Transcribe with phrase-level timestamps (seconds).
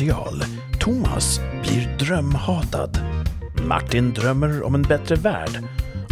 [0.00, 0.42] special.
[0.78, 2.98] Thomas blir drömhatad.
[3.66, 5.64] Martin drömmer om en bättre värld.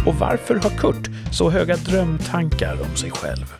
[0.05, 3.53] Och varför har Kurt så höga drömtankar om sig själv?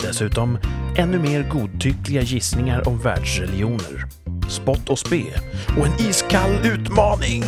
[0.00, 0.58] Dessutom
[0.96, 4.08] ännu mer godtyckliga gissningar om världsreligioner.
[4.48, 5.24] Spott och spe
[5.78, 7.44] och en iskall utmaning!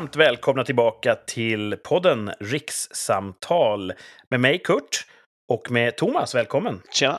[0.00, 3.92] Varmt välkomna tillbaka till podden Rikssamtal
[4.30, 5.06] med mig Kurt
[5.48, 6.34] och med Thomas.
[6.34, 6.82] Välkommen!
[6.92, 7.18] Tjena!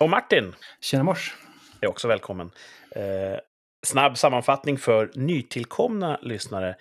[0.00, 1.34] Och Martin Tjena mors!
[1.80, 2.50] är också välkommen.
[2.90, 3.38] Eh,
[3.86, 6.76] snabb sammanfattning för nytillkomna lyssnare.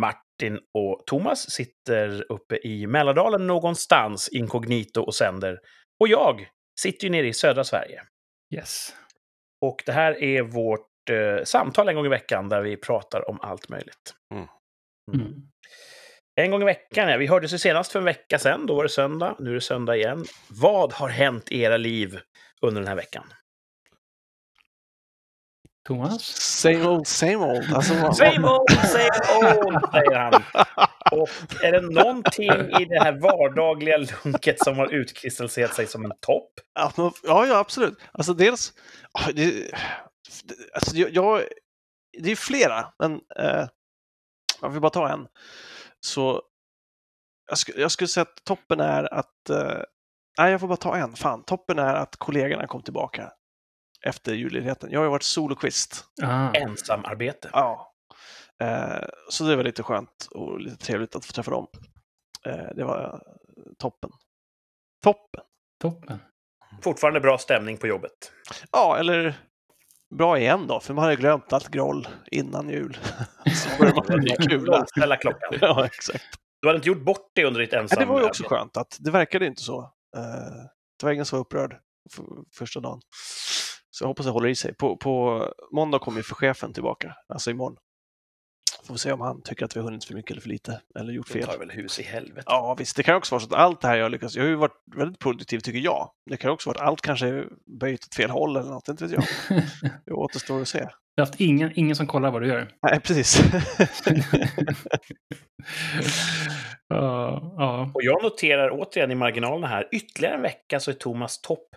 [0.00, 5.58] Martin och Thomas sitter uppe i Mälardalen någonstans inkognito och sänder.
[6.00, 6.48] Och jag
[6.80, 8.02] sitter ju nere i södra Sverige.
[8.54, 8.94] Yes.
[9.60, 13.40] Och det här är vårt eh, samtal en gång i veckan där vi pratar om
[13.40, 14.14] allt möjligt.
[14.34, 14.46] Mm.
[15.14, 15.32] Mm.
[16.34, 17.16] En gång i veckan, ja.
[17.16, 18.66] Vi hördes ju senast för en vecka sedan.
[18.66, 19.36] Då var det söndag.
[19.38, 20.24] Nu är det söndag igen.
[20.48, 22.20] Vad har hänt i era liv
[22.62, 23.24] under den här veckan?
[25.88, 26.22] Thomas?
[26.60, 27.72] Same old, same old.
[27.74, 30.42] Alltså, Same old, same old, säger han.
[31.12, 31.28] Och
[31.64, 36.50] är det någonting i det här vardagliga lunket som har utkristalliserat sig som en topp?
[36.74, 37.98] Ja, ja, absolut.
[38.12, 38.72] Alltså dels,
[39.12, 39.44] ja, det,
[40.44, 41.42] det- alltså, jag, jag,
[42.22, 43.66] det är flera, men eh,
[44.62, 45.28] jag vill bara ta en.
[46.00, 46.42] Så
[47.48, 49.82] jag, sk, jag skulle säga att toppen är att, eh,
[50.38, 53.32] nej jag får bara ta en, fan, toppen är att kollegorna kom tillbaka
[54.06, 54.90] efter julledigheten.
[54.90, 56.04] Jag har ju varit solokvist.
[56.22, 56.50] Ah.
[56.52, 57.50] Ensamarbete.
[57.52, 57.94] Ja.
[58.60, 61.66] Eh, så det var lite skönt och lite trevligt att få träffa dem.
[62.46, 64.10] Eh, det var eh, toppen.
[65.02, 65.44] Toppen!
[65.80, 66.18] Toppen.
[66.82, 68.32] Fortfarande bra stämning på jobbet.
[68.72, 69.34] Ja, eller
[70.10, 72.98] bra igen då, för man hade glömt allt groll innan jul.
[73.54, 74.86] Så började man med kula.
[74.86, 75.52] Ställa klockan.
[75.60, 76.24] Ja, exakt.
[76.62, 77.98] Du hade inte gjort bort det under ditt Ja, ensam...
[78.00, 79.80] det var ju också skönt att det verkade inte så.
[80.16, 80.22] Eh,
[81.00, 81.76] Det var ingen som var upprörd
[82.12, 83.00] för första dagen.
[83.90, 84.74] Så jag hoppas det håller i sig.
[84.74, 87.76] På, på måndag kommer ju för chefen tillbaka, alltså imorgon.
[88.90, 90.80] Får vi se om han tycker att vi har hunnit för mycket eller för lite,
[90.98, 91.42] eller gjort Det fel.
[91.46, 92.42] tar väl hus i helvete.
[92.46, 92.96] Ja, visst.
[92.96, 94.36] Det kan också vara så att allt det här jag lyckats...
[94.36, 96.10] Jag har ju varit väldigt produktiv, tycker jag.
[96.30, 97.48] Det kan också vara att allt kanske är
[97.80, 99.24] böjt åt fel håll eller något, inte vet jag.
[100.06, 100.78] Det återstår att se.
[100.78, 102.70] Du har haft ingen, ingen som kollar vad du gör.
[102.82, 103.42] Nej, precis.
[106.88, 107.90] Ja, ja.
[107.94, 111.68] Och jag noterar återigen i marginalerna här, ytterligare en vecka så är Thomas topp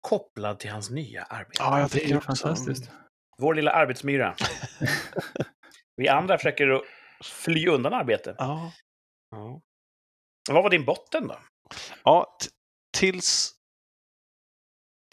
[0.00, 1.56] kopplad till hans nya arbete.
[1.58, 2.26] ja, jag det är tycker ju också...
[2.26, 2.90] fantastiskt.
[3.38, 4.34] Vår lilla arbetsmyra.
[5.98, 6.82] Vi andra försöker
[7.24, 8.34] fly undan arbete.
[8.38, 8.72] Ja,
[9.30, 9.60] Ja.
[10.50, 11.38] Vad var din botten då?
[12.04, 12.36] ja
[12.96, 13.54] tills...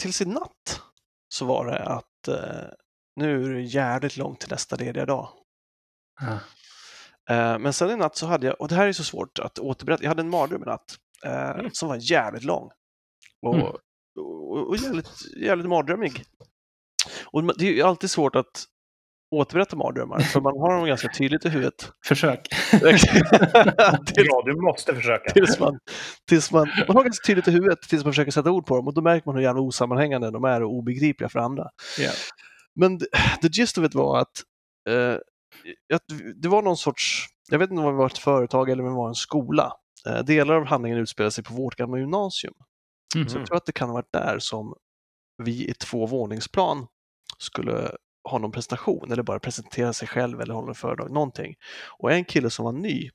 [0.01, 0.81] Tills i natt
[1.29, 2.69] så var det att eh,
[3.15, 5.29] nu är det jävligt långt till nästa lediga dag.
[6.21, 6.33] Ah.
[7.33, 9.59] Eh, men sen i natt så hade jag, och det här är så svårt att
[9.59, 11.69] återberätta, jag hade en mardröm i natt eh, Mm.
[11.73, 12.71] som var jävligt lång.
[13.41, 13.67] Och, Mm.
[14.19, 16.25] och, och jävligt, jävligt mardrömmig.
[17.25, 18.65] Och det är ju alltid svårt att
[19.37, 21.91] återberätta mardrömmar, för man har dem ganska tydligt i huvudet.
[22.05, 22.47] Försök.
[22.71, 23.03] tills,
[24.15, 25.31] Ja, du måste försöka.
[25.31, 25.79] tills, man,
[26.29, 28.87] tills man, man har ganska tydligt i huvudet tills man försöker sätta ord på dem
[28.87, 31.69] och då märker man hur jävla osammanhängande de är och obegripliga för andra.
[31.99, 32.11] Ja.
[32.75, 33.05] Men the,
[33.41, 34.43] the gist of it var att,
[34.89, 35.13] eh,
[35.93, 36.03] att
[36.35, 38.95] det var någon sorts, jag vet inte om det var ett företag eller om det
[38.95, 39.73] var en skola.
[40.07, 42.53] Eh, delar av handlingen utspelar sig på vårt gamla gymnasium.
[43.15, 43.29] Mm.
[43.29, 44.73] Så jag tror att det kan ha varit där som
[45.43, 46.87] vi i två våningsplan
[47.37, 47.91] skulle
[48.25, 51.55] ha någon presentation eller bara presentera sig själv eller hålla en föredrag, någonting.
[51.99, 53.09] Och en kille som var ny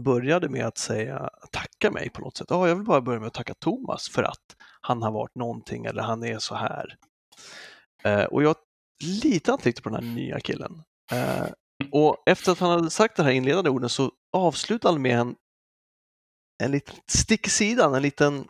[0.00, 2.46] började med att säga, tacka mig på något sätt.
[2.50, 5.84] Ja, jag vill bara börja med att tacka Thomas för att han har varit någonting
[5.84, 6.96] eller han är så här.
[8.04, 8.56] Eh, och jag
[9.22, 10.82] litade inte riktigt på den här nya killen.
[11.12, 11.46] Eh,
[11.92, 15.34] och efter att han hade sagt de här inledande orden så avslutade han med en,
[16.62, 18.48] en liten stick i sidan, en liten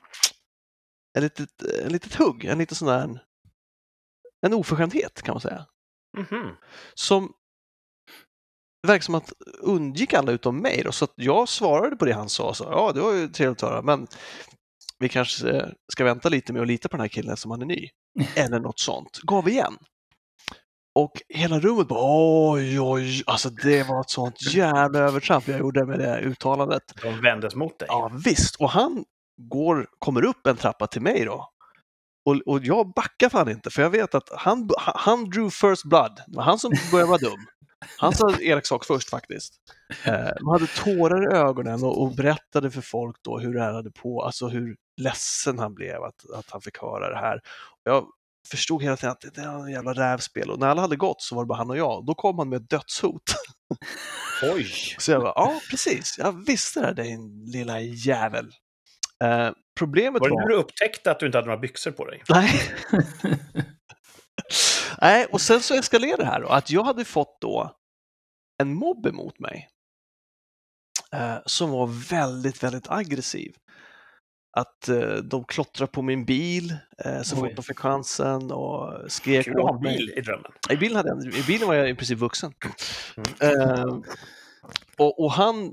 [1.18, 3.24] en litet, en litet hugg, en liten sån där
[4.46, 5.66] en oförskämdhet kan man säga.
[6.18, 6.56] Mhm.
[6.94, 7.32] Som
[8.86, 10.82] verkar som att undgick alla utom mig.
[10.84, 12.54] Då, så att jag svarade på det han sa.
[12.54, 14.06] Så, ja, det var ju trevligt att höra, men
[14.98, 17.62] vi kanske eh, ska vänta lite med att lita på den här killen som han
[17.62, 17.88] är ny.
[18.36, 19.18] Eller något sånt.
[19.22, 19.78] Gav igen.
[20.94, 22.00] Och hela rummet bara
[22.52, 26.82] oj, oj, alltså det var ett sånt jävla övertramp jag gjorde med det uttalandet.
[27.02, 27.88] De vändes mot dig.
[27.90, 29.04] Ja visst, och han
[29.36, 31.48] går, kommer upp en trappa till mig då.
[32.30, 36.22] Och, och jag backar fan inte, för jag vet att han, han drew first blood.
[36.26, 37.46] Det var han som började vara dum.
[37.98, 39.54] Han sa elak sak först faktiskt.
[40.04, 43.72] Eh, man hade tårar i ögonen och, och berättade för folk då hur det här
[43.72, 47.40] hade på, alltså hur ledsen han blev att, att han fick höra det här.
[47.84, 48.06] Jag
[48.48, 51.34] förstod hela tiden att det är en jävla rävspel och när alla hade gått så
[51.34, 52.06] var det bara han och jag.
[52.06, 53.22] Då kom han med ett dödshot.
[54.42, 54.66] Oj!
[54.98, 58.50] Så jag bara, ja precis, jag visste det, din lilla jävel.
[59.24, 60.40] Eh, problemet Var det var...
[60.40, 62.22] när du upptäckte att du inte hade några byxor på dig?
[62.28, 62.60] Nej.
[65.00, 67.76] Nej, och sen så eskalerade det här då, att jag hade fått då
[68.62, 69.68] en mobb emot mig.
[71.12, 73.54] Eh, som var väldigt, väldigt aggressiv.
[74.56, 77.40] Att eh, de klottrade på min bil eh, så Oj.
[77.40, 79.96] fort de fick chansen och skrek Kul att ha åt en mig.
[79.96, 80.52] bil i drömmen.
[80.70, 82.52] I bilen, hade jag, I bilen var jag i princip vuxen.
[83.40, 83.98] Eh,
[84.98, 85.72] och, och han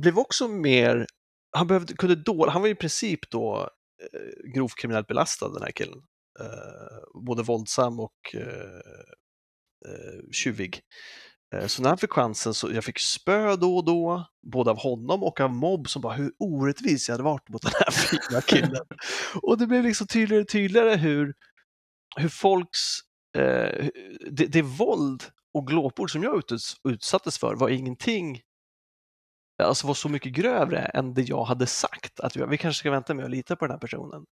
[0.00, 1.06] blev också mer,
[1.52, 3.68] han behövde, kunde då, han var i princip då
[4.12, 5.98] eh, grovt kriminellt belastad den här killen.
[6.40, 8.80] Eh, både våldsam och eh,
[9.86, 10.80] eh, tjuvig.
[11.54, 14.78] Eh, Så när han fick chansen så jag fick spö då och då, både av
[14.78, 18.40] honom och av mobb som bara hur orättvis jag hade varit mot den här fina
[18.40, 18.84] killen.
[19.42, 21.34] och det blev liksom tydligare och tydligare hur,
[22.16, 22.78] hur folks,
[23.38, 23.86] eh,
[24.30, 25.22] det, det våld
[25.54, 28.40] och glåpord som jag uts- utsattes för var ingenting,
[29.64, 32.20] alltså var så mycket grövre än det jag hade sagt.
[32.20, 34.24] Att vi, vi kanske ska vänta med att lita på den här personen.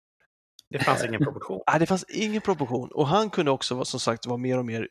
[0.71, 1.61] Det fanns ingen proportion.
[1.71, 4.89] Nej, det fanns ingen proportion och han kunde också som sagt vara mer och mer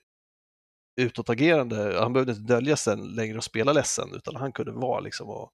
[1.02, 2.00] utåtagerande.
[2.00, 5.52] Han behövde inte dölja sig längre och spela ledsen utan han kunde vara liksom och,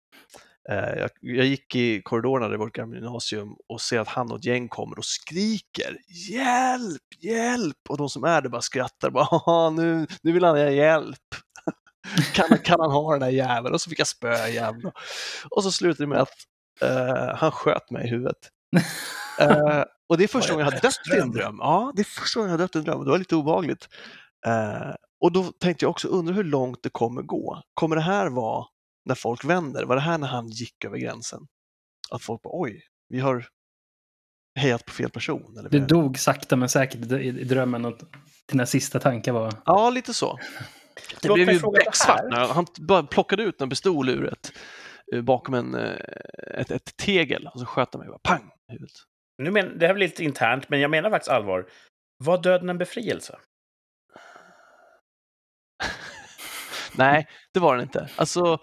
[0.69, 4.37] eh, jag, jag gick i korridorerna i vårt gamla gymnasium och ser att han och
[4.37, 5.97] ett gäng kommer och skriker
[6.31, 10.57] hjälp, hjälp och de som är där bara skrattar bara "Haha, nu, nu vill han
[10.57, 11.19] ha hjälp.
[12.33, 13.73] Kan, kan han ha den där jäveln?
[13.73, 14.91] Och så fick jag spöa jäveln.
[15.49, 16.33] Och så slutade det med att
[16.81, 18.37] eh, han sköt mig i huvudet.
[19.39, 21.57] Eh, och det är första det gången jag har dött i en dröm.
[21.59, 23.87] Ja, det är första gången jag har dött i en dröm det var lite obehagligt.
[24.45, 27.61] Eh, och då tänkte jag också, undra hur långt det kommer gå.
[27.73, 28.65] Kommer det här vara
[29.05, 29.85] när folk vänder?
[29.85, 31.47] Var det här när han gick över gränsen?
[32.11, 33.45] Att folk bara, oj, vi har
[34.59, 35.57] hejat på fel person.
[35.57, 37.99] Eller har- dog sakta men säkert i, i drömmen och
[38.51, 39.53] dina sista tankar var...
[39.65, 40.39] Ja, lite så.
[41.21, 44.51] Det Låt blev ju becksvart när han bara plockade ut en pistol ur ett,
[45.13, 45.95] eh, bakom en, eh,
[46.53, 48.95] ett, ett tegel och så sköt han mig bara pang i huvudet.
[49.37, 51.69] Nu men, det här blir lite internt, men jag menar faktiskt allvar.
[52.17, 53.39] Var döden en befrielse?
[56.97, 58.09] Nej, det var den inte.
[58.15, 58.57] Alltså,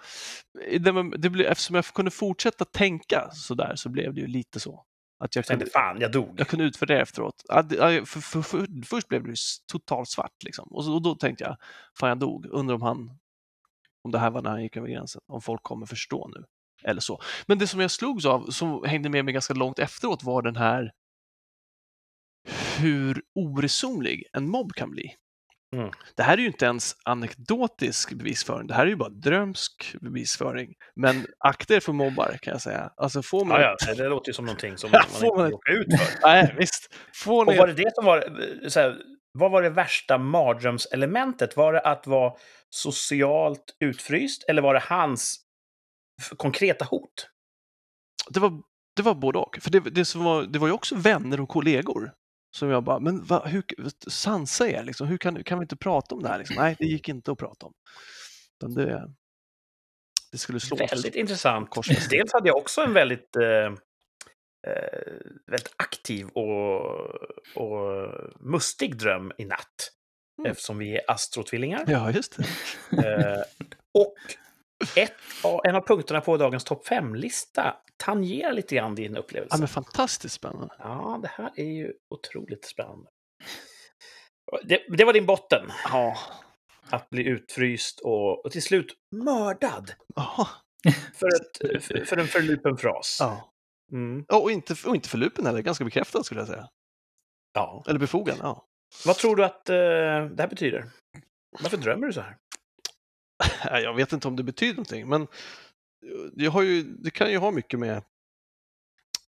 [0.78, 4.60] det, det blev, eftersom jag kunde fortsätta tänka så där så blev det ju lite
[4.60, 4.84] så.
[5.24, 6.40] Att jag kunde, fan, jag dog.
[6.40, 7.34] jag kunde utvärdera efteråt.
[7.48, 9.34] För, för, för, först blev det
[9.72, 10.68] totalt svart liksom.
[10.70, 11.56] Och, så, och då tänkte jag,
[11.98, 12.46] fan jag dog.
[12.46, 13.18] Undrar om han,
[14.04, 15.22] om det här var när han gick över gränsen.
[15.26, 16.44] Om folk kommer förstå nu.
[16.84, 17.20] Eller så.
[17.46, 20.56] Men det som jag slogs av, som hängde med mig ganska långt efteråt, var den
[20.56, 20.92] här
[22.78, 25.14] hur oresonlig en mobb kan bli.
[25.76, 25.90] Mm.
[26.16, 30.74] Det här är ju inte ens anekdotisk bevisföring, det här är ju bara drömsk bevisföring.
[30.96, 32.92] Men akta er för mobbar kan jag säga.
[32.96, 33.60] Alltså får man...
[33.60, 36.20] Ja, ja, det låter ju som någonting som man inte man- ut för.
[36.22, 36.94] Nej, visst.
[37.14, 37.58] Får Och ni...
[37.58, 38.96] var det det som var, eh, så här,
[39.38, 41.56] vad var det värsta mardrömselementet?
[41.56, 42.32] Var det att vara
[42.70, 45.40] socialt utfryst eller var det hans
[46.36, 47.30] konkreta hot?
[48.30, 48.62] det, var,
[48.96, 49.58] det var både och.
[49.60, 52.12] För det, det, var, det var ju också vänner och kollegor.
[52.50, 53.64] Som jag bara, men va, hur,
[54.10, 55.06] sansa er, liksom.
[55.06, 56.38] hur kan, kan vi inte prata om det här?
[56.38, 56.56] Liksom?
[56.56, 57.72] Nej, det gick inte att prata om.
[58.56, 59.10] Utan det,
[60.32, 61.70] det skulle slå Väldigt intressant.
[61.70, 62.16] Korsfäste.
[62.16, 63.44] Dels hade jag också en väldigt, eh,
[64.66, 65.02] eh,
[65.46, 66.80] väldigt aktiv och,
[67.56, 68.10] och
[68.40, 69.92] mustig dröm i natt.
[70.38, 70.50] Mm.
[70.50, 71.84] Eftersom vi är astrotvillingar.
[71.86, 72.44] Ja, just det.
[73.06, 73.42] Eh,
[73.94, 74.16] och
[74.96, 75.12] ett,
[75.44, 79.54] av- en av punkterna på dagens topp 5-lista tangerar lite grann din upplevelse.
[79.54, 80.74] Ja, men fantastiskt spännande.
[80.78, 83.10] Ja, det här är ju otroligt spännande.
[84.64, 85.70] Det, det var din botten.
[85.84, 86.16] Ja.
[86.90, 90.48] Att bli utfryst och, och till slut mördad Jaha.
[91.14, 93.16] för, ett, för, för en förlupen fras.
[93.20, 93.52] Ja.
[93.92, 94.24] Mm.
[94.28, 96.68] Ja, och inte, och inte för lupen heller, ganska bekräftad skulle jag säga.
[97.54, 97.84] ja.
[97.88, 98.66] Eller befogad, ja.
[99.06, 100.90] Vad tror du att eh, det här betyder?
[101.62, 102.36] Varför drömmer du så här?
[103.64, 105.26] Jag vet inte om det betyder någonting, men
[106.32, 107.96] det, har ju, det kan ju ha mycket med,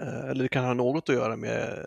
[0.02, 1.86] eh, eller det kan ha något att göra med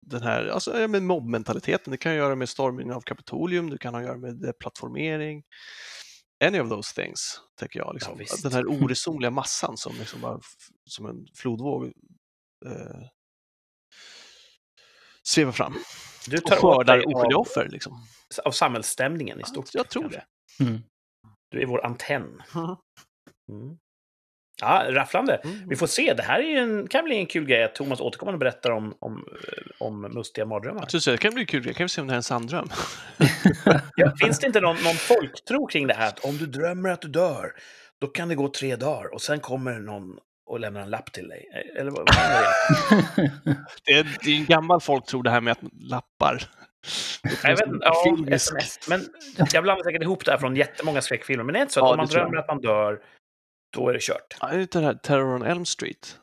[0.00, 1.90] den här, alltså ja, med mobbmentaliteten.
[1.90, 5.42] Det kan ju göra med stormningen av Kapitolium, det kan ha att göra med deplattformering.
[6.44, 7.94] Any of those things, tänker jag.
[7.94, 8.18] Liksom.
[8.18, 8.42] visst.
[8.42, 10.40] den här oresonliga massan som liksom bara
[10.84, 11.84] som en flodvåg
[12.66, 13.06] eh,
[15.22, 15.74] svevar fram
[16.26, 17.68] Du och tar åt skördar dig oskyldiga offer.
[17.68, 18.06] Liksom.
[18.44, 19.74] av samhällsstämningen i stort.
[19.74, 20.24] Jag tror kanske.
[20.58, 20.64] det.
[20.64, 20.82] Mm.
[21.50, 22.42] Du är vår antenn.
[23.48, 23.76] Mm.
[24.60, 25.40] Ja, rafflande.
[25.44, 25.68] Mm.
[25.68, 26.14] Vi får se.
[26.14, 28.94] Det här är ju en, kan bli en kul grej att Thomas återkommande berättar om,
[29.00, 30.88] om, eh, om mustiga mardrömmar.
[30.92, 32.46] Jag det kan bli kul, jag kan vi se om det här är en sann
[32.46, 32.68] dröm.
[33.96, 37.00] Ja, finns det inte någon, någon folktro kring det här att om du drömmer att
[37.00, 37.52] du dör,
[38.00, 41.28] då kan det gå tre dagar och sen kommer någon och lämnar en lapp till
[41.28, 41.44] dig?
[41.78, 43.32] Eller vad, vad är det?
[43.84, 46.48] Det är, det är en gammal folktro det här med att lappar.
[47.42, 48.26] Jag vet inte, ja.
[48.34, 48.78] SMS.
[48.88, 49.08] Men
[49.52, 51.44] jag blandar säkert ihop det här från jättemånga skräckfilmer.
[51.44, 53.02] Men det är inte så att Ja, om man drömmer att man dör,
[53.76, 54.36] då är det kört.
[54.40, 56.18] Ja, är det inte det här Terror on Elm Street?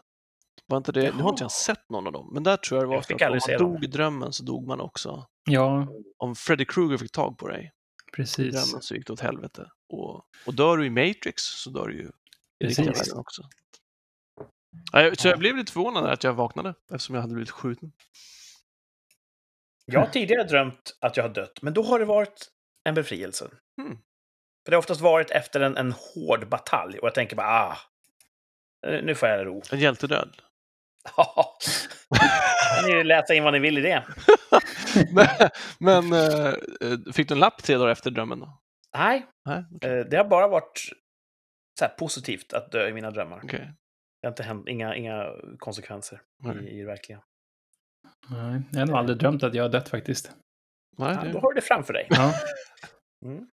[0.67, 1.15] Var inte det?
[1.15, 3.23] Nu har inte jag sett någon av dem, men där tror jag det var Jag
[3.23, 5.25] att om man dog i drömmen så dog man också.
[5.49, 7.71] ja, Om Freddy Krueger fick tag på dig
[8.07, 8.53] i precis.
[8.53, 9.71] drömmen så gick det åt helvete.
[9.93, 12.01] Och, och dör du i Matrix så dör du ju
[12.59, 13.07] i riktiga Precis.
[13.07, 13.41] världen också.
[15.17, 17.91] Så jag blev lite förvånad att jag vaknade eftersom jag hade blivit skjuten.
[19.85, 22.47] Jag har tidigare drömt att jag har dött, men då har det varit
[22.89, 23.49] en befrielse.
[23.81, 23.97] Mm.
[24.65, 27.77] För det har oftast varit efter en, en hård batalj och jag tänker bara, ah,
[28.87, 29.61] nu får jag ro.
[29.71, 30.29] En hjältedöd.
[31.17, 31.57] Ja,
[32.87, 34.03] ni läsa in vad ni vill i det.
[35.13, 35.49] men
[35.79, 36.53] men eh,
[37.13, 38.59] fick du en lapp tre dagar efter drömmen då?
[38.97, 39.99] Nej, Nej, okej.
[39.99, 40.79] eh, det har bara varit
[41.79, 43.41] så positivt att dö i mina drömmar.
[43.43, 43.73] okej.
[44.21, 46.57] Det har inte hänt, inga, inga konsekvenser Nej.
[46.57, 47.21] i, i verkliga.
[48.29, 50.31] Nej, jag har nog aldrig drömt att jag har dött faktiskt.
[50.97, 51.31] Nej, Ja, det...
[51.31, 52.07] då har du det framför dig.
[52.09, 52.33] Ja,
[53.25, 53.47] Mm.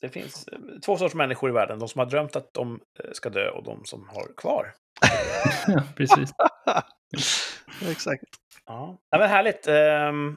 [0.00, 1.78] Det finns eh, två sorters människor i världen.
[1.78, 4.74] De som har drömt att de eh, ska dö och de som har kvar.
[5.96, 6.30] precis.
[6.64, 6.82] Ja,
[7.90, 8.24] Exakt.
[8.66, 9.66] Ja, ja men härligt.
[9.68, 10.36] Ehm,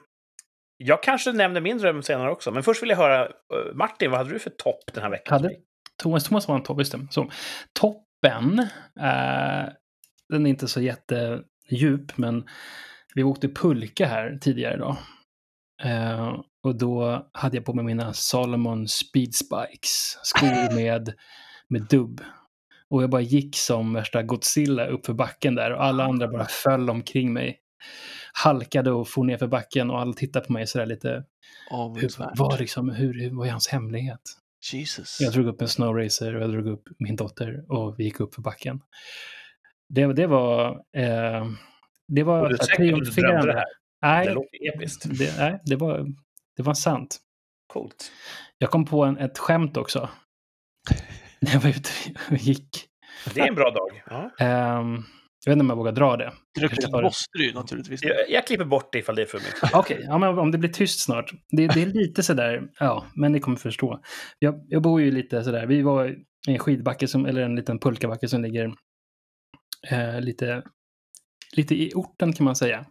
[0.76, 4.18] Jag kanske nämner min dröm senare också, men först vill jag höra, eh, Martin, vad
[4.18, 5.42] hade du för topp den här veckan?
[5.42, 5.56] Hade
[6.02, 7.06] Thomas, Thomas var en topp, just det.
[7.10, 7.30] Så,
[7.80, 8.58] toppen,
[9.00, 9.68] eh,
[10.28, 10.80] den är inte så
[11.68, 12.44] jättedjup, men
[13.14, 14.96] vi åkte pulka här tidigare idag.
[15.84, 21.14] Eh, och då hade jag på mig mina Salomon Speed Spikes, skor med,
[21.68, 22.20] med dubb.
[22.90, 26.46] Och jag bara gick som värsta Godzilla upp för backen där och alla andra bara
[26.46, 27.58] föll omkring mig.
[28.32, 31.08] Halkade och for ner för backen och alla tittade på mig sådär lite.
[31.08, 31.24] Hur,
[31.78, 32.30] Avundsvärt.
[32.34, 34.20] vad, liksom, hur, hur, vad är hans hemlighet?
[34.72, 35.20] Jesus.
[35.20, 38.34] Jag drog upp en snowracer och jag drog upp min dotter och vi gick upp
[38.34, 38.80] för backen.
[39.88, 40.70] Det, det var...
[40.96, 41.46] Eh,
[42.08, 42.90] det var Och du att du
[43.22, 43.64] drömde det här?
[44.00, 45.18] Det Nej, låter episkt.
[45.18, 46.06] det, nej det, var,
[46.56, 47.18] det var sant.
[47.72, 48.12] Coolt.
[48.58, 50.08] Jag kom på en, ett skämt också.
[51.40, 51.90] När jag var ute
[52.30, 52.86] och gick.
[53.34, 54.02] Det är en bra dag.
[54.06, 54.44] Ja.
[54.46, 55.04] Ehm,
[55.44, 56.32] jag vet inte om jag vågar dra det.
[56.54, 58.02] Det måste du naturligtvis.
[58.02, 59.74] Jag, jag klipper bort det ifall det är för mycket.
[59.74, 61.32] Okej, ja, men om det blir tyst snart.
[61.50, 64.00] Det, det är lite sådär, ja, men ni kommer förstå.
[64.38, 66.08] Jag, jag bor ju lite sådär, vi var
[66.48, 68.72] i en skidbacke, som, eller en liten pulkabacke som ligger
[69.90, 70.62] eh, lite,
[71.56, 72.86] lite i orten kan man säga.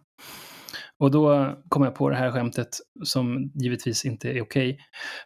[0.98, 2.68] Och då kom jag på det här skämtet
[3.04, 4.78] som givetvis inte är okej.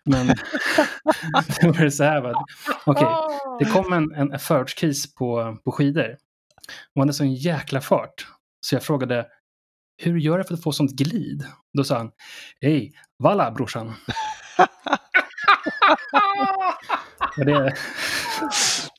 [0.04, 0.26] Men
[1.60, 2.34] det var så här,
[2.86, 3.06] okej,
[3.58, 6.10] det kom en, en förortskris på, på skidor.
[6.94, 8.26] Och han hade sån jäkla fart.
[8.60, 9.26] Så jag frågade,
[10.02, 11.44] hur gör du för att få sånt glid?
[11.72, 12.10] Då sa han,
[12.60, 13.94] hej, valla brorsan.
[17.36, 17.74] Det,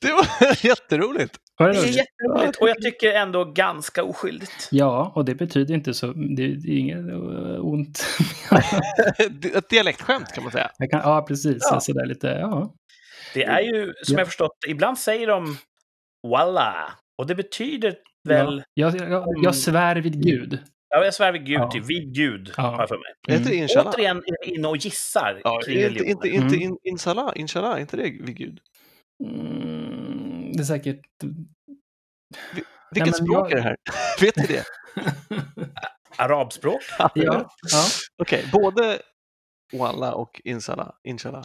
[0.04, 1.38] Det var jätteroligt.
[1.58, 1.96] Det är roligt?
[1.96, 4.68] jätteroligt och jag tycker ändå ganska oskyldigt.
[4.72, 8.06] Ja, och det betyder inte så, det, det är inget eh, ont.
[9.56, 10.70] Ett dialektskämt kan man säga.
[10.78, 11.58] jag kan, ja, precis.
[11.72, 11.80] Ja.
[11.80, 12.74] Sådär lite, ja.
[13.34, 14.20] Det är ju, som Ja.
[14.20, 15.58] jag förstått ibland säger de
[16.28, 16.94] walla.
[17.18, 17.96] Och det betyder
[18.28, 20.60] väl, Ja, jag, jag, jag svär vid Gud.
[20.90, 21.06] ja.
[21.06, 21.72] jag svär vid Gud, Ja.
[21.72, 22.64] till vid Gud, Ja.
[22.64, 23.38] har jag för mig.
[23.42, 23.54] Mm.
[23.54, 23.94] Inshallah?
[23.94, 26.62] Återigen inne och gissar Ja, kring inte, inte, inte Mm.
[26.62, 28.60] in, inshallah, inshallah, inte det vid Gud?
[29.24, 31.02] Mm, det är säkert...
[32.92, 33.78] Vilket men språk jag- är det här?
[34.22, 34.66] Vet ni det?
[36.18, 36.82] Arabspråk.
[37.00, 37.50] ja, ja.
[38.18, 39.02] Okej, både
[39.74, 40.92] wallah och inshallah.
[41.04, 41.44] inshallah.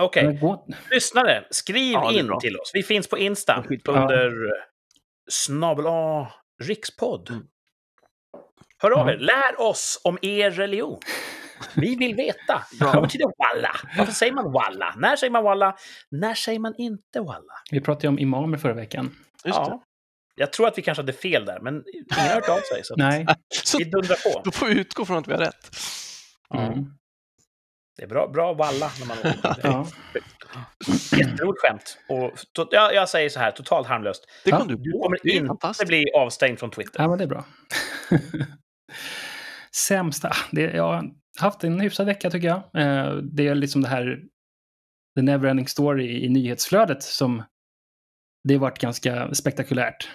[0.00, 2.40] Okej, gå- lyssnare, skriv Ja, in bra.
[2.40, 2.70] till oss.
[2.74, 4.32] Vi finns på Insta under
[5.30, 6.32] snabel A
[6.62, 7.30] rikspodd.
[7.30, 7.46] Mm.
[8.78, 9.12] Hör av Ja.
[9.14, 11.00] er, lär oss om er religion.
[11.74, 12.62] Vi vill veta.
[12.80, 13.76] Vad betyder walla?
[13.98, 14.94] Varför säger man walla?
[14.96, 15.76] När säger man walla?
[16.10, 17.52] När säger man inte walla?
[17.70, 19.04] Vi pratade ju om imamer förra veckan.
[19.44, 19.64] Just det.
[19.64, 19.82] Ja.
[20.34, 22.84] Jag tror att vi kanske hade fel där, men ingen har hört av sig.
[22.84, 23.26] Så Nej.
[23.64, 24.40] Så vi dundrar på.
[24.44, 25.70] då får vi utgå från att vi har rätt.
[26.54, 26.84] Mm.
[27.96, 29.60] Det är bra, bra walla när man åker.
[29.62, 29.86] Ja.
[31.18, 31.98] Jätteroligt skämt.
[32.08, 34.24] Och, to- jag, jag säger så här, totalt harmlöst.
[34.44, 37.02] Det kom du Du kommer Det inte bli avstängd från Twitter.
[37.02, 37.44] ja, men det är bra.
[39.74, 40.30] Sämsta?
[40.52, 41.10] Det, jag har
[41.40, 42.56] haft en hyfsad vecka tycker jag.
[42.56, 44.22] Eh, Det är liksom det här
[45.16, 47.42] The Neverending Story i nyhetsflödet som
[48.44, 50.08] det har varit ganska spektakulärt.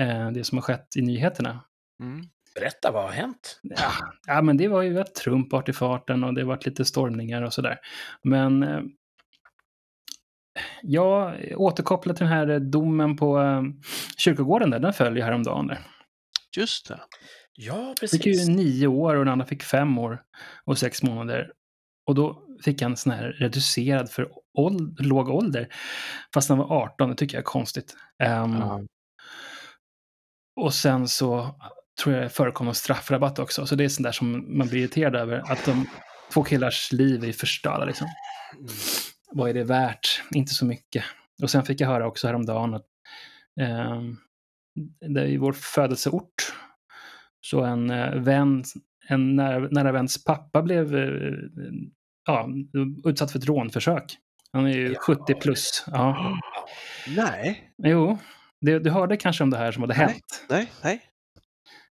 [0.00, 1.64] Eh, Det som har skett i nyheterna.
[2.02, 2.20] Mm.
[2.54, 3.60] Berätta, vad har hänt?
[3.62, 3.90] Ja,
[4.26, 7.42] ja, men det var ju att Trump vart i farten och det varit lite stormningar
[7.42, 7.78] och sådär.
[8.22, 8.80] Men eh,
[10.82, 13.62] jag återkopplar till den här domen på eh,
[14.16, 15.78] kyrkogården där, den föll ju häromdagen där.
[16.56, 17.00] Just det.
[17.60, 18.48] Ja, Fick ju precis.
[18.48, 20.22] nio år och den andra fick fem år
[20.64, 21.52] och sex månader.
[22.06, 25.68] Och då fick han sån här reducerad för åld, låg ålder.
[26.34, 27.96] Fast han var 18, det tycker jag är konstigt.
[28.24, 28.80] Um, Ja.
[30.60, 31.60] Och sen så
[32.02, 33.66] tror jag det förekom någon straffrabatt också.
[33.66, 35.52] Så det är sånt där som man blir irriterad över.
[35.52, 35.86] Att de
[36.32, 38.06] två killars liv är förstörda liksom.
[38.58, 38.68] Mm.
[39.32, 40.22] Vad är det värt?
[40.30, 41.04] Inte så mycket.
[41.42, 42.86] Och sen fick jag höra också häromdagen att
[43.60, 44.02] eh,
[45.14, 46.47] det är i vår födelseort
[47.50, 48.64] så en eh, vän,
[49.08, 51.32] en nära, nära väns pappa blev eh,
[52.26, 52.48] ja,
[53.04, 54.16] utsatt för ett rånförsök.
[54.52, 54.98] Han är ju Ja.
[55.00, 55.84] 70 plus.
[55.86, 56.38] Ja.
[57.16, 58.18] Nej, Jo,
[58.60, 60.06] det, du hörde kanske om det här som hade Nej.
[60.06, 60.46] hänt.
[60.50, 61.00] nej, nej.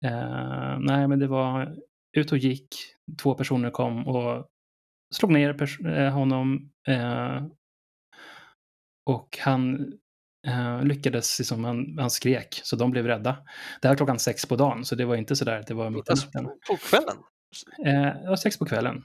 [0.06, 1.76] Eh, nej, men det var
[2.18, 2.68] ut och gick.
[3.22, 4.46] Två personer kom och
[5.16, 6.72] slog ner honom.
[6.88, 7.44] Eh,
[9.06, 9.94] och han
[10.50, 13.32] eh, lyckades, liksom, han, han skrek, så de blev rädda.
[13.82, 15.74] Det här var klockan sex på dagen, så det var inte så där att det
[15.74, 16.46] var mitt i Alltså, natten.
[16.68, 17.18] på, kvällen?
[17.86, 19.04] Eh, ja, sex på kvällen.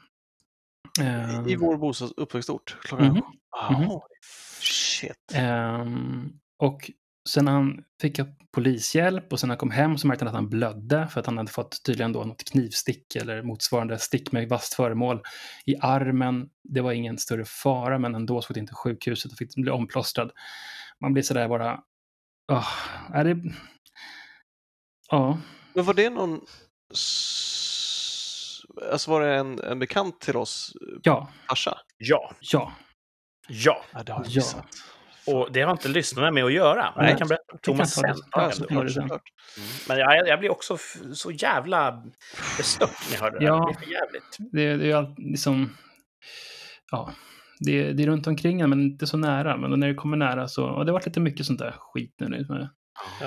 [1.00, 2.76] Eh, I, vår bostads uppväxtort?
[2.82, 3.06] Klockan?
[3.12, 3.22] Mhm.
[3.50, 4.00] Ah, Mhm.
[4.60, 5.32] Shit.
[5.34, 6.90] Ehm, och
[7.28, 8.20] sen han fick
[8.52, 11.26] polishjälp och sen när han kom hem så märkte han att han blödde för att
[11.26, 15.22] han hade fått tydligen då något knivstick eller motsvarande stick med vasst föremål
[15.66, 16.48] i armen.
[16.62, 19.70] Det var ingen större fara men ändå så gick inte till sjukhuset och fick bli
[19.70, 20.30] omplåstrad.
[21.04, 21.80] Man blir sådär bara...
[22.52, 22.68] Oh,
[23.14, 23.37] är det...
[25.11, 25.38] Ja,
[25.75, 26.40] Men var det någon...
[28.92, 31.78] Alltså var det en, en bekant till oss, ja, farsa?
[31.99, 32.73] Ja, ja.
[33.49, 33.84] ja.
[33.92, 34.34] Ja, det har jag Ja.
[34.34, 34.66] missat.
[35.26, 36.92] Och det har inte lyssnarna med att göra.
[36.96, 38.00] Men jag kan berätta om Thomas det.
[38.00, 38.16] sen.
[38.30, 39.00] Ja, det.
[39.00, 39.18] Mm.
[39.88, 40.78] Men jag, jag blir också
[41.14, 42.02] så jävla
[42.56, 43.44] bestört när jag hör det.
[43.44, 43.66] Ja.
[43.66, 44.37] Det är för jävligt.
[44.38, 45.76] Det, det är ju allt liksom...
[46.90, 47.12] Ja,
[47.61, 49.56] det, det är runt omkring en men inte så nära.
[49.56, 50.66] Men när det kommer nära så...
[50.66, 52.28] Och det har varit lite mycket sånt där skit nu.
[52.28, 52.68] Med,
[53.20, 53.26] Ja.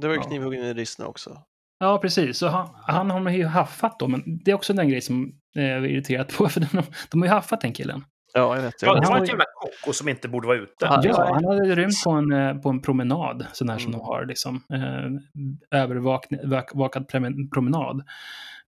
[0.00, 0.26] Det var ju Ja.
[0.26, 1.38] knivhuggen i Rissne också.
[1.78, 2.38] Ja, precis.
[2.38, 5.32] Så han, han har man ju haffat då, men det är också den grej som
[5.56, 8.04] eh, jag är irriterad på, för de, de har ju haffat den killen.
[8.34, 8.82] Ja, jag vet.
[8.82, 10.72] Ja, det var har ett jävla koko som inte borde vara ute.
[10.80, 13.98] Ja, Ja, han hade rymt på en, eh, på en promenad, sån här som Mm.
[14.00, 17.08] de har, liksom, eh, övervakad
[17.54, 18.02] promenad.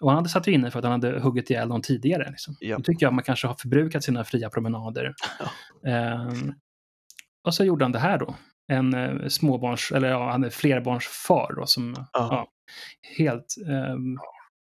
[0.02, 2.30] Och han hade satt inne för att han hade huggit ihjäl någon tidigare.
[2.30, 2.56] Liksom.
[2.60, 2.78] Ja.
[2.78, 5.14] Då tycker jag att man kanske har förbrukat sina fria promenader.
[5.88, 6.32] Eh,
[7.44, 8.36] och så gjorde han det här då.
[8.72, 12.08] En eh, småbarns, eller ja, han är flerbarnsfar då, som Ja.
[12.14, 12.48] ja,
[13.18, 13.96] helt eh,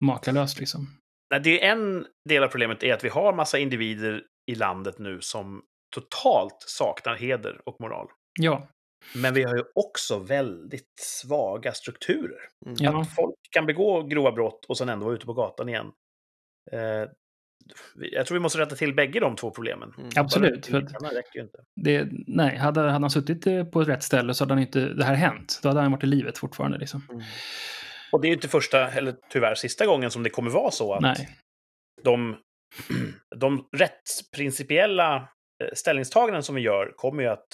[0.04, 0.86] makalöst liksom.
[1.30, 4.98] Nej, det är en del av problemet är att vi har massa individer i landet
[4.98, 5.62] nu som
[5.94, 8.06] totalt saknar heder och moral.
[8.38, 8.68] Ja,
[9.14, 12.40] Men vi har ju också väldigt svaga strukturer.
[12.66, 12.76] Mm.
[12.78, 13.00] ja.
[13.00, 15.86] Att folk kan begå grova brott och sen ändå vara ute på gatan igen.
[16.72, 17.08] Eh,
[17.94, 19.94] jag tror vi måste rätta till bägge de två problemen.
[19.98, 20.10] Mm.
[20.16, 21.58] Absolut, för det räcker ju inte.
[21.76, 25.04] Det, nej, hade, hade han suttit eh, på rätt ställe så hade han inte det
[25.04, 25.60] här hänt.
[25.62, 26.78] Då hade han varit i livet fortfarande.
[26.78, 27.02] Liksom.
[27.10, 27.22] Mm.
[28.12, 30.94] Och det är ju inte första, eller tyvärr sista gången som det kommer vara så
[30.94, 31.28] att Nej,
[32.02, 32.36] de,
[33.36, 35.16] de rättsprincipiella
[35.62, 37.48] eh, ställningstaganden som vi gör kommer ju att,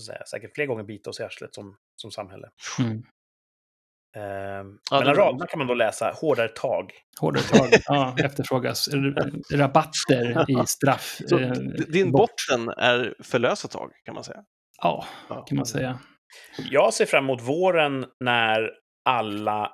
[0.00, 2.48] så att säga, säkert fler gånger bita oss i arslet som, som samhälle.
[2.78, 3.02] mm.
[4.16, 4.22] Eh,
[4.90, 6.92] Ja, mellan raderna kan man då läsa hårdare tag.
[7.20, 7.68] hårdare tag.
[7.86, 8.88] ja, efterfrågas
[9.52, 11.18] rabatter i straff.
[11.26, 11.50] Så eh,
[11.88, 12.30] din bort.
[12.48, 14.42] botten är förlösa tag, kan man säga.
[14.82, 15.44] Ja, Ja.
[15.44, 15.98] kan man säga.
[16.70, 18.70] Jag ser fram emot våren när
[19.04, 19.72] alla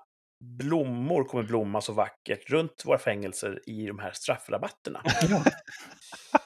[0.59, 5.03] blommor kommer blomma så vackert runt våra fängelser i de här straffrabatterna.
[5.31, 5.43] Ja,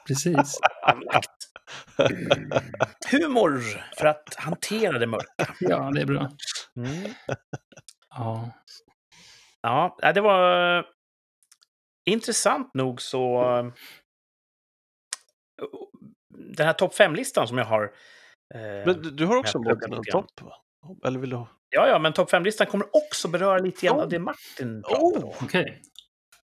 [0.07, 0.59] precis.
[3.11, 3.61] Humor
[3.97, 5.55] för att hantera det mörka.
[5.59, 6.29] Ja, det är bra.
[6.75, 7.13] Mm.
[8.09, 8.51] Ja,
[9.61, 10.85] Ja, nej, det var eh,
[12.05, 13.41] intressant nog så...
[13.57, 13.65] eh,
[16.29, 17.83] Den här topp 5-listan som jag har...
[18.53, 20.25] eh, Men du, du har också en topp?
[21.05, 21.47] Eller vill du ha?
[21.69, 25.33] Ja, ja, men topp 5-listan kommer också beröra lite grann av det Martin pratade om.
[25.41, 25.81] okej.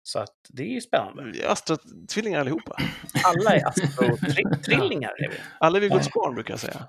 [0.08, 1.24] Så att det är ju spännande.
[1.24, 2.76] Vi är Astra-tvillingar allihopa.
[3.24, 5.12] Alla är astro-trillingar.
[5.60, 6.88] Alla är vi Guds barn, brukar jag säga.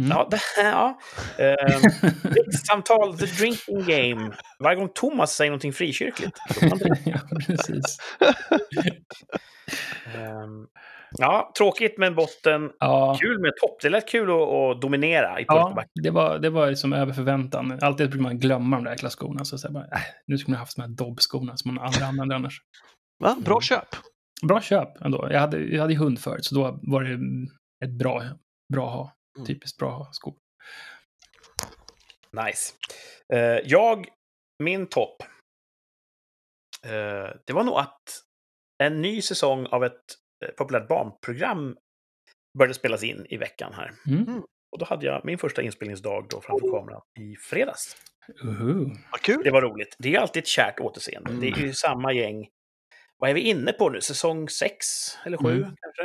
[0.00, 0.10] Mm.
[0.10, 0.98] Ja, det, ja.
[1.38, 1.80] Eh,
[2.22, 4.36] Rikssamtal, the drinking game.
[4.58, 6.38] Varje gång Thomas säger någonting frikyrkligt.
[7.04, 7.98] ja, precis.
[10.14, 10.66] Ehm,
[11.18, 12.72] Ja, tråkigt med en botten.
[12.78, 13.80] Ja, Kul med topp.
[13.82, 17.78] Det lät kul att, att dominera i ja det var, det var liksom över förväntan.
[17.82, 19.44] Alltid brukar man glömma de där jäkla skorna.
[19.44, 22.36] Så, så bara, äh, nu skulle man haft de här Dobb-skorna som man aldrig använder
[22.36, 22.60] annars.
[23.18, 23.36] Va?
[23.44, 23.60] Bra Mm.
[23.62, 23.88] köp.
[24.48, 25.28] Bra köp ändå.
[25.30, 27.18] Jag hade, jag hade ju hund förut, så då var det
[27.84, 28.22] ett bra,
[28.72, 29.12] bra ha.
[29.36, 29.46] Mm.
[29.46, 30.34] Typiskt bra ha skor.
[32.46, 32.72] Nice.
[33.32, 34.08] Eh, jag,
[34.62, 35.22] min topp.
[36.86, 38.02] eh, det var nog att
[38.82, 40.02] en ny säsong av ett
[40.56, 41.76] populärt barnprogram
[42.58, 43.92] började spelas in i veckan här.
[44.06, 44.42] Mm.
[44.72, 47.96] Och då hade jag min första inspelningsdag då framför kameran i fredags.
[49.10, 49.40] Vad kul.
[49.44, 49.96] Det var roligt.
[49.98, 51.30] Det är alltid ett kärt återseende.
[51.30, 51.40] Mm.
[51.40, 52.48] Det är ju samma gäng
[53.16, 54.00] vad är vi inne på nu?
[54.00, 54.76] Säsong 6
[55.24, 55.76] eller 7 Mm.
[55.80, 56.04] kanske?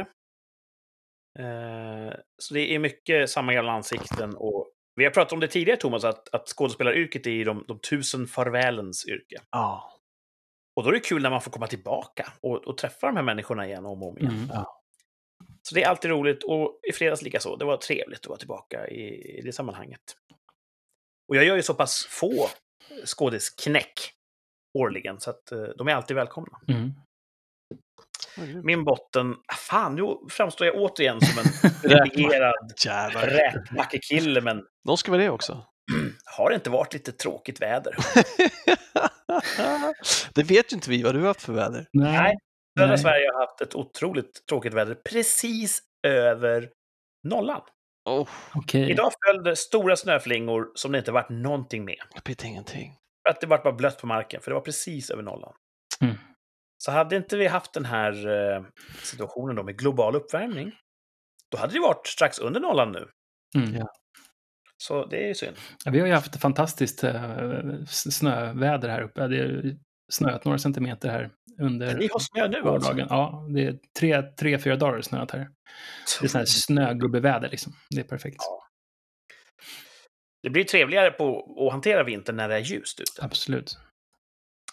[1.40, 4.36] Eh, så det är mycket samma gamla ansikten.
[4.36, 8.28] Och vi har pratat om det tidigare, Thomas, att, att skådespelaryrket är de, de tusen
[8.28, 9.36] farvälens yrke.
[9.52, 9.99] Ja.
[10.80, 13.24] Och då är det kul när man får komma tillbaka och, och träffa de här
[13.24, 14.34] människorna igen om och om igen.
[14.34, 14.66] Mm.
[15.62, 17.56] Så det är alltid roligt och i fredags lika så.
[17.56, 20.02] Det var trevligt att vara tillbaka i, i det sammanhanget.
[21.30, 22.48] Och jag gör ju så pass få
[23.06, 23.94] skådisknäck
[24.78, 26.60] årligen så att eh, de är alltid välkomna.
[26.68, 26.94] Mm.
[28.64, 33.28] Min botten, ah, fan nu framstår jag återigen som en redigerad Jävlar.
[33.28, 35.66] räkmackekille men De ska vara det också.
[36.26, 37.96] har det inte varit lite tråkigt väder?
[40.34, 41.88] det vet ju inte vi vad du har haft för väder.
[41.94, 42.38] Nej.
[42.80, 42.98] Södra.
[42.98, 46.70] Sverige har haft ett otroligt tråkigt väder precis över
[47.24, 47.62] nollan.
[48.06, 48.92] Oh, Okej.
[48.92, 52.00] Idag föll det stora snöflingor som det inte varit någonting med.
[52.24, 52.96] blir ingenting.
[53.30, 55.54] Att det var bara blött på marken, för det var precis över nollan.
[56.02, 56.16] Mm.
[56.78, 58.64] Så hade inte vi haft den här eh,
[59.04, 60.72] situationen då med global uppvärmning,
[61.52, 63.10] då hade det varit strax under nollan nu.
[63.56, 63.76] Mm.
[63.76, 63.88] Ja.
[64.82, 65.58] Så det är ju synd.
[65.86, 69.28] Ja, Vi har ju haft fantastiskt eh, snöväder här uppe.
[69.28, 69.76] Det har
[70.12, 72.98] snöat några centimeter här under Ni har snö nu alltså?
[72.98, 75.50] Ja, det är tre, tre, fyra dagar snöat här.
[76.20, 77.74] Det är sån här snögubbeväder liksom.
[77.90, 78.38] Det är perfekt.
[78.40, 78.66] Ja.
[80.44, 83.26] Det blir trevligare på att hantera vintern när det är ljust ute.
[83.26, 83.78] Absolut.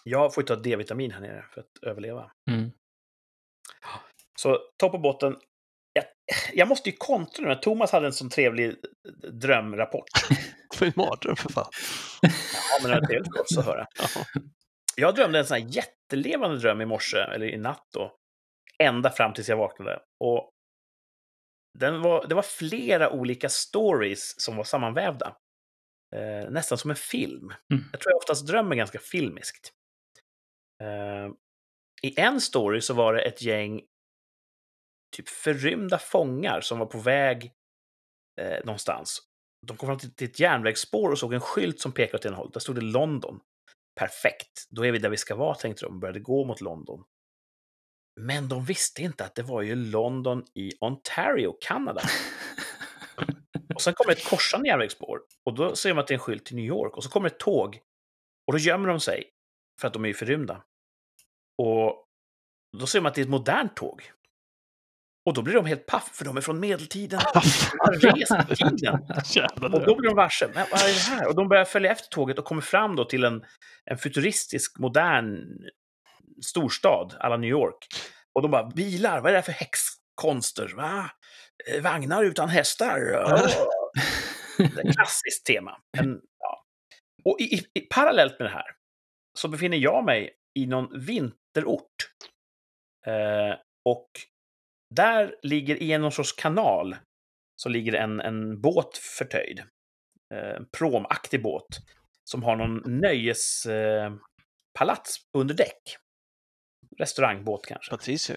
[0.03, 2.31] Jag får ju ta D-vitamin här nere för att överleva.
[2.51, 2.71] Mm.
[4.39, 5.35] Så topp och botten.
[6.53, 7.55] Jag, måste ju kontra nu.
[7.55, 8.75] Thomas hade en sån trevlig
[9.31, 10.09] drömrapport.
[10.71, 11.69] Det var en mardröm för fan.
[12.21, 13.87] Ja, men det var trevligt oss att höra.
[13.99, 14.07] Ja.
[14.95, 18.15] Jag drömde en sån här jättelevande dröm i morse, eller i natt då.
[18.79, 19.99] Ända fram tills jag vaknade.
[20.19, 20.51] Och
[21.79, 25.35] den var, det var flera olika stories som var sammanvävda.
[26.15, 27.53] Eh, nästan som en film.
[27.73, 27.83] Mm.
[27.91, 29.71] Jag tror jag oftast drömmer ganska filmiskt.
[30.83, 31.31] Eh,
[32.01, 33.81] I en story så var det ett gäng
[35.15, 37.51] typ förrymda fångar som var på väg
[38.41, 39.21] eh, någonstans.
[39.67, 42.35] De kom fram till, till ett järnvägsspår och såg en skylt som pekade åt ena
[42.35, 42.53] hållet.
[42.53, 43.39] Där stod det London.
[43.99, 47.03] Perfekt, då är vi där vi ska vara, tänkte de och började gå mot London.
[48.19, 52.01] Men de visste inte att det var ju London i Ontario, Kanada.
[53.75, 56.45] Och sen kommer ett korsande järnvägsspår och då ser man att det är en skylt
[56.45, 57.79] till New York och så kommer ett tåg
[58.47, 59.29] och då gömmer de sig
[59.81, 60.63] för att de är ju förrymda.
[61.57, 62.07] Och
[62.77, 64.11] då ser man att det är ett modernt tåg.
[65.27, 67.19] Och då blir de helt paff för de är från medeltiden.
[69.73, 70.47] Och då blir de varse.
[70.53, 71.27] Men vad är det här?
[71.27, 73.45] Och de börjar följa efter tåget och kommer fram då till en,
[73.85, 75.45] en futuristisk, modern
[76.45, 77.87] storstad, alla New York.
[78.33, 80.73] Och de bara, bilar, vad är det här för häxkonster?
[80.75, 81.11] Va?
[81.71, 82.99] Eh, Vagnar utan hästar?
[83.25, 83.47] Åh.
[84.57, 85.77] Det är ett klassiskt tema.
[85.97, 86.65] Men, ja.
[87.23, 88.71] Och i, i, i, parallellt med det här
[89.39, 92.11] så befinner jag mig i någon vinterort.
[93.07, 94.09] Eh, och
[94.95, 96.95] där ligger i en någon sorts kanal
[97.55, 99.59] så ligger en, en båt förtöjd.
[100.33, 101.67] Eh, En promaktig båt
[102.23, 103.67] som har någon nöjespalats
[105.17, 105.97] eh, under däck.
[106.97, 107.89] Restaurangbåt kanske.
[107.89, 108.35] Patricio.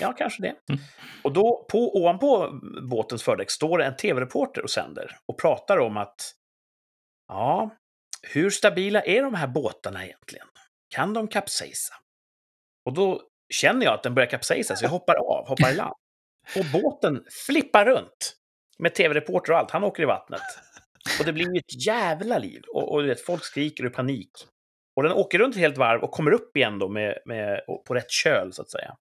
[0.00, 0.48] Ja, kanske det.
[0.48, 0.82] Mm.
[1.24, 2.60] Och då på, ovanpå
[2.90, 6.34] båtens fördäck står det en tv-reporter och sänder och pratar om att
[7.28, 7.76] ja,
[8.22, 10.46] hur stabila är de här båtarna egentligen?
[10.94, 11.94] Kan de kapsejsa?
[12.84, 15.94] Och då känner jag att den börjar kapsejsa, så jag hoppar av, hoppar i land.
[16.56, 18.36] Och båten flippar runt
[18.78, 19.70] med tv-reporter och allt.
[19.70, 20.42] Han åker i vattnet.
[21.18, 22.62] Och det blir ju ett jävla liv.
[22.74, 24.30] Och, och vet, folk skriker i panik.
[24.96, 27.94] Och den åker runt ett helt varv och kommer upp igen då med, med, på
[27.94, 28.96] rätt köl, så att säga.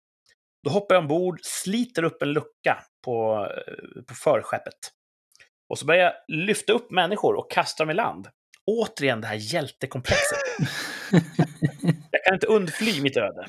[0.64, 4.74] Då hoppar jag ombord, sliter upp en lucka på, eh, på förskeppet.
[5.70, 8.28] Och så börjar jag lyfta upp människor och kasta dem i land.
[8.66, 10.38] Återigen det här hjältekomplexet.
[12.12, 13.48] Jag kan inte undfly mitt öde.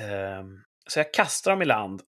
[0.00, 2.02] Ehm, så jag kastar dem i land.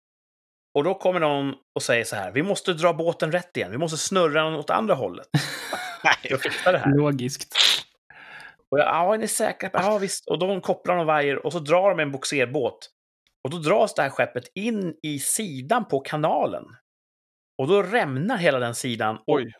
[0.74, 3.78] Och då kommer någon och säger så här, vi måste dra båten rätt igen, vi
[3.78, 5.26] måste snurra den åt andra hållet.
[6.22, 6.94] Jag fixar det här.
[6.96, 7.54] Logiskt.
[8.70, 9.68] Och jag, ja, är ni säkra?
[9.70, 10.28] på- Ja, visst.
[10.28, 12.90] Och de kopplar någon vajer och så drar de en boxerbåt.
[13.44, 16.64] Och då dras det här skeppet in i sidan på kanalen.
[17.58, 19.16] Och då rämnar hela den sidan.
[19.16, 19.52] Och Oj.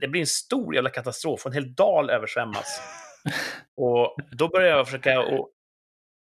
[0.00, 2.80] det blir en stor jävla katastrof och en hel dal översvämmas.
[3.76, 5.50] och då börjar jag försöka och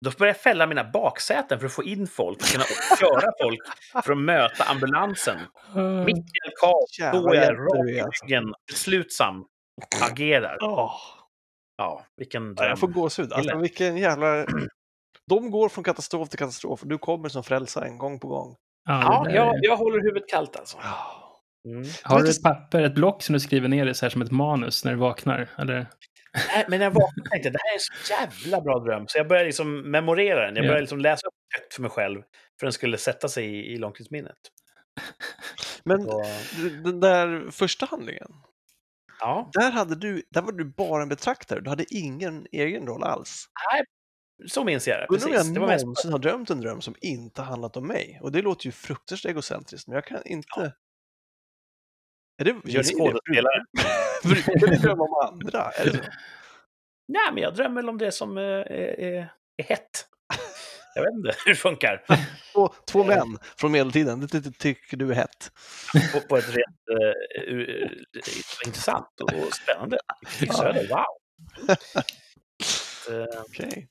[0.05, 2.63] då börjar jag fälla mina baksäten för att få in folk och kunna
[2.99, 3.59] köra folk
[4.05, 5.37] för att möta ambulansen.
[6.05, 9.45] Mitt i en kaos Jävla står jag rak är, i ryggen, beslutsam,
[10.11, 10.57] agerar.
[10.61, 10.91] Åh.
[11.77, 13.01] Ja, vilken Ja, jag får dröm.
[13.01, 13.33] gåshud.
[13.33, 14.45] Alltså vilken jävla...
[15.29, 18.55] De går från katastrof till katastrof och du kommer som frälsaren gång på gång.
[18.85, 20.77] Ja, där jag, är- jag håller huvudet kallt alltså.
[20.83, 20.97] Ja.
[21.71, 21.87] Mm.
[22.03, 24.31] Har du ett papper, ett block som du skriver ner det så här som ett
[24.31, 25.49] manus när du vaknar?
[25.57, 25.87] Eller?
[26.55, 29.07] Nej, Men jag vaknade och tänkte det här är en så jävla bra dröm.
[29.07, 30.55] Så jag började liksom memorera den.
[30.55, 30.67] Jag Ja.
[30.67, 32.21] började liksom läsa upp högt för mig själv.
[32.59, 34.37] För den skulle sätta sig i, i långtidsminnet.
[35.83, 36.23] Men Så,
[36.83, 38.27] den där första handlingen,
[39.19, 41.59] ja, där, hade du, där var du bara en betraktare.
[41.59, 43.45] Du hade ingen egen roll alls.
[44.47, 45.05] så minns jag det.
[45.15, 47.87] Undrar om jag Det var mest någonsin har drömt en dröm som inte handlat om
[47.87, 48.19] mig.
[48.23, 50.73] Och det låter ju fruktansvärt egocentriskt, men jag kan inte...
[52.37, 53.65] Är det, Gör skådespelare.
[54.23, 55.71] Brukar ni drömma om andra?
[55.71, 56.09] Är?
[57.07, 60.05] Nej, men jag drömmer väl om det som eh, är, är, är hett.
[60.95, 62.03] Jag vet inte hur det funkar.
[62.53, 65.51] Två, två män från medeltiden, det, det tycker du är hett.
[66.13, 67.83] På, på ett rent eh, ur-
[68.15, 69.97] eh, intressant och spännande
[70.41, 70.87] livsöde.
[70.89, 71.05] Wow!
[73.11, 73.87] Eh, Okej.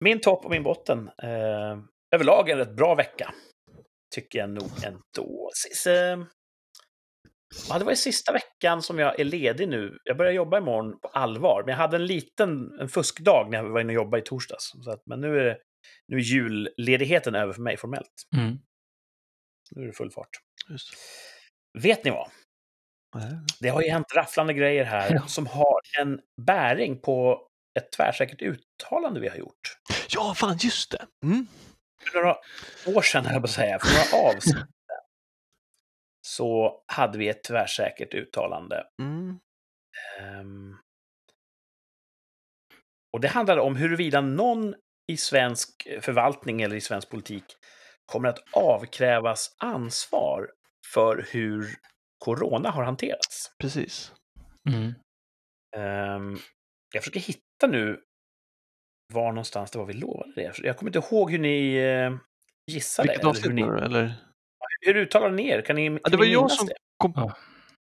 [0.00, 1.10] Min topp och min botten.
[1.22, 1.78] Eh,
[2.14, 3.34] överlag en rätt bra vecka.
[4.14, 5.50] Tycker jag nog ändå.
[5.54, 6.18] Sis, eh,
[7.68, 9.98] ja, det var ju sista veckan som jag är ledig nu.
[10.04, 11.62] Jag börjar jobba imorgon på allvar.
[11.66, 14.72] Men jag hade en liten en fuskdag när jag var inne och jobbade i torsdags.
[14.84, 15.58] Så att, men nu är,
[16.08, 18.12] nu är julledigheten över för mig formellt.
[18.36, 18.58] Mm.
[19.70, 20.28] Nu är det full fart.
[20.70, 20.88] Just.
[21.78, 22.28] Vet ni vad?
[23.60, 25.26] Det har ju hänt rafflande grejer här Ja.
[25.26, 27.46] som har en bäring på
[27.78, 29.76] ett tvärsäkert uttalande vi har gjort.
[30.08, 31.06] Ja, fan just det!
[31.24, 31.46] Mm.
[32.12, 32.36] För några
[32.98, 34.56] år sedan, höll jag på att säga, för några avsnitt
[36.26, 38.86] så hade vi ett tvärsäkert uttalande.
[39.02, 39.38] Mm.
[40.20, 40.76] Ehm,
[43.12, 44.74] och det handlade om huruvida någon
[45.12, 47.44] i svensk förvaltning eller i svensk politik
[48.06, 50.50] kommer att avkrävas ansvar
[50.92, 51.66] för hur
[52.24, 53.52] corona har hanterats.
[53.58, 54.12] Precis.
[54.70, 54.94] Mm.
[55.76, 56.38] Ehm,
[56.94, 58.00] jag försöker hitta nu
[59.12, 60.58] var någonstans det var vi lovade det.
[60.62, 62.18] Jag kommer inte ihåg hur ni uh,
[62.66, 63.08] gissade.
[63.08, 64.14] Vilket eller avsnitt hur, ni, menar du, eller?
[64.86, 65.60] Hur uttalade ni er?
[65.62, 66.74] Kan ni, Ja, kan det var ni jag som det?
[66.96, 67.32] kom, Ja.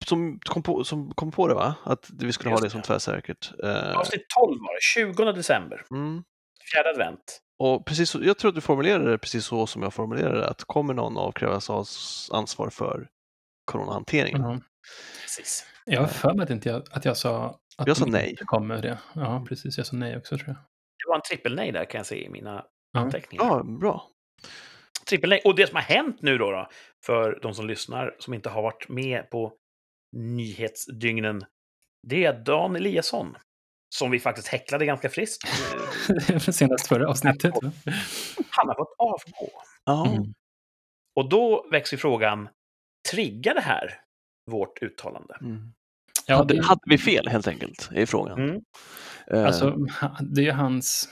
[0.06, 1.74] som, kom på, som kom på det, va?
[1.84, 3.52] Att vi skulle ha Just det som tvärsäkert.
[3.64, 4.80] Eh, Avsnitt 12 var det,
[5.14, 6.22] 20 december, mm.
[6.72, 7.40] fjärde advent.
[7.58, 10.64] Och precis jag tror att du formulerade det precis så som jag formulerade det, att
[10.64, 13.08] kommer någon avkrävas ans- ansvar för
[13.64, 14.42] coronahanteringen?
[14.42, 14.60] Ja.
[15.22, 15.66] Precis.
[15.84, 18.30] Jag har för mig att, inte jag, att jag sa att Jag sa nej.
[18.30, 18.98] inte kommer det.
[19.12, 19.78] Ja, precis.
[19.78, 20.56] Jag sa nej också tror jag.
[20.56, 23.00] Det var en trippel-nej där kan jag se i mina Ja.
[23.00, 23.44] anteckningar.
[23.44, 24.08] Ja, bra.
[25.06, 25.40] Trippel-nej.
[25.44, 26.68] Och det som har hänt nu då, då,
[27.06, 29.52] för de som lyssnar, som inte har varit med på
[30.16, 31.44] nyhetsdygnen,
[32.08, 33.36] det är Dan Eliasson,
[33.94, 35.48] som vi faktiskt häcklade ganska friskt.
[36.54, 37.54] Senast förra avsnittet.
[38.50, 39.50] Han har fått avgå.
[39.84, 40.06] Ja.
[40.06, 40.34] Mm.
[41.16, 42.48] Och då växer frågan,
[43.10, 44.00] triggar det här
[44.50, 45.38] vårt uttalande?
[45.40, 45.72] Mm.
[46.26, 48.38] Ja, det, hade vi fel helt enkelt, är frågan.
[48.38, 48.60] Mm.
[49.26, 49.76] Eh, alltså,
[50.20, 51.08] det är hans...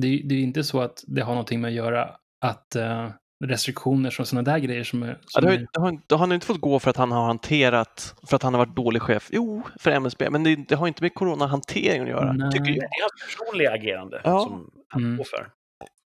[0.00, 3.10] Det är, det är inte så att det har någonting med att göra att eh,
[3.44, 5.08] restriktioner som sådana där grejer som är...
[5.08, 6.90] ja, Som det har, är ju- det har, inte- han har inte fått gå för
[6.90, 9.28] att han har hanterat, för att han har varit dålig chef.
[9.32, 12.50] Jo, för MSB, men det, det har inte med coronahanteringen att göra, Nej.
[12.52, 12.84] tycker Det jag.
[12.84, 14.40] är hans personliga agerande Ja.
[14.40, 15.16] som han Mm.
[15.16, 15.48] står för.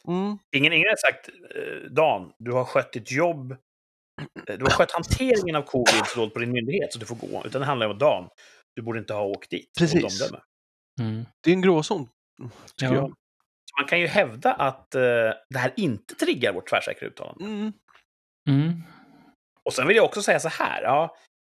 [0.08, 0.38] Mm.
[0.56, 4.92] Ingen, ingen har sagt, eh, Dan, du har skött ditt jobb, eh, du har skött
[4.92, 7.42] hanteringen av covid så dåligt på din myndighet så du får gå.
[7.46, 8.28] Utan det handlar om Dan,
[8.76, 9.70] du borde inte ha åkt dit.
[9.78, 10.30] Precis.
[11.00, 11.24] Mm.
[11.44, 12.08] Det är en gråzon,
[12.76, 13.00] tycker Ja.
[13.00, 13.14] jag.
[13.78, 15.00] Man kan ju hävda att eh,
[15.50, 17.44] det här inte triggar vårt tvärsäkra uttalande.
[17.44, 17.72] Mm.
[18.48, 18.82] Mm.
[19.64, 21.16] Och sen vill jag också säga så här, ja,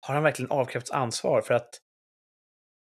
[0.08, 1.69] har han verkligen avkrävts ansvar för att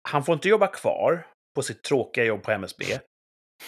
[0.08, 2.84] han får inte jobba kvar på sitt tråkiga jobb på MSB,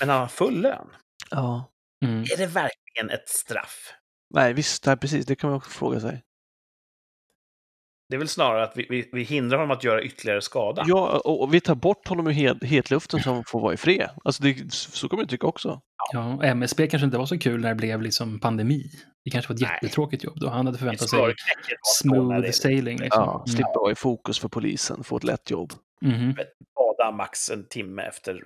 [0.00, 0.88] men han har full lön.
[1.30, 1.72] Ja.
[2.04, 2.20] Mm.
[2.20, 3.94] Är det verkligen ett straff?
[4.34, 6.22] Nej, visst, nej, precis, det kan man också fråga sig.
[8.08, 10.84] Det är väl snarare att vi, vi, vi hindrar honom att göra ytterligare skada.
[10.86, 13.76] Ja, och, och vi tar bort honom ur het, hetluften så han får vara i
[13.76, 14.10] fred.
[14.24, 15.80] Alltså det, så kommer jag tycka också.
[16.12, 18.90] Ja, MSB kanske inte var så kul när det blev liksom pandemi.
[19.24, 19.78] Det kanske var ett Nej.
[19.82, 20.48] jättetråkigt jobb då.
[20.48, 21.34] Han hade förväntat sig
[22.00, 22.98] smooth sailing.
[22.98, 23.22] Liksom.
[23.22, 25.72] Ja, slippa vara i fokus för polisen, få ett lätt jobb.
[26.04, 26.34] Mm.
[26.74, 28.42] Bada max en timme efter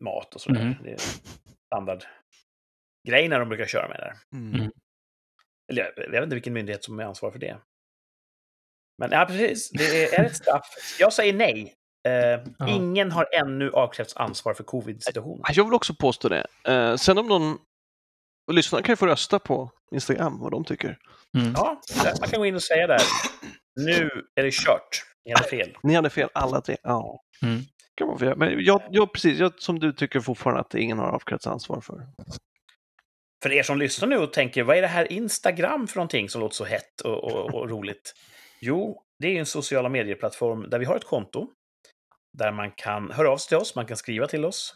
[0.00, 0.64] mat och sådär.
[0.64, 0.74] Mhm.
[0.82, 0.98] Det är
[1.66, 2.04] standard
[3.08, 4.38] grejerna de brukar köra med där.
[4.38, 4.70] Mm.
[5.72, 7.56] Eller jag, jag vet inte vilken myndighet som är ansvarig för det.
[9.02, 9.70] Men ja, precis.
[9.70, 10.66] Det är, är ett straff.
[10.98, 11.74] Jag säger nej.
[12.08, 15.44] Eh, Ingen har ännu avkrävts ansvar för covid-situationen.
[15.52, 16.46] Jag vill också påstå det.
[16.68, 17.58] Eh, sen om någon
[18.46, 20.98] och lyssnarna kan ju få rösta på Instagram vad de tycker.
[21.38, 21.52] Mm.
[21.56, 21.80] Ja,
[22.20, 23.02] man kan gå in och säga där.
[23.80, 25.04] Nu är det kört.
[25.24, 25.76] Ni hade fel.
[25.82, 26.76] Ni hade fel alla tre.
[26.82, 27.22] Ja.
[27.42, 27.60] Mm.
[27.94, 28.34] Kan man få.
[28.36, 32.06] Men jag, jag, precis, jag, som du tycker fortfarande att ingen har avkrävts ansvar för.
[33.42, 36.40] För er som lyssnar nu och tänker, vad är det här Instagram för någonting som
[36.40, 38.14] låter så hett och, och, och roligt?
[38.64, 41.50] Jo, det är en sociala medieplattform där vi har ett konto.
[42.38, 44.74] Där man kan höra av sig till oss, man kan skriva till oss.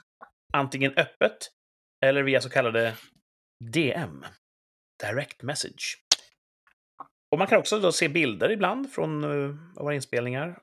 [0.53, 1.37] Antingen öppet
[2.05, 2.94] eller via så kallade
[3.64, 4.25] DM.
[5.03, 5.99] Direct message.
[7.31, 10.59] Och man kan också då se bilder ibland från uh, våra inspelningar.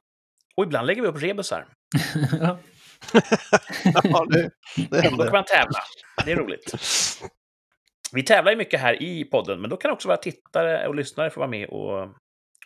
[0.55, 1.67] Och ibland lägger vi upp rebusar.
[2.39, 2.59] ja.
[4.03, 5.79] Ja, det, det då kan man tävla.
[6.25, 6.75] Det är roligt.
[8.11, 11.29] Vi tävlar ju mycket här i podden, men då kan också våra tittare och lyssnare
[11.29, 12.15] få vara med och,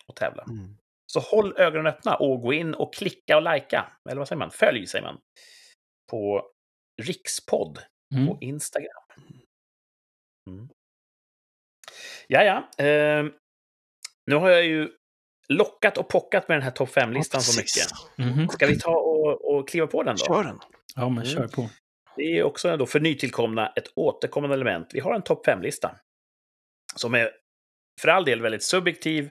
[0.10, 0.44] och tävla.
[0.44, 0.78] Mm.
[1.12, 3.92] Så håll ögonen öppna och gå in och klicka och lajka.
[4.10, 4.52] Eller vad säger man?
[4.52, 5.20] Följ, säger man.
[6.12, 6.52] På
[7.02, 7.80] Rikspodd
[8.16, 8.28] Mm.
[8.28, 9.04] på Instagram.
[10.50, 10.70] Mm.
[12.28, 12.86] Ja, ja.
[12.86, 13.26] Eh,
[14.26, 14.90] nu har jag ju
[15.50, 17.94] lockat och pockat med den här topp 5-listan så precis.
[18.18, 18.36] mycket.
[18.38, 18.48] Mhm.
[18.50, 20.26] Ska vi ta och, och kliva på den då?
[20.26, 20.60] Kör den.
[20.96, 21.26] Ja, men Mm.
[21.26, 21.70] kör på.
[22.16, 24.90] Det är också då för nytillkomna ett återkommande element.
[24.94, 25.96] Vi har en topp 5-lista.
[26.96, 27.32] Som är
[28.02, 29.30] för all del väldigt subjektiv.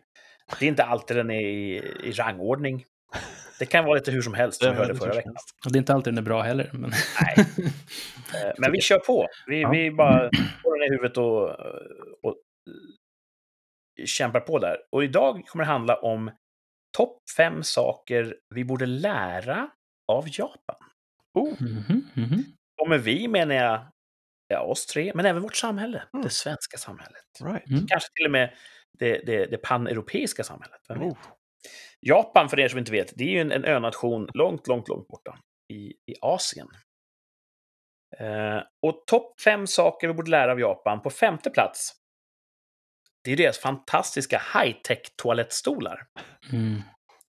[0.58, 2.84] Det är inte alltid den är i, i rangordning.
[3.58, 5.34] Det kan vara lite hur som helst, som vi hörde förra veckan.
[5.66, 6.70] Och det är inte alltid den är bra heller.
[6.72, 6.90] Men...
[7.20, 7.46] Nej.
[8.44, 9.28] Eh, Men vi kör på.
[9.46, 9.70] Vi, Ja.
[9.70, 10.30] vi bara
[10.62, 11.50] håller ner huvudet och,
[12.22, 12.36] och
[14.06, 14.76] kämpar på där.
[14.92, 16.30] Och idag kommer det handla om
[16.96, 19.70] topp fem saker vi borde lära
[20.12, 20.76] av Japan.
[21.34, 22.44] Oh, Mhm, mhm.
[22.82, 23.86] Och med vi menar jag
[24.48, 26.02] ja, oss tre, men även vårt samhälle.
[26.14, 26.22] Mm.
[26.24, 27.22] Det svenska samhället.
[27.44, 27.68] right.
[27.70, 27.86] Mm.
[27.86, 28.54] Kanske till och med
[28.98, 30.80] det, det, det paneuropeiska samhället.
[30.88, 31.12] Vem vet?
[31.12, 31.18] Oh.
[32.00, 35.08] Japan, för er som inte vet, det är ju en, en önation långt, långt, långt
[35.08, 35.38] borta
[35.72, 36.68] i, i Asien.
[38.18, 41.92] Eh, och topp fem saker vi borde lära av Japan på femte plats.
[43.24, 46.06] Det är deras fantastiska high-tech toalettstolar.
[46.52, 46.82] Mm.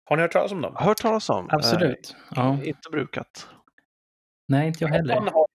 [0.05, 0.75] Har ni hört talas om dem?
[0.75, 1.49] Hört talas om.
[1.51, 2.15] Absolut.
[2.35, 2.53] Ja.
[2.53, 3.47] Eh, inte brukat.
[4.47, 5.31] Nej, inte jag Japan heller.
[5.31, 5.47] har,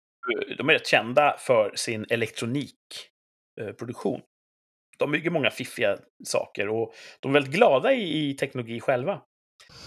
[0.57, 4.23] de är rätt kända för sin elektronikproduktion.
[4.99, 9.23] De bygger många fiffiga saker och de är väldigt glada i, i teknologi själva.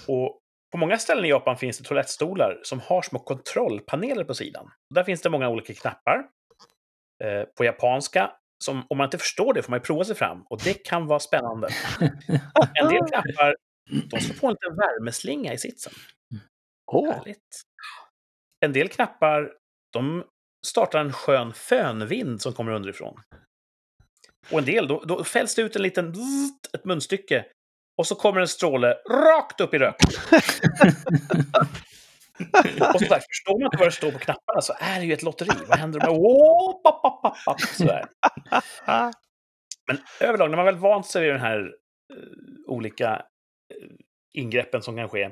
[0.07, 0.39] Och
[0.71, 4.71] på många ställen i Japan finns det toalettstolar som har små kontrollpaneler på sidan.
[4.95, 6.25] Där finns det många olika knappar.
[7.23, 8.31] Eh, på japanska,
[8.63, 10.45] som om man inte förstår det får man ju prova sig fram.
[10.49, 11.67] Och det kan vara spännande.
[12.79, 13.55] En del knappar,
[14.09, 15.93] de ska få en liten värmeslinga i sitsen.
[16.91, 17.61] Åh, Härligt.
[18.65, 19.53] En del knappar,
[19.93, 20.23] de
[20.67, 23.21] startar en skön fönvind som kommer underifrån.
[24.51, 27.45] Och en del, då, då fälls det ut en liten bzzzt, ett munstycke.
[27.97, 30.09] Och så kommer en stråle rakt upp i röken.
[32.93, 35.13] och som sagt, förstår man inte vad det står på knapparna så är det ju
[35.13, 35.65] ett lotteri.
[35.67, 36.09] Vad händer med...
[36.09, 38.05] Åh, pop, pop, pop, pop, sådär.
[39.87, 41.67] Men överlag, när man väl vant sig vid den här uh,
[42.67, 43.21] olika uh,
[44.33, 45.29] ingreppen som kan ske,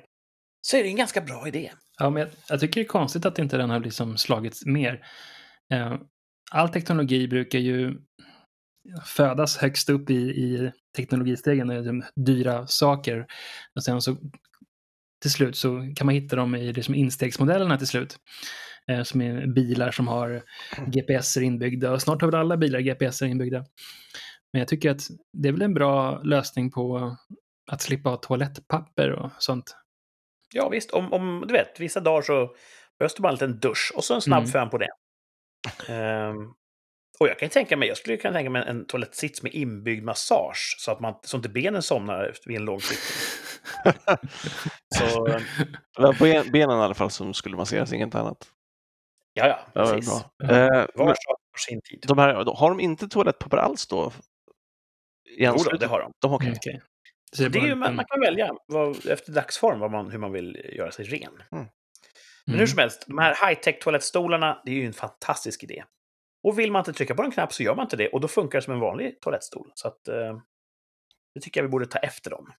[0.61, 1.71] så är det en ganska bra idé.
[1.99, 5.05] Ja, men jag, jag tycker det är konstigt att inte den har liksom slagits mer.
[5.73, 5.95] Uh,
[6.51, 7.97] All teknologi brukar ju
[9.05, 13.25] födas högst upp i, i teknologistegen, de dyra saker.
[13.75, 14.17] Och sen så
[15.21, 18.17] till slut så kan man hitta dem i liksom instegsmodellerna till slut.
[18.91, 20.43] Eh, som är bilar som har
[20.87, 23.65] GPS inbyggda och snart har väl alla bilar GPS inbyggda.
[24.53, 25.01] Men jag tycker att
[25.33, 27.15] det är väl en bra lösning på
[27.71, 29.75] att slippa ha toalettpapper och sånt.
[30.53, 30.91] Ja, visst.
[30.91, 32.55] Om, om du vet, vissa dagar så
[32.99, 34.51] behövs det bara en liten dusch och så en snabb Mm.
[34.51, 34.89] fön på det.
[35.93, 36.35] Ehm,
[37.19, 40.03] och jag kan tänka mig, jag skulle kunna tänka mig en, en toalettsits med inbyggd
[40.03, 43.93] massage så att man, så inte benen somnar efter vid en lång sittning.
[44.95, 45.21] så,
[45.97, 48.51] var ben- benen i alla fall som skulle masseras, inget annat.
[49.33, 50.09] ja, ja, precis.
[50.09, 50.31] bra.
[50.37, 50.49] Ja.
[50.55, 52.03] Eh, Var men på sin tid.
[52.07, 54.11] de här, har de inte toalettpapper alls då?
[55.37, 56.11] Jo då, det har de.
[56.21, 56.41] De har.
[56.41, 56.81] Mm, Okej.
[57.31, 60.11] Så det är Det är ju, man, man kan välja vad, efter dagsform vad man,
[60.11, 61.31] hur man vill göra sig ren.
[61.51, 61.67] Men
[62.47, 62.59] Mm.
[62.59, 65.83] hur som helst, de här high-tech toalettstolarna, det är ju en fantastisk idé.
[66.45, 68.27] Och vill man inte trycka på en knapp så gör man inte det och då
[68.27, 69.71] funkar det som en vanlig toalettstol.
[69.75, 70.39] Så att, eh,
[71.33, 72.53] det tycker jag vi borde ta efter dem.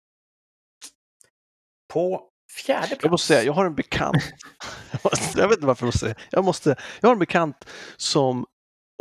[1.92, 2.31] På
[2.64, 3.03] fjärde plats.
[3.03, 4.16] Jag måste säga, jag har en bekant.
[5.37, 6.14] Jag vet inte varför jag måste säga.
[6.31, 8.46] Jag, måste, jag har en bekant som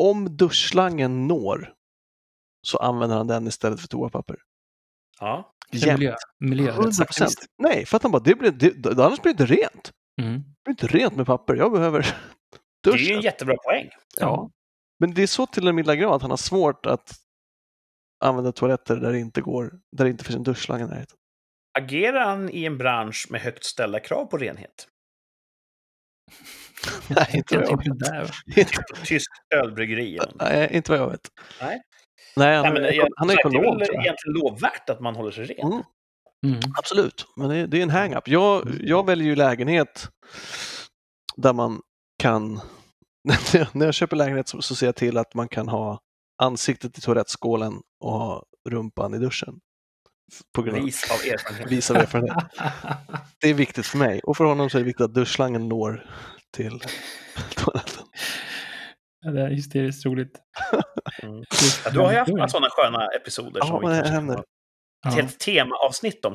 [0.02, 1.74] om duschslangen når
[2.68, 4.38] så använder han den istället för toapapper.
[5.20, 7.34] Ja, För miljö, miljö 100 procent.
[7.58, 9.92] Nej, för att han bara, det blir, det, annars blir det inte rent.
[10.22, 10.34] Mm.
[10.34, 11.56] Det blir inte rent med papper.
[11.56, 12.00] Jag behöver
[12.84, 13.16] det är ju duschen.
[13.16, 13.90] en jättebra poäng.
[14.18, 14.50] Ja.
[15.06, 17.14] Men det är så till en milda grad att han har svårt att
[18.26, 21.18] använda toaletter där det inte går, där det inte finns en duschslang i närheten.
[21.80, 24.88] Agerar han i en bransch med högt ställda krav på renhet?
[27.10, 28.70] Nej, inte vad Jag vet.
[29.04, 31.30] Tysk ölbryggeri nej, inte vad jag vet.
[31.62, 31.82] Nej.
[32.36, 33.62] Nej, han, Nej, men är, jag, han är ekonom.
[33.78, 35.72] Det är väl egentligen lovvärt att man håller sig ren.
[35.72, 35.84] Mm.
[36.46, 36.60] Mm.
[36.78, 38.28] Absolut, men det, det är en hang-up.
[38.28, 40.10] Jag, jag väljer ju lägenhet
[41.36, 41.82] där man
[42.20, 42.62] kan,
[43.74, 46.00] när jag köper lägenhet så, så ser jag till att man kan ha
[46.44, 49.60] ansiktet i toalettskålen och ha rumpan i duschen.
[50.56, 51.72] På grund av Vis av erfarenhet.
[51.72, 52.38] vis av erfarenhet.
[53.42, 56.10] Det är viktigt för mig och för honom så är det viktigt att duschslangen når
[56.54, 56.80] till
[57.56, 58.04] toaletten.
[59.22, 60.40] Ja, det är hysteriskt roligt.
[61.24, 61.44] Mm.
[61.86, 64.38] Ja, du har ju haft några sådana sköna episoder Ja, som vi men det händer.
[64.40, 64.46] ett
[65.04, 65.10] Ja.
[65.12, 66.34] helt temaavsnitt om.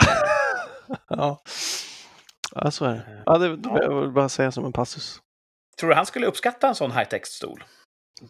[1.09, 1.43] Ja.
[2.55, 3.22] Ja, så är det.
[3.26, 5.20] Ja, det, det jag vill bara säga som en passus.
[5.81, 7.64] Tror du han skulle uppskatta en sån high-text-stol?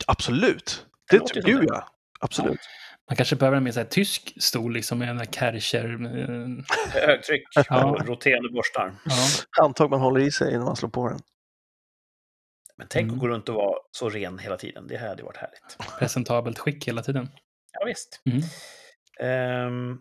[0.06, 0.86] Absolut!
[1.10, 1.60] Det Det tror jag.
[1.60, 1.66] det.
[1.68, 1.88] Ja.
[2.20, 2.60] Absolut.
[3.08, 5.84] Man kanske behöver en mer så här, tysk stol, liksom, med en Kärcher.
[5.84, 6.64] eh,
[7.06, 7.84] Högtryck Ja.
[7.90, 8.94] och roterande borstar.
[9.04, 9.12] Ja.
[9.62, 11.18] Handtag man håller i sig innan man slår på den.
[12.76, 13.14] Men tänk Mm.
[13.14, 14.86] att gå runt och vara så ren hela tiden.
[14.86, 15.76] Det hade varit härligt.
[15.98, 17.28] presentabelt skick hela tiden.
[17.72, 18.20] Ja, visst.
[18.26, 18.42] Mm.
[19.20, 19.98] Ehm,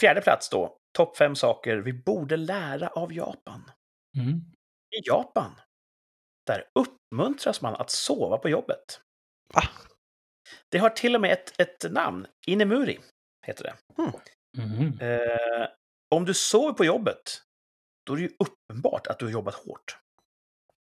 [0.00, 0.76] fjärde plats då.
[0.96, 3.70] Topp fem saker vi borde lära av Japan.
[4.18, 4.30] Mm.
[4.98, 5.50] I Japan,
[6.46, 9.00] där uppmuntras man att sova på jobbet.
[9.54, 9.62] Va?
[10.68, 12.26] Det har till och med ett, ett namn.
[12.46, 13.00] Inemuri
[13.46, 13.74] heter det.
[14.58, 14.98] Mm.
[15.00, 15.68] Eh,
[16.14, 17.42] om du sover på jobbet,
[18.06, 19.98] då är det ju uppenbart att du har jobbat hårt.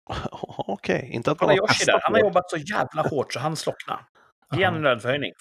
[0.58, 4.06] Okej, inte att man har där, han har jobbat så jävla hårt så han slocknar.
[4.56, 5.32] Ge en löneförhöjning.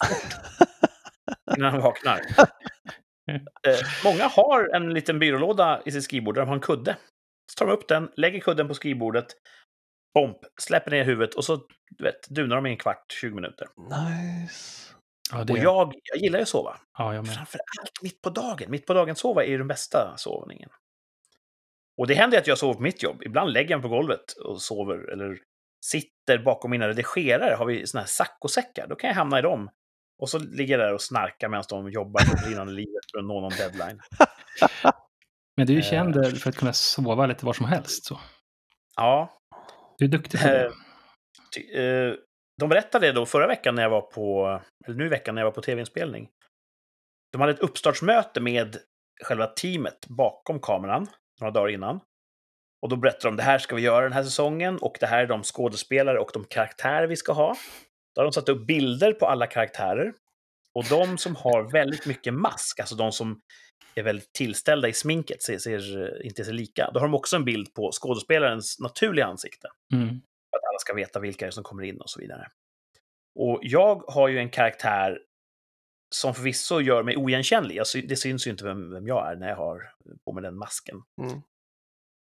[1.56, 2.20] Innan han vaknar.
[3.66, 6.96] Eh, många har en liten byrålåda i sitt skrivbord där de har en kudde.
[7.52, 9.26] Så tar de upp den, lägger kudden på skrivbordet,
[10.14, 11.56] bomp, släpper ner huvudet och så
[11.90, 13.68] du vet, dunar de i en kvart, 20 minuter.
[13.76, 14.94] Nice.
[15.32, 16.76] Ja, det, Och jag, jag gillar ju att sova.
[16.98, 17.34] ja, jag med.
[17.34, 18.70] Framför allt mitt på dagen.
[18.70, 20.70] Mitt på dagen sova är ju den bästa sovningen.
[21.98, 23.22] Och det händer att jag sover på mitt jobb.
[23.22, 25.38] Ibland lägger jag mig på golvet och sover eller
[25.84, 27.54] sitter bakom mina redigerare.
[27.54, 29.70] Har vi såna här saccosäckar, då kan jag hamna i dem.
[30.18, 33.24] Och så ligger jag där och snarkar medan de jobbar på brinnande livet för att
[33.24, 34.00] nå någon deadline.
[35.56, 35.90] Men du är ju Eh.
[35.90, 38.04] känd för att kunna sova lite var som helst.
[38.04, 38.20] Så.
[38.96, 39.37] Ja,
[39.98, 40.72] du är duktig på det.
[41.76, 42.14] Eh, eh,
[42.60, 45.42] de berättade det då förra veckan när jag var på, eller nu i veckan när
[45.42, 46.28] jag var på tv-inspelning.
[47.32, 48.76] De hade ett uppstartsmöte med
[49.24, 51.06] själva teamet bakom kameran
[51.40, 52.00] några dagar innan.
[52.82, 55.22] Och då berättade de det här ska vi göra den här säsongen och det här
[55.22, 57.56] är de skådespelare och de karaktärer vi ska ha.
[58.14, 60.14] Då har de satt upp bilder på alla karaktärer.
[60.74, 63.40] Och de som har väldigt mycket mask, alltså de som
[63.98, 66.90] är väldigt tillställda i sminket, ser, ser inte ser lika.
[66.94, 70.08] Då har de också en bild på skådespelarens naturliga ansikte Mm.
[70.08, 72.46] för att alla ska veta vilka som kommer in och så vidare.
[73.38, 75.18] Och jag har ju en karaktär
[76.14, 77.86] som förvisso gör mig oigenkännlig.
[77.86, 79.90] Sy- det syns ju inte vem, vem jag är när jag har
[80.24, 80.96] på mig den masken.
[81.22, 81.40] Mm.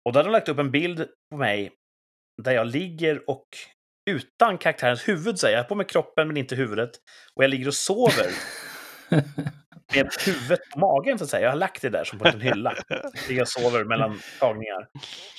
[0.04, 1.72] Och då hade de lagt upp en bild på mig
[2.42, 3.46] där jag ligger och
[4.10, 5.58] utan karaktärens huvud, säger jag.
[5.58, 6.90] Jag har på mig kroppen men inte huvudet.
[7.34, 8.30] Och jag ligger och sover
[9.94, 11.42] med huvudet på magen, så att säga.
[11.42, 12.74] Jag har lagt det där som på en hylla.
[13.40, 14.88] Och sover mellan tagningar.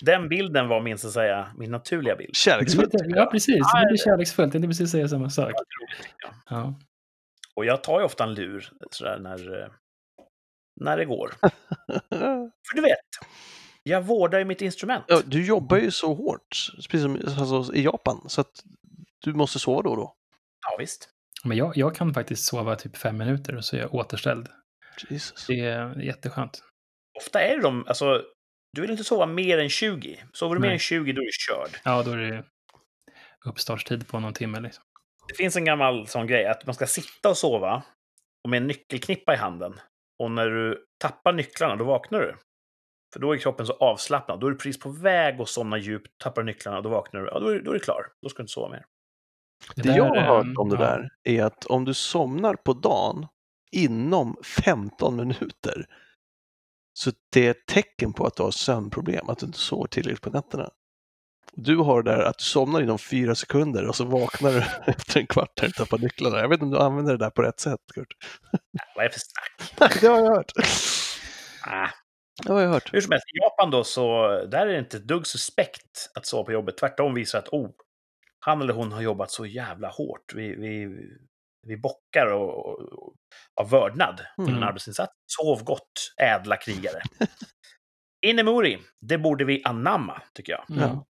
[0.01, 2.35] Den bilden var min, så att säga, min naturliga bild.
[2.35, 2.91] Kärleksfullt.
[2.93, 3.55] ja, precis.
[3.55, 4.45] Det är kärleksfullt.
[4.45, 5.51] Jag tänkte precis säga samma sak.
[6.23, 6.29] Ja.
[6.49, 6.73] Ja.
[7.55, 9.67] Och jag tar ju ofta en lur sådär när, eh,
[10.81, 11.33] när det går.
[12.69, 12.99] För du vet,
[13.83, 15.05] jag vårdar ju mitt instrument.
[15.07, 17.15] Ja, du jobbar ju så hårt, precis som
[17.55, 18.63] alltså, i Japan, så att
[19.19, 20.15] du måste sova då och då.
[20.69, 21.09] Ja, visst.
[21.47, 24.47] Men jag, jag kan faktiskt sova typ fem minuter och så är jag återställd.
[25.09, 25.45] Jesus.
[25.47, 26.63] Det är jätteskönt.
[27.19, 28.23] Ofta är det de, alltså,
[28.73, 30.23] du vill inte sova mer än 20.
[30.33, 30.75] Sover du mer Nej.
[30.75, 31.81] än 20 då är du körd.
[31.83, 32.43] Ja, då är det
[33.45, 34.59] uppstartstid på någon timme.
[34.59, 34.83] Liksom.
[35.27, 37.83] Det finns en gammal sån grej att man ska sitta och sova
[38.43, 39.79] och med en nyckelknippa i handen.
[40.23, 42.35] Och när du tappar nycklarna, då vaknar du.
[43.13, 44.39] För då är kroppen så avslappnad.
[44.39, 47.27] Då är du precis på väg att somna djupt, tappar nycklarna, då vaknar du.
[47.27, 48.07] Ja, då är, då är du klar.
[48.21, 48.85] Då ska du inte sova mer.
[49.75, 50.81] Det där, jag har hört om det ja.
[50.81, 53.27] där är att om du somnar på dagen
[53.71, 55.85] inom 15 minuter
[56.93, 60.21] så det är ett tecken på att du har sömnproblem, att du inte sover tillräckligt
[60.21, 60.69] på nätterna.
[61.53, 65.19] Du har det där att du somnar inom fyra sekunder och så vaknar du efter
[65.19, 66.39] en kvart när du tappar nycklarna.
[66.39, 68.07] Jag vet inte om du använder det där på rätt sätt, Kurt.
[68.95, 70.01] Vad är det för snack?
[70.01, 70.51] Det har jag hört.
[71.67, 71.89] Ah.
[72.45, 72.93] Det har jag hört.
[72.93, 76.25] Hur som helst, i Japan då, så där är det inte ett dugg suspekt att
[76.25, 76.77] sova på jobbet.
[76.77, 77.69] Tvärtom visar att oh,
[78.47, 80.33] han eller hon har jobbat så jävla hårt.
[80.35, 80.87] Vi, vi,
[81.67, 83.13] vi bockar och, och,
[83.61, 84.63] av vördnad för en Mm.
[84.63, 85.13] arbetsinsats.
[85.25, 87.01] Sov gott, ädla krigare.
[88.25, 90.69] Inemuri, det borde vi anamma, tycker jag.
[90.69, 90.81] Mm.
[90.81, 91.05] Ja.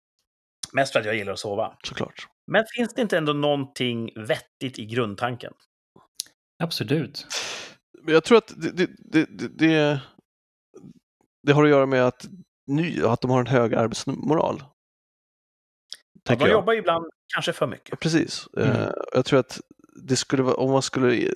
[0.73, 1.77] Mest för att jag gillar att sova.
[1.85, 2.27] Såklart.
[2.47, 5.53] Men finns det inte ändå någonting vettigt i grundtanken?
[6.63, 7.27] Absolut.
[8.03, 10.01] Men jag tror att det, det, det,
[11.43, 12.27] det, har att göra med att,
[12.67, 14.63] ny, att de har en hög arbetsmoral.
[16.25, 16.51] Ja, de jag.
[16.51, 17.05] jobbar ju ibland
[17.35, 18.01] kanske för mycket.
[18.01, 18.47] Precis.
[18.57, 18.71] Mm.
[18.71, 19.61] Eh, Jag tror att
[20.03, 21.29] det skulle vara, om man skulle eh,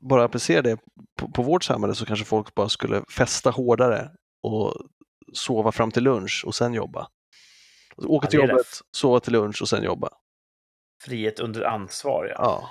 [0.00, 0.78] bara applicera det
[1.18, 4.10] på, på vårt samhälle så kanske folk bara skulle festa hårdare
[4.42, 4.74] och
[5.32, 7.08] sova fram till lunch och sen jobba.
[7.96, 8.80] Åka Ja, till det jobbet, rätt.
[8.96, 10.08] sova till lunch och sen jobba.
[11.04, 12.34] Frihet under ansvar, ja.
[12.38, 12.70] Ja.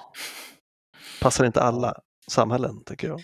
[1.22, 1.94] Passar inte alla
[2.28, 3.20] samhällen, tänker jag.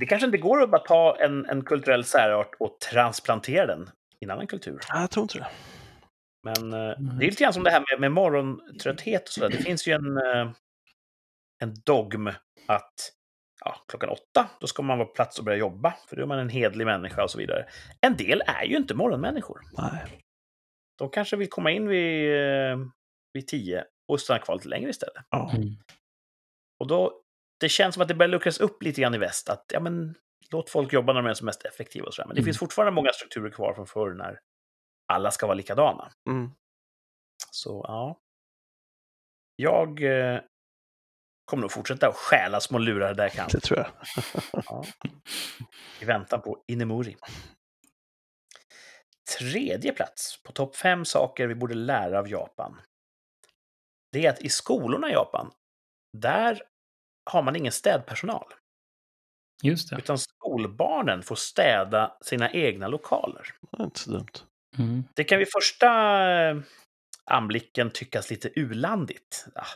[0.00, 3.90] Det kanske inte går att bara ta en, en kulturell särart och transplantera den
[4.20, 4.80] i en annan kultur.
[4.92, 5.46] Nej, jag tror inte det.
[6.42, 7.18] Men eh, Mm.
[7.18, 9.48] det är lite grann som det här med, med morgontrötthet och sådär.
[9.48, 10.52] Det finns ju en, eh,
[11.62, 12.26] en dogm
[12.66, 12.94] att
[13.64, 16.26] ja, klockan åtta, då ska man vara på plats och börja jobba, för då är
[16.26, 17.66] man en hedlig människa och så vidare.
[18.00, 19.60] En del är ju inte morgonmänniskor.
[19.72, 20.20] Nej.
[20.98, 22.78] De kanske vill komma in vid, eh,
[23.32, 25.24] vid tio och stanna kvar lite längre istället.
[25.30, 25.50] Ja.
[25.56, 25.68] Mm.
[26.80, 27.20] Och då,
[27.60, 29.48] det känns som att det börjar luckras upp lite grann i väst.
[29.48, 30.14] Att ja, men,
[30.52, 32.06] låt folk jobba när de är som mest effektiva.
[32.06, 32.26] Och så där.
[32.26, 32.44] Men det Mm.
[32.46, 34.38] finns fortfarande många strukturer kvar från förr när
[35.10, 36.12] alla ska vara likadana.
[36.30, 36.50] Mm.
[37.50, 38.20] Så ja.
[39.56, 40.40] Jag eh,
[41.44, 43.48] kommer nog fortsätta att stjäla små lurar där jag kan.
[43.52, 43.90] Det tror jag.
[44.66, 44.84] Ja.
[46.00, 47.16] I väntan på Inemuri.
[49.38, 52.80] Tredje plats på topp fem saker vi borde lära av Japan.
[54.12, 55.52] Det är att i skolorna i Japan,
[56.18, 56.62] där
[57.30, 58.46] har man ingen städpersonal.
[59.62, 59.96] Just det.
[59.96, 63.46] Utan skolbarnen får städa sina egna lokaler.
[63.70, 64.49] Det är inte så dumt.
[64.78, 65.04] Mm.
[65.14, 65.88] Det kan vid första
[66.30, 66.56] eh,
[67.24, 69.46] anblicken tyckas lite ulandigt.
[69.54, 69.66] Ah.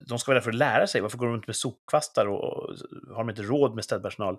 [0.00, 1.00] De ska vara där för att lära sig.
[1.00, 2.76] Varför går de runt med sopkvastar och
[3.08, 4.38] har de inte råd med städpersonal?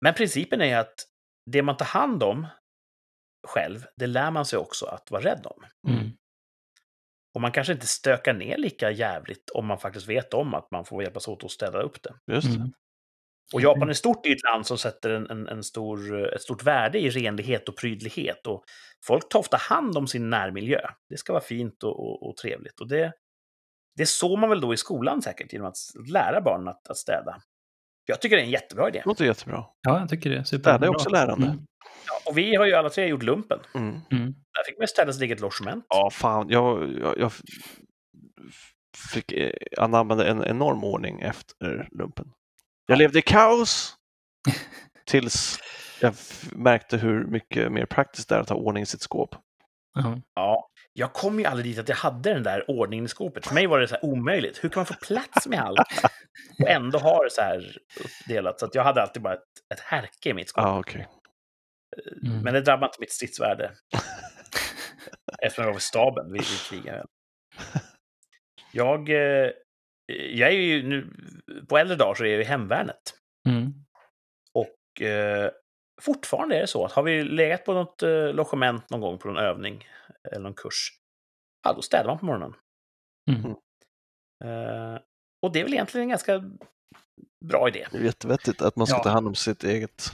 [0.00, 0.94] Men principen är att
[1.50, 2.46] det man tar hand om
[3.46, 5.64] själv, det lär man sig också att vara rädd om.
[5.88, 6.10] Mm.
[7.34, 10.84] Och man kanske inte stökar ner lika jävligt om man faktiskt vet om att man
[10.84, 12.14] får hjälpas åt att städa upp det.
[12.32, 12.54] Just det.
[12.54, 12.72] Mm.
[13.54, 16.62] Och Japan är stort i ett land som sätter en, en, en stor, ett stort
[16.62, 18.46] värde i renlighet och prydlighet.
[18.46, 18.64] Och
[19.06, 20.80] folk tar ofta hand om sin närmiljö.
[21.08, 22.80] Det ska vara fint och, och, och trevligt.
[22.80, 23.12] Och det,
[23.96, 25.76] det såg man väl då i skolan säkert, genom att
[26.12, 27.36] lära barnen att, att städa.
[28.06, 28.98] Jag tycker det är en jättebra idé.
[29.04, 29.64] Det låter jättebra.
[29.82, 30.44] Ja, jag tycker det.
[30.44, 30.90] Städa är Superbra.
[30.90, 31.46] också lärande.
[31.46, 31.58] Mm.
[32.06, 33.58] Ja, och vi har ju alla tre gjort lumpen.
[33.74, 33.88] Mm.
[33.88, 34.24] Mm.
[34.32, 35.84] Där fick man städa sitt eget logement.
[35.88, 36.48] Ja, fan.
[36.48, 37.32] Jag, jag, jag
[39.12, 42.32] fick eh, anamma en enorm ordning efter lumpen.
[42.90, 43.94] Jag levde i kaos
[45.06, 45.58] tills
[46.00, 46.14] jag
[46.52, 49.34] märkte hur mycket mer praktiskt det är att ha ordning i sitt skåp.
[49.94, 50.20] Ja.
[50.34, 53.46] Ja, jag kom ju aldrig dit att jag hade den där ordningen i skåpet.
[53.46, 54.64] För mig var det så här omöjligt.
[54.64, 55.78] Hur kan man få plats med allt
[56.62, 58.60] och ändå ha det så här uppdelat?
[58.60, 60.64] Så att jag hade alltid bara ett, ett härke i mitt skåp.
[60.64, 61.08] Ja, okej.
[62.26, 62.40] Mm.
[62.40, 63.72] Men det drabbade inte mitt stridsvärde.
[65.42, 67.04] Eftersom jag var vid staben vid, vid kriget.
[68.72, 69.50] Jag, eh,
[70.12, 71.10] jag är ju nu,
[71.68, 73.02] på äldre dagar så är jag i hemvärnet.
[73.48, 73.72] Mm.
[74.54, 75.50] Och eh,
[76.02, 79.28] fortfarande är det så att har vi legat på något eh, logement någon gång på
[79.28, 79.88] någon övning
[80.30, 80.88] eller någon kurs,
[81.64, 82.54] ja då städar man på morgonen.
[83.30, 83.50] Mm.
[84.44, 85.00] Eh,
[85.46, 86.44] och det är väl egentligen en ganska
[87.44, 87.86] bra idé.
[87.92, 89.02] Det är jättevettigt att man ska Ja.
[89.02, 90.12] ta hand om sitt eget.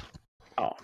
[0.55, 0.79] Ja.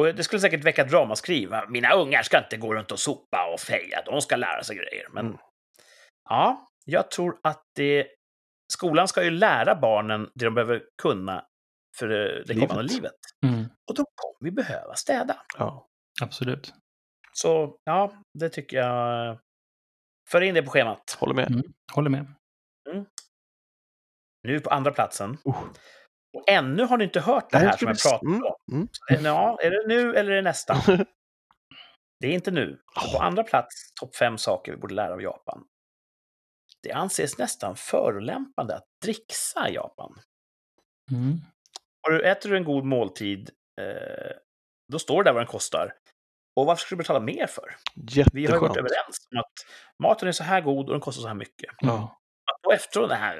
[0.00, 1.46] Och det skulle säkert väcka ett ramaskri.
[1.46, 1.66] va?
[1.68, 5.08] Mina ungar ska inte gå runt och sopa och feja, de ska lära sig grejer.
[5.12, 5.38] Men Mm.
[6.28, 8.06] ja, jag tror att det,
[8.72, 11.44] skolan ska ju lära barnen det de behöver kunna
[11.98, 12.92] för det, kommande Livet.
[12.92, 13.14] livet.
[13.46, 13.64] Mm.
[13.90, 15.36] Och då kommer vi behöva städa.
[15.58, 15.88] Ja.
[16.22, 16.74] Absolut.
[17.32, 19.38] Så ja, det tycker jag.
[20.30, 21.16] För in det på schemat.
[21.20, 21.50] Håller med.
[21.50, 21.62] Mm.
[21.92, 22.26] Håller med.
[24.42, 25.30] Nu på andra platsen.
[25.30, 25.64] Uh.
[26.36, 28.74] Och ännu har ni inte hört det här som jag mm, om.
[29.10, 29.24] mm.
[29.24, 30.74] Ja, är det nu eller är det nästa?
[32.20, 32.80] Det är inte nu.
[33.12, 35.64] På andra plats, topp fem saker vi borde lära av Japan.
[36.82, 40.20] Det anses nästan förolämpande att dricksa i Japan.
[41.10, 41.36] Mm.
[42.08, 43.50] Du, äter du en god måltid,
[43.80, 44.30] eh,
[44.92, 45.92] då står det där vad den kostar.
[46.56, 47.76] Och varför ska du betala mer för?
[47.94, 48.76] Vi har ju varit Jätteskönt.
[48.76, 49.52] överens om att
[50.02, 51.74] maten är så här god och den kostar så här mycket.
[51.78, 52.20] Ja.
[52.52, 53.36] Att då efteråt det här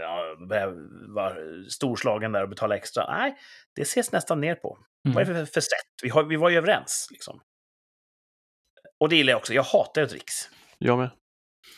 [1.14, 3.36] var storslagen där och betala extra, nej,
[3.74, 4.78] det ses nästan ner på.
[5.03, 5.34] Vad är Mm.
[5.36, 5.86] det för, för sätt?
[6.03, 7.09] Vi, har, vi var ju överens.
[7.11, 7.41] Liksom.
[9.01, 9.55] Och det gillar jag också.
[9.55, 10.34] Jag hatar ju dricks.
[10.78, 11.11] Jag med.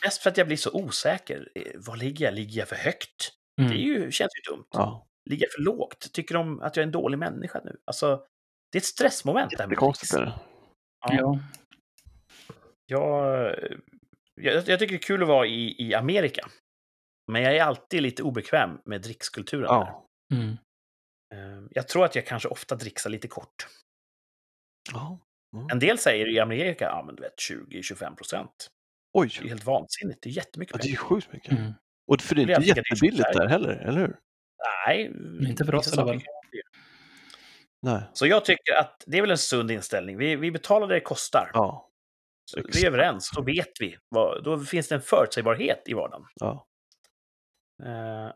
[0.03, 1.49] Mest för att jag blir så osäker.
[1.55, 2.33] Eh, Var ligger jag?
[2.33, 3.31] Ligger jag för högt?
[3.57, 3.77] Det är Mm.
[3.77, 4.65] ju, känns ju dumt.
[4.71, 5.07] Ja.
[5.29, 6.13] Ligger jag för lågt?
[6.13, 7.77] Tycker de att jag är en dålig människa nu?
[7.85, 8.25] Alltså,
[8.71, 10.11] det är ett stressmoment det är konstigt.
[10.11, 10.33] det.
[11.09, 11.39] Ja.
[12.85, 13.55] Jag,
[14.35, 16.47] jag, jag tycker det är kul att vara i, i Amerika.
[17.31, 19.69] Men jag är alltid lite obekväm med drickskulturen där.
[19.69, 20.05] Ja.
[20.33, 20.49] Mm.
[21.33, 23.67] Eh, Jag tror att jag kanske ofta dricksar lite kort.
[24.93, 25.19] ja.
[25.71, 28.69] En del säger i Amerika, ja men du vet 20-25 procent.
[29.13, 30.19] Oj, Det är helt vansinnigt.
[30.21, 31.09] Det är jättemycket ja, det är ju pengar.
[31.09, 31.51] sjukt mycket.
[31.51, 31.73] Mm.
[32.07, 34.15] Och för det är Det är inte alltså jättebilligt där heller, eller hur?
[34.87, 35.11] Nej,
[35.49, 36.21] Inte för oss i alla fall.
[37.81, 38.01] Nej.
[38.13, 40.17] Så jag tycker att det är väl en sund inställning.
[40.17, 41.51] Vi, vi betalar det det kostar.
[41.53, 41.89] Ja.
[42.45, 43.97] Så vi är överens, då vet vi.
[44.09, 46.25] Vad, då finns det en förutsägbarhet i vardagen.
[46.35, 46.67] Ja.
[47.83, 48.31] Eh,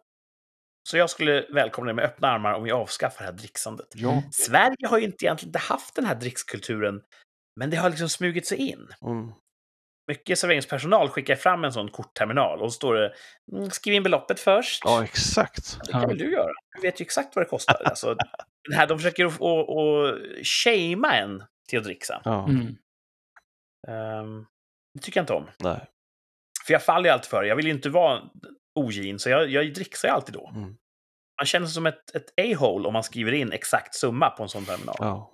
[0.89, 3.87] så jag skulle välkomna det med öppna armar om vi avskaffar det här dricksandet.
[3.93, 4.23] Ja.
[4.31, 7.01] Sverige har ju inte egentligen inte haft den här drickskulturen,
[7.55, 8.87] men det har liksom smugit sig in.
[9.01, 9.31] Mm.
[10.07, 13.13] Mycket serveringspersonal skickar fram en sån kortterminal och så står det
[13.51, 14.81] mm, skriv in beloppet först.
[14.85, 15.79] ja, exakt.
[15.85, 16.53] Det kan väl du göra?
[16.75, 17.81] Du vet ju exakt vad det kostar.
[17.85, 18.15] Alltså,
[18.63, 22.21] den här, de försöker att, shamea en till att dricksa.
[22.25, 22.47] Ja.
[22.49, 22.77] Mm.
[23.87, 24.45] Ehm,
[24.93, 25.49] det tycker jag inte om.
[25.59, 25.87] Nej.
[26.65, 27.47] För jag faller ju alltid för det.
[27.47, 28.21] Jag vill ju inte vara
[28.75, 30.51] ogin, så jag, jag dricksar ju alltid då.
[30.55, 30.77] Mm.
[31.39, 34.49] Man känner sig som ett, ett a-hole om man skriver in exakt summa på en
[34.49, 34.95] sån terminal.
[34.99, 35.33] Ja.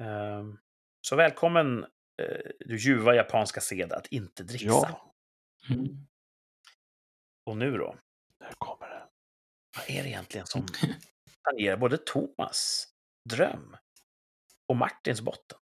[0.00, 0.58] Ehm,
[1.00, 1.86] så välkommen,
[2.18, 4.66] eh, du ljuva japanska sed att inte dricksa.
[4.66, 5.04] ja,
[5.70, 6.06] Mm.
[7.46, 7.96] Och nu då?
[8.44, 9.08] här kommer det.
[9.76, 10.66] Vad är det egentligen som
[11.50, 12.88] tangerar både Thomas
[13.30, 13.76] dröm
[14.68, 15.58] och Martins botten?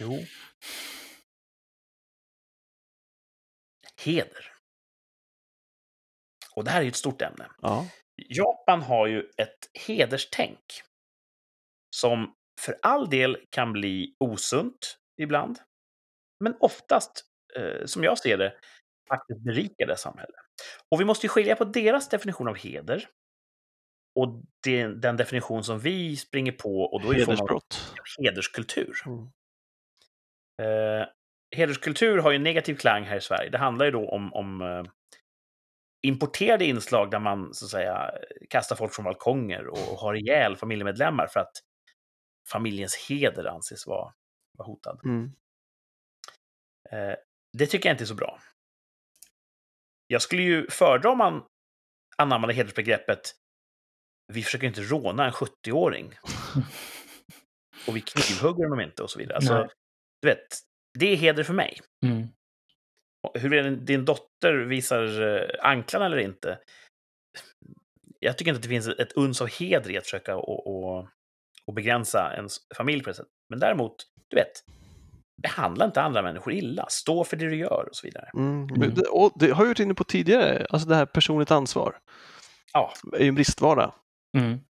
[0.00, 0.18] Jo.
[4.04, 4.52] Heder.
[6.56, 7.50] Och det här är ju ett stort ämne.
[7.62, 7.86] Ja.
[8.28, 10.82] Japan har ju ett hederstänk
[11.96, 15.58] som för all del kan bli osunt ibland,
[16.44, 17.24] men oftast,
[17.56, 18.54] eh, som jag ser det,
[19.08, 20.34] faktiskt berikar det samhälle.
[20.90, 23.08] Och vi måste ju skilja på deras definition av heder
[24.18, 27.94] och den, den definition som vi springer på och då är det Hedersbrott.
[28.18, 28.94] hederskultur.
[29.06, 29.28] Mm.
[30.62, 31.06] Eh,
[31.56, 33.50] hederskultur har ju en negativ klang här i Sverige.
[33.50, 34.84] Det handlar ju då om, om eh,
[36.06, 38.10] importerade inslag där man så att säga
[38.50, 41.52] kastar folk från balkonger och har ihjäl familjemedlemmar för att
[42.52, 44.12] familjens heder anses vara,
[44.58, 45.00] vara hotad.
[45.04, 45.32] Mm.
[46.90, 47.16] Eh,
[47.58, 48.40] det tycker jag inte är så bra.
[50.06, 51.44] Jag skulle ju föredra om man
[52.16, 53.34] anammade hedersbegreppet
[54.32, 56.14] vi försöker inte råna en 70-åring
[57.86, 59.36] och vi knivhugger honom inte och så vidare.
[59.36, 59.68] Alltså,
[60.22, 60.46] du vet,
[60.98, 61.80] det är heder för mig.
[62.06, 62.28] Mm.
[63.22, 66.58] Och Hur är din dotter visar eh, anklarna eller inte?
[68.20, 71.08] Jag tycker inte att det finns ett uns av heder i att försöka och, och,
[71.66, 73.32] och begränsa ens familj på det sättet.
[73.48, 73.94] Men däremot,
[74.28, 74.64] du vet,
[75.42, 76.86] behandla inte andra människor illa.
[76.88, 78.30] Stå för det du gör och så vidare.
[78.34, 78.68] Mm.
[78.76, 78.94] Mm.
[78.94, 81.98] Det- Och det har jag varit inne på tidigare, alltså det här personligt ansvar.
[82.72, 82.92] Ja.
[83.12, 83.94] är ju en bristvara.
[84.38, 84.60] Mm.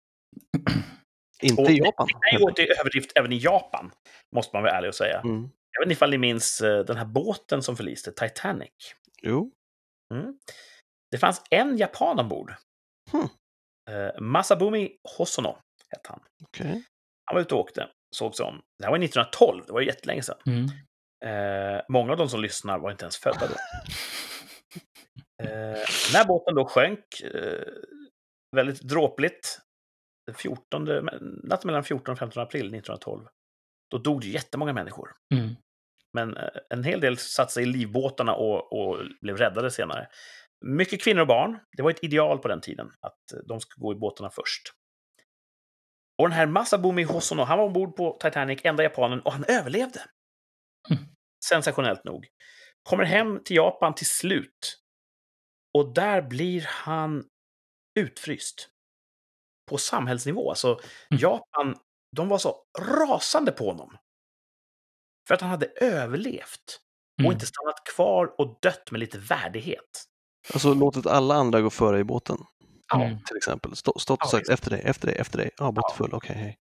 [1.43, 2.07] Inte Och i Japan.
[2.07, 2.13] Det
[2.57, 3.91] kan ju överdrift även i Japan,
[4.37, 5.21] måste man vara ärlig och säga.
[5.21, 5.51] Mm.
[5.73, 8.71] Jag vet inte ifall ni minns eh, den här båten som förliste, Titanic.
[9.23, 9.53] Jo.
[10.15, 10.39] Mm.
[11.11, 12.55] Det fanns en japan ombord.
[13.13, 13.29] Hmm.
[14.21, 15.59] Masabumi Hosono
[15.91, 16.21] hette han.
[16.45, 16.85] Okej.
[17.25, 18.61] Han var ute och åkte, såg sig om.
[18.79, 20.39] Det här var 1912, det var jättelänge sedan.
[20.47, 20.65] Mm.
[21.25, 23.55] Eh, många av de som lyssnar var inte ens födda då.
[25.43, 27.05] Eh, när båten då sjönk,
[27.35, 27.65] eh,
[28.57, 29.59] väldigt dråpligt,
[30.27, 30.85] den 14,
[31.45, 33.27] natten mellan 14 och 15 april 1912,
[33.91, 35.09] då dog det ju jättemånga människor.
[35.35, 35.55] Mm.
[36.13, 40.09] Men eh, en hel del satte sig i livbåtarna och, och blev räddade senare.
[40.65, 41.59] Mycket kvinnor och barn.
[41.77, 44.63] Det var ett ideal på den tiden, att eh, de skulle gå i båtarna först.
[46.19, 50.05] Och den här Masabumi Hosono, han var ombord på Titanic, enda japanen, och han överlevde.
[50.91, 51.03] Mm.
[51.45, 52.27] Sensationellt nog.
[52.83, 54.79] Kommer hem till Japan till slut.
[55.79, 57.25] Och där blir han
[57.99, 58.69] utfryst.
[59.71, 60.51] På samhällsnivå.
[60.51, 61.77] Alltså, Japan,
[62.17, 63.97] de var så rasande på honom.
[65.29, 66.81] För att han hade överlevt.
[67.19, 67.33] Och Mm.
[67.33, 70.05] inte stannat kvar och dött med lite värdighet.
[70.53, 72.39] Alltså låtit alla andra gå före i båten.
[72.95, 73.19] Mm.
[73.25, 73.77] Till exempel.
[73.77, 75.51] Stå, stått och Ja, sagt efter dig, efter dig, efter dig.
[75.57, 76.59] Ja, båt full, okej, hej.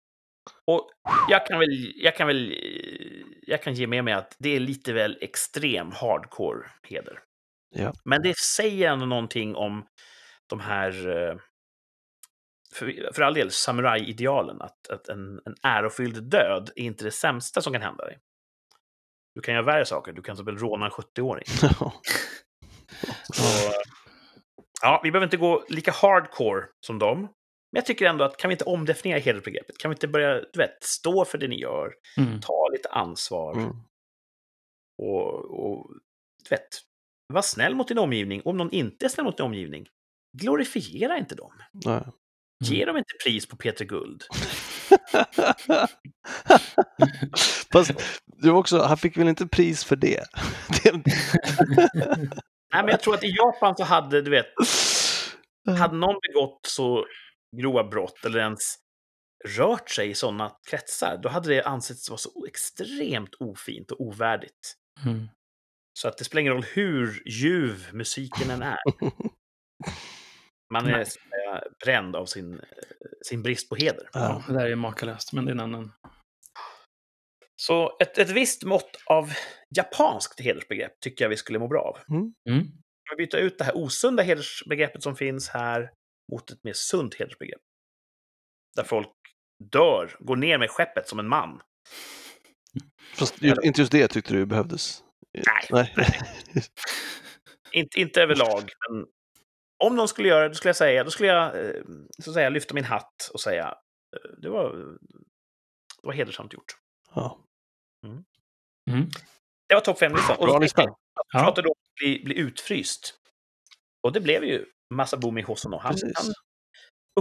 [0.67, 0.89] Och
[1.29, 2.55] jag kan väl, jag kan väl,
[3.41, 7.19] jag kan ge med mig att det är lite väl extrem hardcore heder.
[7.75, 7.93] Ja.
[8.05, 9.85] Men det säger ändå någonting om
[10.49, 11.35] de här, eh,
[12.73, 14.61] för, för all del, samurajidealen.
[14.61, 18.17] Att, att en, en ärofylld död är inte det sämsta som kan hända dig.
[19.35, 20.13] Du kan göra värre saker.
[20.13, 21.45] Du kan till exempel råna en 70-åring.
[23.33, 23.71] Så,
[24.81, 27.19] ja, vi behöver inte gå lika hardcore som dem.
[27.21, 29.77] Men jag tycker ändå att kan vi inte omdefiniera hedersbegreppet?
[29.77, 31.93] Kan vi inte börja, du vet, stå för det ni gör?
[32.17, 32.41] Mm.
[32.41, 33.69] Ta lite ansvar Mm.
[34.97, 35.33] och,
[35.65, 35.87] och
[36.43, 36.67] du vet,
[37.33, 38.41] var snäll mot din omgivning.
[38.45, 39.87] Om någon inte är snäll mot din omgivning,
[40.37, 41.53] glorifiera inte dem.
[41.85, 42.03] Nej.
[42.63, 44.23] Ge dem inte pris på Peter Guld.
[47.71, 47.91] Fast
[48.25, 50.23] var också, han fick väl inte pris för det?
[52.73, 54.45] Nej, men jag tror att i Japan så hade, du vet,
[55.77, 57.05] hade någon begått så
[57.57, 58.75] grova brott eller ens
[59.45, 64.75] rört sig i sådana kretsar, då hade det ansetts vara så extremt ofint och ovärdigt.
[65.05, 65.27] Mm.
[65.99, 68.79] Så att det spelar ingen roll hur ljuv musiken än är.
[70.73, 71.07] Man är
[71.85, 72.65] bränd av sin, eh,
[73.25, 74.09] sin brist på heder.
[74.13, 75.91] Ja, det där är makalöst, men det är en annan.
[77.61, 79.31] Så ett, ett visst mått av
[79.75, 81.97] japanskt hedersbegrepp tycker jag vi skulle må bra av.
[82.15, 82.33] Mm.
[83.09, 85.91] Vi byta ut det här osunda hedersbegreppet som finns här
[86.31, 87.61] mot ett mer sunt hedersbegrepp.
[88.75, 89.11] Där folk
[89.71, 91.61] dör, går ner med skeppet som en man.
[93.15, 95.03] Fast ju- inte just det tyckte du behövdes.
[95.33, 95.93] Nej.
[95.95, 96.19] Nej.
[97.73, 99.05] Inte, inte överlag, men
[99.83, 101.81] om någon skulle göra det, då skulle jag säga, då skulle jag eh,
[102.23, 103.75] så att säga, lyfta min hatt och säga
[104.15, 104.75] eh, det var,
[106.01, 106.75] det var hedersamt gjort.
[107.15, 107.39] Ja.
[108.05, 108.23] Mm.
[109.69, 110.37] Det var topp fem-listan.
[110.37, 110.81] Och Bra så lista.
[110.81, 110.95] jag,
[111.43, 113.17] Pratar då om att bli, bli utfryst.
[114.07, 115.77] Och det blev ju Masabumi Hosono.
[115.77, 116.33] Han, han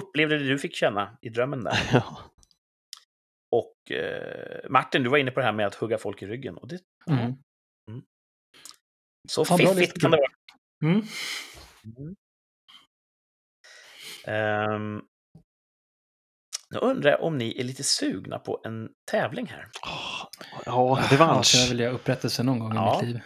[0.01, 1.75] upplevde det du fick känna i drömmen där.
[1.93, 2.31] Ja.
[3.57, 6.57] Och eh, Martin, du var inne på det här med att hugga folk i ryggen.
[6.57, 6.79] Och det,
[7.09, 7.35] Mm.
[9.29, 10.33] så Ja, bra fiffigt kan det vara.
[10.85, 11.07] Mm.
[14.25, 15.03] Ehm,
[16.71, 19.67] nu undrar jag om ni är lite sugna på en tävling här.
[19.87, 21.53] Åh, Ja, Ja, revansch.
[21.57, 22.95] jag vill göra upprättelse någon gång Ja.
[23.03, 23.21] i mitt liv.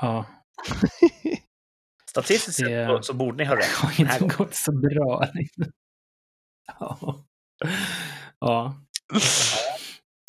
[0.00, 0.24] Ja,
[2.10, 3.66] Statistiskt Det- sett så, så borde ni ha det rätt.
[3.74, 4.36] har Den här inte gången.
[4.36, 5.24] gått så bra.
[6.80, 7.24] Ja.
[8.40, 8.74] Ja.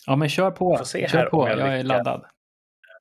[0.05, 0.77] Ja, men kör på.
[0.77, 1.37] Får se Kör här på.
[1.41, 2.25] om jag Jag, är laddad.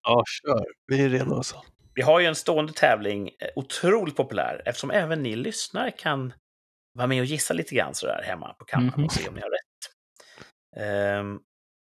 [0.03, 0.67] Ja, kör.
[0.87, 1.63] Vi är redo alltså.
[1.95, 6.33] Vi har ju en stående tävling, eh, otroligt populär, eftersom även ni lyssnare kan
[6.97, 9.05] vara med och gissa lite grann sådär hemma på kammaren Mhm.
[9.05, 9.93] och se om ni har rätt.
[10.77, 11.41] Ehm,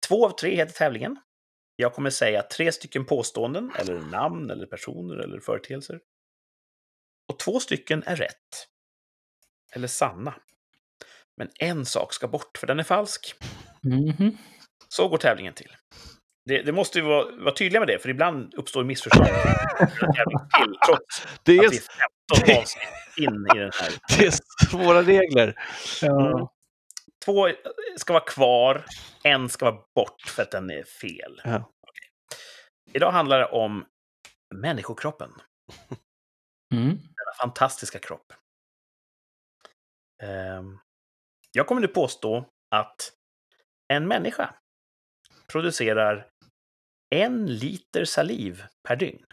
[0.09, 1.17] två av tre heter tävlingen.
[1.77, 6.01] Jag kommer säga tre stycken påståenden, eller namn, eller personer, eller företeelser.
[7.33, 8.69] Och två stycken är rätt.
[9.73, 10.35] Eller sanna.
[11.37, 13.35] Men en sak ska bort, för den är falsk.
[13.83, 14.37] Mhm.
[14.89, 15.77] Så går tävlingen till.
[16.47, 19.27] Det, det måste ju vara, vara tydliga med det, för ibland uppstår missförstånd.
[19.79, 21.79] Tävling till, trots Det att är,
[22.33, 23.93] vi är 15 avsnitt in i den här.
[24.18, 24.35] det är
[24.70, 25.55] svåra regler.
[26.03, 26.53] Ja.
[27.25, 27.49] Två
[27.97, 28.85] ska vara kvar,
[29.25, 31.41] en ska vara bort för att den är fel.
[31.45, 31.70] Ja.
[32.93, 33.87] Idag handlar det om
[34.55, 35.31] människokroppen.
[36.75, 36.89] Mm.
[36.89, 38.33] Denna fantastiska kropp.
[40.22, 40.79] Ehm,
[41.53, 43.12] Jag kommer nu påstå att
[43.89, 44.55] en människa
[45.53, 46.31] producerar
[47.14, 49.25] en liter saliv per dygn.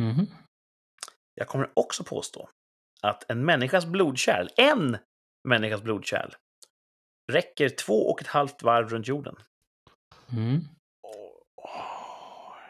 [0.00, 0.26] Mhm.
[1.38, 2.48] Jag kommer också påstå
[3.02, 4.98] att en människas blodkärl, en
[5.48, 6.34] människas blodkärl,
[7.32, 9.36] räcker två och ett halvt varv runt jorden.
[10.32, 10.60] Mm.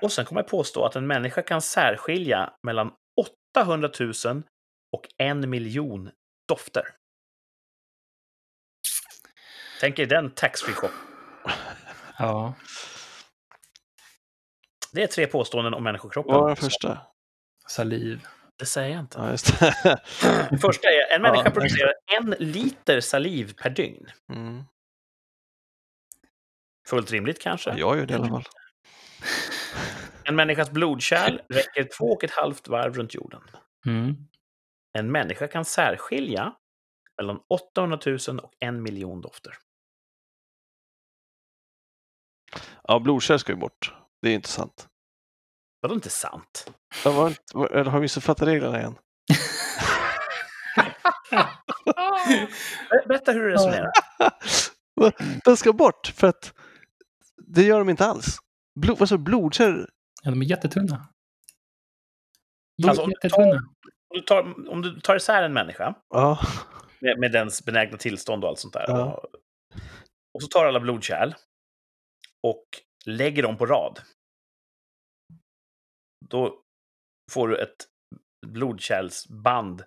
[0.02, 2.92] Och sen kommer jag påstå att en människa kan särskilja mellan
[3.56, 4.12] 800 000
[4.92, 6.10] och en miljon
[6.48, 6.94] dofter.
[9.80, 10.90] Tänk er den taxfree shop.
[12.18, 12.54] Ja.
[14.92, 16.34] Det är tre påståenden om människokroppen.
[16.34, 16.98] Vad var den första?
[17.68, 18.26] Saliv.
[18.58, 19.18] Det säger jag inte.
[19.18, 19.74] Ja, just det.
[20.50, 21.50] Det första är en människa Ja.
[21.50, 24.06] producerar en liter saliv per dygn.
[24.32, 24.62] Mm.
[26.88, 27.70] Fullt rimligt kanske.
[27.70, 28.44] Ja, jag gör det i alla fall.
[30.24, 33.40] En människas blodkärl räcker två och ett halvt varv runt jorden.
[33.86, 34.14] Mm.
[34.98, 36.52] En människa kan särskilja
[37.16, 39.52] mellan 800 000 och en miljon dofter.
[42.82, 43.94] Ja, blodkärl ska ju bort.
[44.22, 44.88] Det är inte sant.
[45.80, 46.72] Vadå inte sant?
[47.04, 48.94] Jag var, inte- var, eller har jag missuppfattat reglerna igen?
[51.30, 53.90] Ber- Berätta hur du resonerar.
[55.44, 56.54] Den ska bort för att
[57.46, 58.38] det gör de inte alls.
[58.80, 59.18] Blod, du?
[59.18, 59.86] blodkärl?
[60.22, 61.08] Ja, de är jättetunna.
[62.86, 63.54] Alltså, om du jättetunna.
[64.08, 66.38] Om du tar, om du tar isär en människa Ja.
[67.00, 68.84] med, med dens benägna tillstånd och allt sånt där.
[68.88, 69.14] Ja.
[69.14, 69.24] Och,
[70.34, 71.34] och så tar alla blodkärl
[72.42, 72.64] och
[73.06, 74.00] lägger dem på rad.
[76.28, 76.62] Då
[77.30, 77.86] får du ett
[78.46, 79.82] blodkärlsband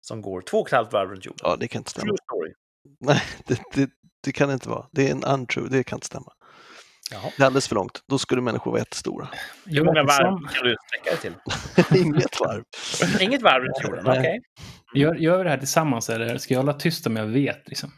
[0.00, 1.40] som går två och ett halvt varv runt jorden.
[1.42, 2.04] ja, det kan inte stämma.
[2.04, 2.52] True story.
[3.00, 3.90] Nej, det, det,
[4.24, 4.86] det kan inte vara.
[4.92, 6.32] Det är en untrue, det kan inte stämma.
[7.10, 7.30] Jaha.
[7.36, 8.02] Det är alldeles för långt.
[8.08, 9.28] Då skulle människor vara jättestora.
[9.64, 12.00] Hur många varv kan du sträcka dig till?
[12.04, 12.64] Inget varv.
[13.20, 14.42] Inget varv runt jorden, okej.
[14.94, 17.68] Gör, gör vi det här tillsammans eller ska jag hålla tyst om jag vet?
[17.68, 17.92] Liksom?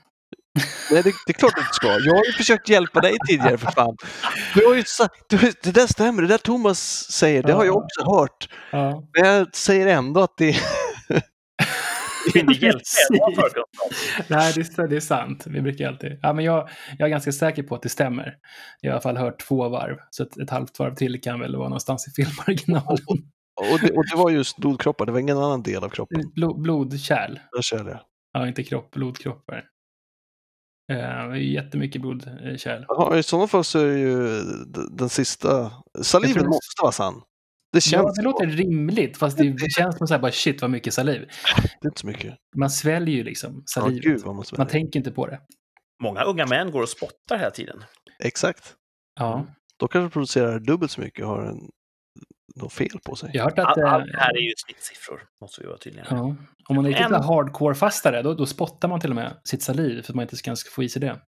[0.91, 1.87] Nej, det, det är klart du inte ska.
[1.89, 3.97] Jag har ju försökt hjälpa dig tidigare för fan.
[4.55, 6.79] Du har ju sagt, du, det där stämmer, det där Thomas
[7.11, 8.49] säger, det har jag också hört.
[8.73, 9.09] Ja.
[9.19, 10.57] Men jag säger ändå att det.
[14.29, 15.45] Nej, det, är- det är sant.
[15.47, 16.19] Vi brukar alltid...
[16.23, 18.35] Ja, men jag, jag är ganska säker på att det stämmer.
[18.81, 21.41] Jag har i alla fall hört två varv, så ett, ett halvt varv till kan
[21.41, 22.99] väl vara någonstans i filmoriginalen.
[23.73, 26.23] och, det, och det var just blodkroppar, det var ingen annan del av kroppen.
[26.35, 27.39] Blod, blodkärl.
[27.63, 28.01] Kör jag.
[28.33, 29.65] Ja, inte kropp, blodkroppar.
[30.93, 32.85] Eh, det är ju jättemycket blodkärl.
[32.89, 35.73] Jaha, I sådana fall så är ju d- den sista...
[36.03, 37.23] Saliven det- måste vara sann.
[37.73, 40.63] Det känns Ja, det låter rimligt, fast det, det känns som så här bara shit
[40.63, 41.21] vad mycket saliv.
[41.81, 42.35] det är inte så mycket.
[42.57, 44.03] Man sväljer ju liksom Ja, salivet.
[44.05, 45.41] gud vad man Man tänker inte på det.
[46.03, 47.85] Många unga män går och spottar hela tiden.
[48.25, 48.75] Exakt.
[49.21, 49.47] Ja.
[49.79, 51.59] Då kanske producerar dubbelt så mycket och har en,
[52.57, 53.31] något fel på sig.
[53.35, 53.67] Jag har hört att...
[53.67, 56.07] Allt, eh, allt det här är ju snittsiffror, måste vi vara tydliga.
[56.11, 56.37] Ja.
[56.69, 60.03] Om man är riktigt En- hardcore-fastare, då, då spottar man till och med sitt saliv
[60.03, 61.21] för att man inte ska få i sig det.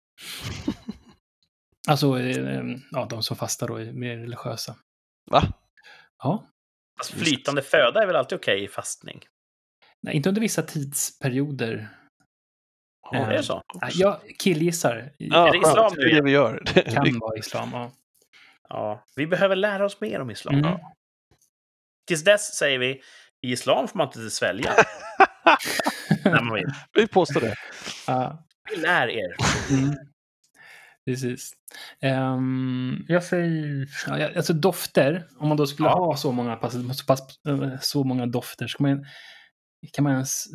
[1.89, 4.75] Alltså, eh, ja, de som fastar då är mer religiösa.
[5.31, 5.43] Va?
[6.23, 6.47] Ja.
[6.99, 9.21] Fast flytande föda är väl alltid okej i fastning?
[10.01, 11.89] Nej, inte under vissa tidsperioder.
[13.11, 13.61] Ja, Eh, Är det så?
[13.93, 15.11] Jag killgissar.
[15.17, 16.63] Ja, Är det islam det vi gör.
[16.73, 17.91] Det kan vara islam, ja.
[18.69, 20.55] Ja, vi behöver lära oss mer om islam.
[20.55, 20.79] Mm.
[22.07, 23.01] tills dess säger vi,
[23.41, 24.73] i islam får man inte svälja.
[26.23, 26.73] när man vill.
[26.93, 27.55] Vi påstår det.
[28.07, 28.43] Ja.
[28.71, 29.35] Vi lär er.
[29.71, 29.95] Mm.
[31.05, 31.51] Precis.
[32.01, 35.95] Ehm, jag säger, ja, alltså dofter, om man då skulle Ja.
[35.95, 39.05] ha så många, pass, så, pass, eh, så många dofter, ska man,
[39.93, 40.45] kan man ens,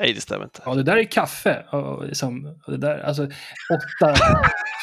[0.00, 0.62] Nej, det stämmer inte.
[0.64, 3.28] ja det där är kaffe, och, liksom, och det där, alltså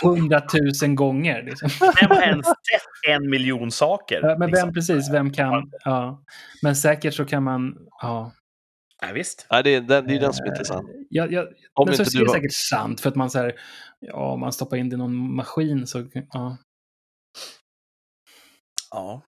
[0.02, 0.42] 800
[0.84, 1.44] 000 gånger.
[1.44, 1.70] Liksom.
[1.80, 4.20] Vem har ens sett en miljon saker?
[4.22, 4.68] Ja, men liksom?
[4.68, 6.24] vem, precis, vem kan, ja.
[6.62, 8.32] Men säkert så kan man, ja.
[9.02, 9.48] Ja, visst.
[9.52, 10.86] Nej, det är, den, det är den som inte är sann.
[11.10, 12.36] Jag, jag, Om men så inte är det du har...
[12.36, 13.54] säkert sant, för att man så här,
[14.00, 16.58] ja, om man stoppar in det i någon maskin så, ja.
[18.92, 19.24] Ja.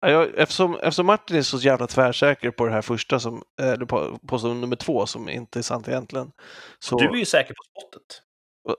[0.00, 3.86] Ja, jag, eftersom, eftersom Martin är så jävla tvärsäker på det här första, som, eller
[3.86, 6.32] på påstående nummer två, som inte är sant egentligen.
[6.78, 8.22] Så, Du är ju säker på spottet.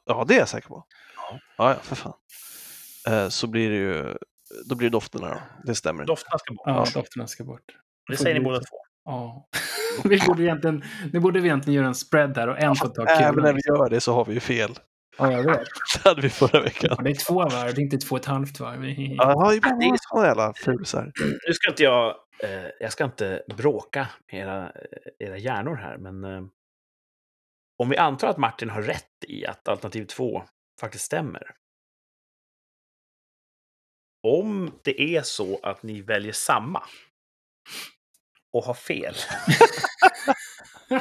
[0.06, 0.84] Ja, det är jag säker på.
[1.16, 1.40] Ja.
[1.58, 2.14] Ja, för fan.
[3.08, 4.18] Eh, så blir det ju,
[4.66, 5.38] då blir det dofterna då.
[5.64, 6.06] Det stämmer.
[6.06, 6.64] Dofterna ska bort.
[6.66, 7.62] Ja, dofterna ska bort.
[8.08, 8.78] Det säger ni båda två.
[9.06, 9.48] Ja.
[10.04, 13.06] vi borde egentligen, nu borde vi egentligen göra en spread där och en får ta
[13.06, 13.46] Även kulan.
[13.46, 14.72] när vi gör det så har vi ju fel.
[15.20, 15.60] Ja, jag vet.
[16.04, 16.96] Det hade vi förra veckan.
[16.98, 18.86] Ja, det är två varv, det är inte två och ett halvt varv.
[19.18, 21.12] Ja, ibland är det sådana jävla fusar.
[21.48, 25.98] Nu ska inte jag, eh, jag ska inte bråka med era, eh, era hjärnor här,
[25.98, 26.44] men eh,
[27.78, 30.44] om vi antar att Martin har rätt i att alternativ två
[30.80, 31.56] faktiskt stämmer.
[34.28, 36.84] Om det är så att ni väljer samma
[38.54, 39.16] och har fel,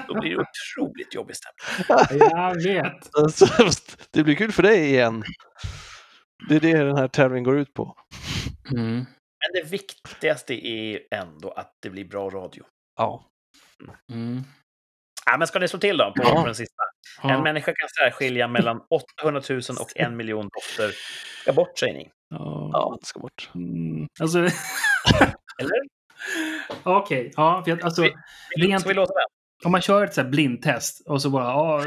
[0.08, 0.36] då blir det
[0.76, 2.18] otroligt jobbig stämning.
[2.30, 3.10] Jag vet.
[3.18, 3.46] Alltså,
[4.10, 5.24] det blir kul för dig igen.
[6.48, 7.96] Det är det den här tävlingen går ut på.
[8.72, 8.94] Mm.
[9.40, 12.64] Men det viktigaste är ändå att det blir bra radio.
[12.96, 13.24] Ja.
[14.12, 14.42] Mm.
[15.26, 16.42] Ja, men ska ni slå till då på, Ja.
[16.44, 16.82] den sista?
[17.22, 17.42] En Ja.
[17.42, 18.80] människa kan särskilja mellan
[19.20, 20.94] 800 000 och en miljon dofter.
[21.42, 22.10] Ska bort, säger ni.
[22.30, 22.70] Ja.
[22.72, 23.50] Ja, det ska bort.
[23.54, 24.06] Mm.
[24.20, 25.78] Alltså, Eller?
[26.82, 27.32] okej.
[27.36, 28.02] Ja, för att, alltså,
[28.56, 29.26] rent, Ska vi låta den?
[29.64, 31.82] Om man kör ett så här blindtest och så bara, ja,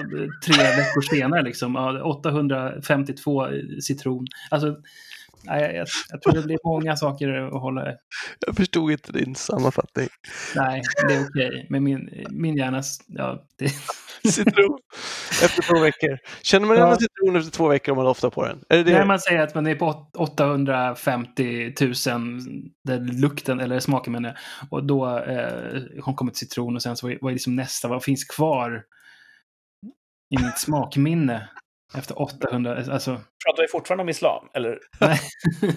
[0.45, 3.47] tre veckor senare liksom, ja, 852
[3.81, 4.25] citron.
[4.49, 4.75] Alltså,
[5.43, 7.85] nej, jag, jag tror det blir många saker att hålla
[8.47, 10.07] Jag förstod inte din sammanfattning.
[10.55, 11.67] Nej, det är okej.
[11.69, 13.69] Men min, min hjärna, ja, det,
[14.31, 14.79] Citron.
[15.43, 16.17] Efter två veckor.
[16.41, 16.95] Känner man igen Ja.
[16.97, 18.63] citron efter två veckor om man doftar på den?
[18.69, 18.93] Är det?
[18.93, 21.93] När man säger att man är på åt- 850 000,
[22.83, 24.37] där lukten, eller smaken menar jag,
[24.73, 28.03] och då eh, kommit citron och sen så vad är, vad är liksom nästa, vad
[28.03, 28.83] finns kvar
[30.35, 31.49] i mitt smakminne
[31.97, 33.11] efter 800, alltså,
[33.45, 34.49] Pratar vi fortfarande om islam?
[34.53, 34.79] Eller?
[34.99, 35.19] nej.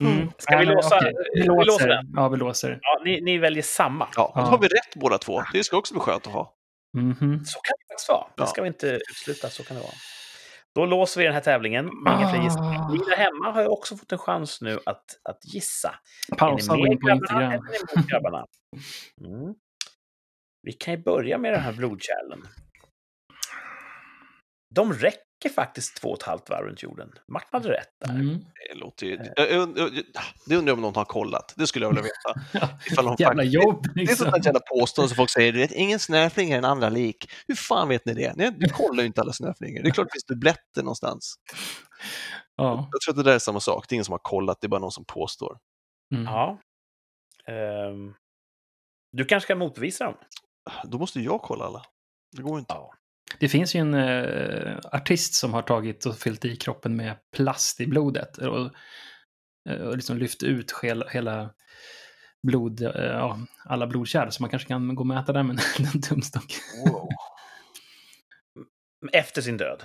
[0.00, 0.30] Mm.
[0.38, 1.12] Ska vi Nej, låsa- okej.
[1.34, 1.88] vi Vi låser låser.
[1.88, 2.06] den?
[2.14, 2.78] Ja, vi låser.
[2.82, 4.08] Ja, ni, ni väljer samma.
[4.16, 5.42] Ja, då har vi rätt båda två.
[5.52, 6.54] Det ska också bli skönt att ha.
[6.96, 7.44] Mhm.
[7.44, 8.26] Så kan det faktiskt vara.
[8.36, 9.50] Det ska vi inte utesluta.
[9.50, 9.92] Så kan det vara.
[10.74, 12.80] Då låser vi den här tävlingen med inga fler gissningar.
[12.80, 12.88] Ah.
[12.92, 15.94] Ni där hemma har ju också fått en chans nu att, att gissa.
[16.38, 17.52] Pausa och gå in på Instagram.
[17.52, 17.62] Mm.
[20.62, 22.42] Vi kan ju börja med den här blodkärlen.
[24.74, 27.12] De räcker faktiskt två och ett halvt varv runt jorden.
[27.28, 28.10] Martin hade rätt där.
[28.14, 28.38] Mm.
[28.38, 29.18] Det, låter ju...
[29.36, 29.90] jag, jag, jag,
[30.46, 31.54] det undrar jag om någon har kollat.
[31.56, 32.40] Det skulle jag vilja veta.
[32.86, 34.16] Ifall de Jävla faktiskt- jobb Det är liksom.
[34.16, 37.30] sånt där jävla påstående som folk säger, du vet, ingen snöflinga är en andra lik.
[37.46, 38.54] Hur fan vet ni det?
[38.58, 39.82] Du kollar ju inte alla snöflingor.
[39.82, 41.34] Det är klart det finns dubbletter någonstans.
[42.56, 42.88] Ja.
[42.92, 43.88] Jag tror att det där är samma sak.
[43.88, 45.58] Det är ingen som har kollat, det är bara någon som påstår.
[46.14, 46.24] Mm.
[46.24, 46.58] Ja.
[47.48, 48.14] Ehm,
[49.12, 50.14] du kanske kan motbevisa dem?
[50.84, 51.82] Då måste jag kolla alla.
[52.36, 52.74] Det går inte.
[52.74, 52.94] Ja.
[53.38, 57.80] Det finns ju en eh, artist som har tagit och fyllt i kroppen med plast
[57.80, 58.70] i blodet och,
[59.68, 61.50] eh, och liksom lyft ut hela, hela
[62.42, 64.30] blod, eh, alla blodkärl.
[64.30, 65.60] Så man kanske kan gå och mäta där med
[65.94, 66.54] en, tumstock.
[66.86, 67.08] Wow.
[69.12, 69.82] Efter sin död?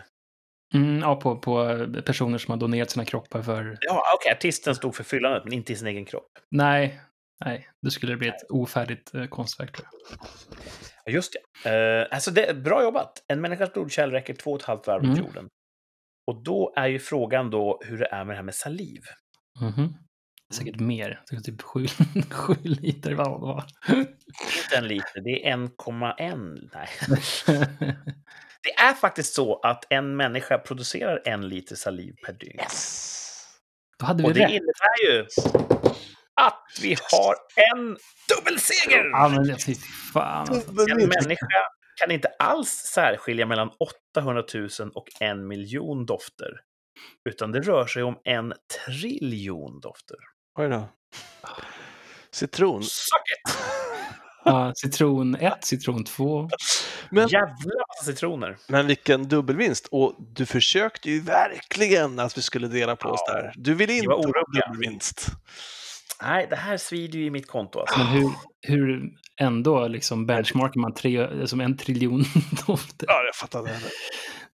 [0.73, 3.77] Mm, ja, på, på personer som har donerat sina kroppar för...
[3.81, 4.31] Ja, okej.
[4.31, 6.31] Artisten stod för fyllandet, men inte i sin egen kropp.
[6.51, 7.01] Nej,
[7.45, 9.77] nej, då skulle det bli ett ofärdigt eh, konstverk.
[11.07, 11.33] Just
[11.63, 11.69] det.
[12.01, 12.53] Eh, alltså det.
[12.63, 13.23] Bra jobbat!
[13.27, 15.27] En människas blodkärl räcker två och ett halvt varv runt Mm.
[15.27, 15.47] jorden.
[16.27, 19.01] Och då är ju frågan då hur det är med det här med saliv.
[19.61, 19.93] Mhm.
[20.53, 21.85] Säkert mer, säkert typ sju,
[22.31, 23.13] sju liter.
[23.13, 23.63] Vad vad?
[23.89, 26.69] Inte en liter, det är 1,1.
[26.73, 26.87] Nej.
[28.63, 32.59] Det är faktiskt så att en människa producerar en liter saliv per dygn.
[33.99, 34.49] Då hade vi Och det rätt.
[34.51, 35.25] innebär ju
[36.39, 37.35] att vi har
[37.73, 37.97] en
[38.35, 39.09] dubbelseger!
[39.11, 39.75] Ja, men fy
[40.13, 40.47] fan.
[40.49, 40.69] Alltså.
[40.91, 41.47] En människa
[42.01, 43.69] kan inte alls särskilja mellan
[44.15, 46.49] 800 000 och en miljon dofter.
[47.29, 48.53] Utan det rör sig om en
[48.85, 50.17] triljon dofter.
[50.57, 50.89] Oj då.
[52.31, 52.83] Citron.
[52.83, 53.57] Suck it!
[54.45, 56.49] Ja, citron 1, citron 2.
[57.09, 57.47] Men, Jävla
[57.87, 58.57] massa citroner.
[58.67, 59.87] men vilken dubbelvinst!
[59.91, 63.33] Och du försökte ju verkligen att vi skulle dela på oss Ja.
[63.33, 63.53] där.
[63.55, 65.27] Du ville inte ha dubbelvinst.
[66.23, 67.79] Nej, det här svider ju i mitt konto.
[67.79, 67.97] Alltså.
[67.97, 68.29] Men hur,
[68.67, 69.11] hur
[69.41, 72.23] ändå liksom benchmarkar man tre, som en triljon
[72.67, 73.05] dofter?
[73.09, 73.79] Ja, jag fattar det.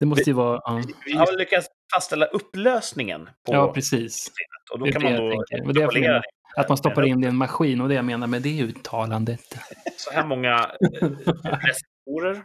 [0.01, 0.61] Det måste ju vara...
[0.65, 4.31] Ja, Vi, har lyckats fastställa upplösningen på ja precis.
[4.73, 6.23] och då Det är kan det man jag då det jag menar.
[6.57, 9.59] Att man stoppar in det i en maskin och det jag menar med det uttalandet.
[9.97, 10.55] så här många
[11.01, 11.09] eh,
[11.43, 12.45] receptorer.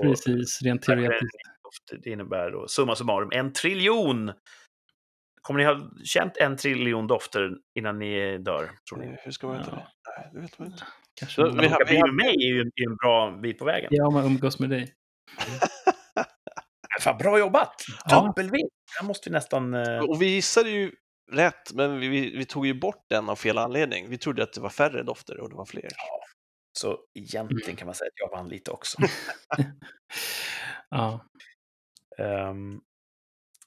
[0.02, 1.36] Precis, rent teoretiskt.
[2.02, 4.32] Det innebär då summa summarum en triljon.
[5.42, 8.70] Kommer ni ha känt en triljon dofter innan ni dör?
[8.88, 9.16] Tror ni?
[9.24, 9.76] hur ska man veta Ja.
[9.76, 9.86] det?
[10.20, 10.82] Nej, det vet man inte.
[11.20, 13.88] Kanske vi har- bli med mig är ju en, en bra bit på vägen.
[13.92, 14.94] Ja, om man umgås med dig.
[17.00, 17.74] Fan, bra jobbat!
[18.04, 18.20] Ja.
[18.26, 18.72] Dubbelvinst!
[19.00, 19.74] Här måste vi nästan...
[19.74, 20.92] eh, Och vi gissade ju
[21.32, 24.08] rätt, men vi, vi, vi tog ju bort den av fel anledning.
[24.08, 25.88] Vi trodde att det var färre dofter och det var fler.
[26.78, 28.98] Så egentligen kan man säga att jag vann lite också.
[30.88, 31.24] Ja.
[32.18, 32.80] Ehm,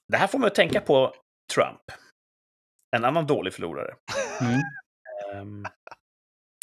[0.08, 1.14] det här får man att tänka på
[1.54, 1.82] Trump.
[2.96, 3.94] En annan dålig förlorare.
[4.40, 4.60] Mm.
[5.34, 5.64] Ehm,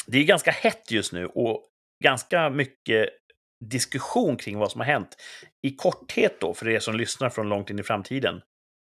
[0.06, 1.66] det är ganska hett just nu och
[2.04, 3.08] ganska mycket
[3.64, 5.16] diskussion kring vad som har hänt.
[5.62, 8.42] I korthet då, för er som lyssnar från långt in i framtiden.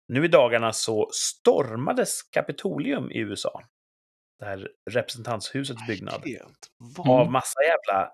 [0.09, 3.63] Nu i dagarna så stormades Kapitolium i USA.
[4.39, 6.25] Det här representanthusets byggnad.
[6.99, 8.13] Av massa jävla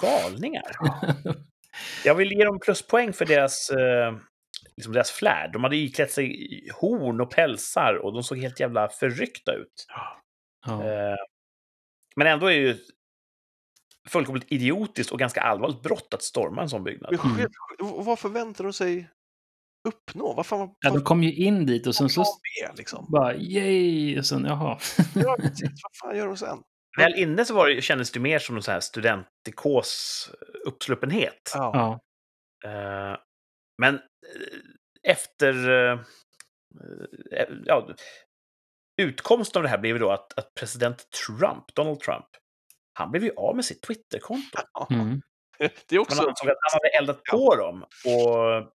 [0.00, 0.72] galningar.
[2.04, 4.16] Jag vill ge dem pluspoäng för deras, eh,
[4.76, 5.52] liksom deras flärd.
[5.52, 9.86] De hade iklätt sig i horn och pälsar och de såg helt jävla förryckta ut.
[10.66, 10.84] Ja.
[10.84, 11.16] Eh,
[12.16, 12.78] men ändå är det ju
[14.08, 17.14] fullkomligt idiotiskt och ganska allvarligt brott att storma en sån byggnad.
[17.24, 17.48] Mm.
[17.78, 19.08] Vad förväntar de sig
[19.88, 20.34] uppnå?
[20.34, 23.06] Vad fan vad, ja, de kom ju in dit och sen så vad är liksom?
[23.08, 24.78] bara yay, och sen jaha.
[25.14, 25.70] Ja, precis.
[25.82, 26.58] Vad fan gör de sen?
[26.98, 30.30] Väl inne så var det, kändes det mer som en sån här studentikos
[30.64, 31.52] uppsluppenhet.
[31.54, 32.00] Ja.
[32.62, 33.24] Ja.
[33.78, 34.00] Men eh,
[35.10, 35.70] efter...
[35.70, 36.00] eh,
[37.32, 37.94] eh, ja,
[39.02, 42.26] utkomsten av det här blev ju då att, att president Trump, Donald Trump,
[42.92, 44.58] han blev ju av med sitt Twitterkonto.
[44.90, 45.22] Mm.
[45.88, 46.16] Det är också...
[46.16, 47.82] Man ansåg att han hade eldat på dem.
[47.82, 48.72] Och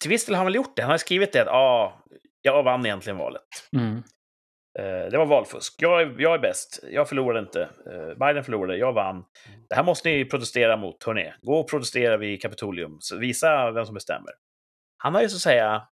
[0.00, 0.82] till viss del har han väl gjort det.
[0.82, 2.02] Han har skrivit det att ah,
[2.42, 3.42] jag vann egentligen valet.
[3.76, 4.02] Mm.
[4.78, 5.74] Eh, det var valfusk.
[5.78, 6.84] Jag är, jag är bäst.
[6.90, 7.62] Jag förlorade inte.
[7.62, 8.76] Eh, Biden förlorade.
[8.76, 9.24] Jag vann.
[9.68, 11.32] Det här måste ni protestera mot, hörni.
[11.42, 12.96] Gå och protestera vid Kapitolium.
[13.00, 14.30] Så visa vem som bestämmer.
[14.98, 15.88] Han har ju så att säga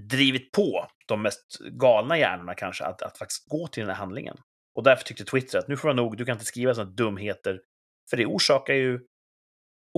[0.00, 4.36] drivit på de mest galna hjärnorna kanske att, att faktiskt gå till den här handlingen.
[4.74, 7.60] Och därför tyckte Twitter att nu får det nog, du kan inte skriva sådana dumheter,
[8.10, 9.00] för det orsakar ju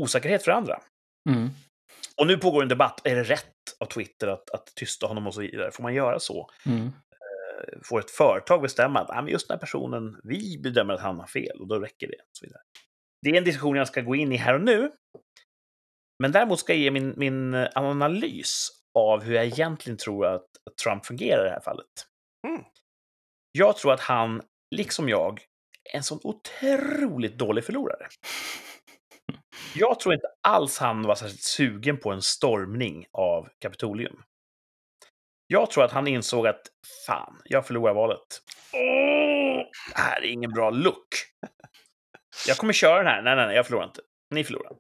[0.01, 0.81] osäkerhet för andra.
[1.29, 1.49] Mm.
[2.17, 5.35] Och nu pågår en debatt, är det rätt av Twitter att, att tysta honom och
[5.35, 5.71] så vidare?
[5.71, 6.51] Får man göra så?
[6.67, 6.93] Mm.
[7.85, 11.19] Får ett företag bestämma att ah, men just den här personen, vi bedömer att han
[11.19, 12.15] har fel och då räcker det.
[12.15, 12.63] Och så vidare.
[13.23, 14.91] Det är en diskussion jag ska gå in i här och nu.
[16.23, 20.77] Men däremot ska jag ge min, min analys av hur jag egentligen tror att, att
[20.85, 21.87] Trump fungerar i det här fallet.
[22.47, 22.63] Mm.
[23.53, 24.43] Jag tror att han,
[24.75, 25.41] liksom jag,
[25.93, 28.07] är en sån otroligt dålig förlorare.
[29.75, 34.23] Jag tror inte alls han var särskilt sugen på en stormning av Kapitolium.
[35.51, 36.61] Jag tror att han insåg att
[37.07, 38.43] fan, jag förlorar valet.
[38.73, 39.63] Åh,
[39.95, 41.09] det här är ingen bra look.
[42.47, 43.23] Jag kommer köra den här.
[43.23, 44.01] Nej, nej, nej, jag förlorar inte.
[44.31, 44.73] Ni förlorar.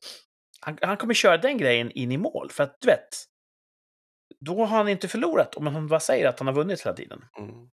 [0.60, 3.08] Han, han kommer köra den grejen in i mål, för att du vet,
[4.40, 7.24] då har han inte förlorat om han bara säger att han har vunnit hela tiden.
[7.38, 7.70] Mm.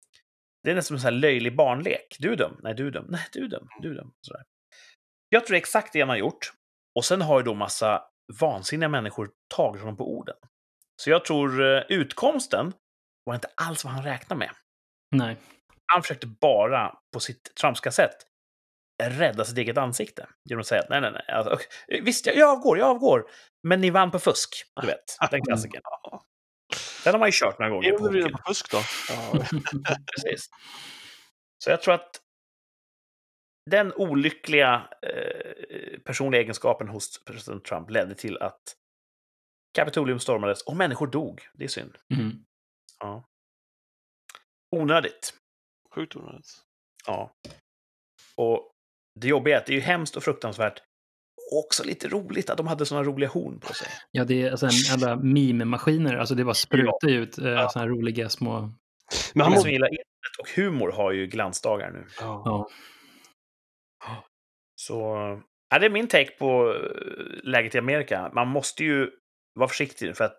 [0.63, 2.17] Det är nästan som en löjlig barnlek.
[2.19, 2.61] Du är dum.
[2.63, 3.07] Nej, du är dum.
[3.09, 3.69] Nej, du är dum.
[3.81, 4.13] Du är dum.
[4.21, 4.43] Sådär.
[5.29, 6.53] Jag tror exakt det han har gjort.
[6.95, 8.03] Och sen har ju då massa
[8.41, 10.37] vansinniga människor tagit honom på orden.
[11.03, 12.73] Så jag tror eh, utkomsten
[13.25, 14.51] var inte alls vad han räknade med.
[15.17, 15.37] Nej.
[15.87, 18.17] Han försökte bara, på sitt Trumpska sätt,
[19.03, 20.29] rädda sitt eget ansikte.
[20.45, 21.25] Genom att säga att nej, nej, nej.
[21.29, 21.59] Alltså,
[22.03, 23.25] visst, jag, jag avgår, jag avgår.
[23.63, 24.65] Men ni vann på fusk.
[24.81, 25.83] Du vet, den klassikern.
[27.05, 27.93] Den har man ju kört några gånger.
[27.93, 28.79] På på fusk då?
[29.09, 29.33] Ja.
[30.15, 30.51] Precis.
[31.65, 32.21] Så jag tror att
[33.71, 38.63] den olyckliga eh, personliga egenskapen hos president Trump ledde till att
[39.75, 41.49] Kapitolium stormades och människor dog.
[41.55, 41.99] Det är synd.
[42.15, 42.45] Mm.
[43.01, 43.25] Ja.
[44.77, 45.35] Onödigt.
[45.95, 46.63] Sjukt onödigt.
[47.07, 47.31] Ja.
[48.37, 48.71] Och
[49.21, 50.83] det jobbiga är att det är ju hemskt och fruktansvärt.
[51.53, 53.89] Och också lite roligt att de hade såna roliga horn på sig.
[54.11, 56.17] Ja, det är alltså en jävla meme-maskiner.
[56.17, 57.69] Alltså det bara sprutar ju ut eh, Ja.
[57.69, 58.61] såna här roliga små...
[58.61, 58.71] Men
[59.41, 59.71] han som måste...
[59.71, 62.07] gillar internet och humor har ju glansdagar nu.
[62.21, 62.43] Ja.
[62.45, 62.71] Ja.
[64.81, 65.01] Så
[65.71, 68.31] ja, det är min take på eh, läget i Amerika.
[68.35, 69.11] Man måste ju
[69.55, 70.39] vara försiktig för att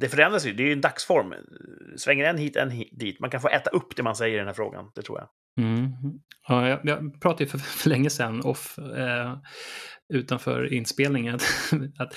[0.00, 0.52] det förändras ju.
[0.52, 1.34] Det är ju en dagsform.
[1.96, 3.20] Svänger en hit, en hit, dit.
[3.20, 4.90] Man kan få äta upp det man säger i den här frågan.
[4.94, 5.28] Det tror jag.
[5.66, 5.92] Mm.
[6.48, 9.38] Ja, jag, jag pratade ju för, för länge sedan off, eh,
[10.14, 11.42] utanför inspelningen att,
[11.98, 12.16] att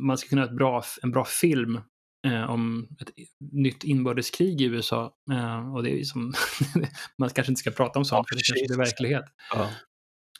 [0.00, 1.80] man ska kunna ha ett bra, en bra film
[2.26, 3.10] eh, om ett
[3.52, 5.14] nytt inbördeskrig i USA.
[5.32, 6.32] Eh, och det är som,
[7.18, 8.92] man kanske inte ska prata om sånt, Ja, för det kanske är precis.
[8.92, 9.24] verklighet.
[9.54, 9.70] Ja.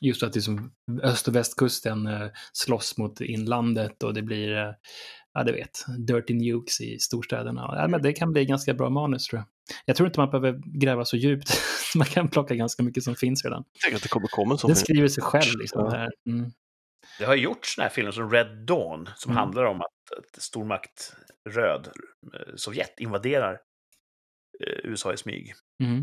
[0.01, 0.71] Just att liksom
[1.03, 4.71] öst och västkusten eh, slåss mot inlandet och det blir, eh,
[5.35, 7.73] ja du vet, dirty nukes i storstäderna.
[7.77, 9.47] Ja, men det kan bli ganska bra manus tror jag.
[9.85, 11.49] Jag tror inte man behöver gräva så djupt.
[11.95, 13.63] man kan plocka ganska mycket som finns redan.
[13.73, 14.75] Jag tänker att det kommer komma Den film.
[14.75, 15.59] skriver sig själv.
[15.59, 15.91] Liksom, Ja.
[15.91, 16.09] det här.
[16.29, 16.51] Mm.
[17.19, 19.37] Det har gjorts såna här filmer som Red Dawn som Mm.
[19.43, 21.15] handlar om att, att stormakt
[21.49, 21.87] röd,
[22.33, 23.53] eh, Sovjet, invaderar
[24.67, 25.53] eh, USA i smyg.
[25.83, 25.97] Mm.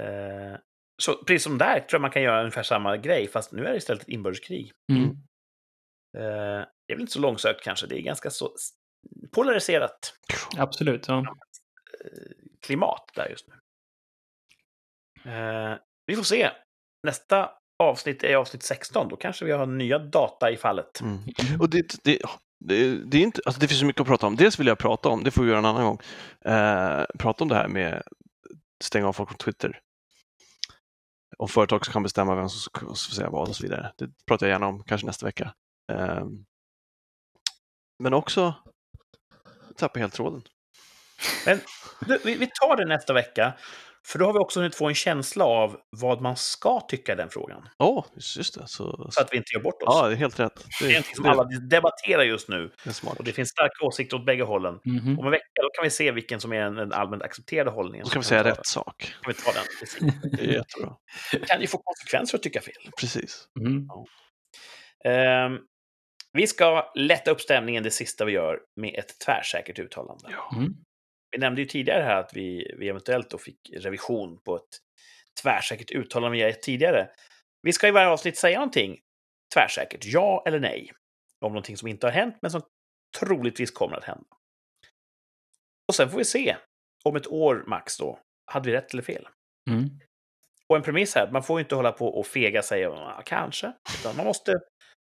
[0.00, 0.58] Eh,
[1.02, 3.70] så precis som där tror jag man kan göra ungefär samma grej, fast nu är
[3.70, 4.72] det istället ett inbördeskrig.
[4.92, 5.02] Mm.
[5.02, 5.16] Mm.
[6.60, 8.52] Eh, det är väl inte så långsökt kanske, det är ganska så
[9.32, 10.14] polariserat
[10.56, 11.08] Absolut.
[11.08, 11.18] Ja.
[11.18, 11.24] eh,
[12.60, 13.54] klimat där just nu.
[15.32, 16.50] Eh, vi får se.
[17.02, 21.00] Nästa avsnitt är avsnitt 16, då kanske vi har nya data i fallet.
[21.00, 21.18] Mm.
[21.60, 22.18] Och det, det,
[22.64, 24.36] det, det, är inte, alltså det finns så mycket att prata om.
[24.36, 25.98] Dels vill jag prata om, det får vi göra en annan gång,
[26.44, 28.02] eh, prata om det här med
[28.84, 29.80] stänga av folk från Twitter.
[31.38, 33.92] Om företag som kan bestämma vem som ska ska säga vad och så vidare.
[33.98, 35.54] Det pratar jag gärna om, kanske nästa vecka.
[35.92, 36.24] Eh,
[37.98, 38.54] men också,
[39.68, 40.42] jag tappar helt tråden.
[42.06, 43.52] Du, vi, tar det nästa vecka,
[44.06, 47.16] för då har vi också hunnit få en känsla av vad man ska tycka i
[47.16, 47.68] den frågan.
[47.78, 48.66] Ja, just just det.
[48.66, 49.88] Så, Så att vi inte gör bort oss.
[50.02, 50.66] ja, det är helt rätt.
[50.80, 52.70] Det, är någonting som det- alla debatterar just nu.
[52.84, 53.02] det.
[53.18, 54.78] Och det finns starka åsikter åt bägge hållen.
[54.84, 55.18] Mhm.
[55.18, 58.04] Om en vecka då kan vi se vilken som är den, den allmänt accepterade hållningen.
[58.04, 59.14] Då ska vi säga kan rätt sak.
[59.22, 59.62] Kan vi ta den?
[59.80, 60.20] Precis.
[60.38, 60.96] Det är jättebra.
[61.32, 62.74] Det kan ju få konsekvenser att tycka fel.
[63.00, 63.48] Precis.
[63.60, 63.88] Mm.
[65.04, 65.58] Ehm,
[66.36, 70.28] vi ska lätta upp stämningen det sista vi gör med ett tvärsäkert uttalande.
[70.30, 70.56] Ja.
[70.56, 70.74] Mm.
[71.30, 74.78] Vi nämnde ju tidigare här att vi, vi eventuellt då fick revision på ett
[75.42, 77.10] tvärsäkert uttalande vi gett tidigare.
[77.62, 79.00] Vi ska i varje avsnitt säga någonting
[79.54, 80.92] tvärsäkert, ja eller nej,
[81.40, 82.62] om någonting som inte har hänt men som
[83.18, 84.36] troligtvis kommer att hända.
[85.88, 86.56] Och sen får vi se,
[87.04, 89.28] om ett år max då, hade vi rätt eller fel?
[89.70, 89.90] Mm.
[90.68, 93.72] Och en premiss här, man får ju inte hålla på och fega sig, ja, kanske,
[94.00, 94.52] utan man måste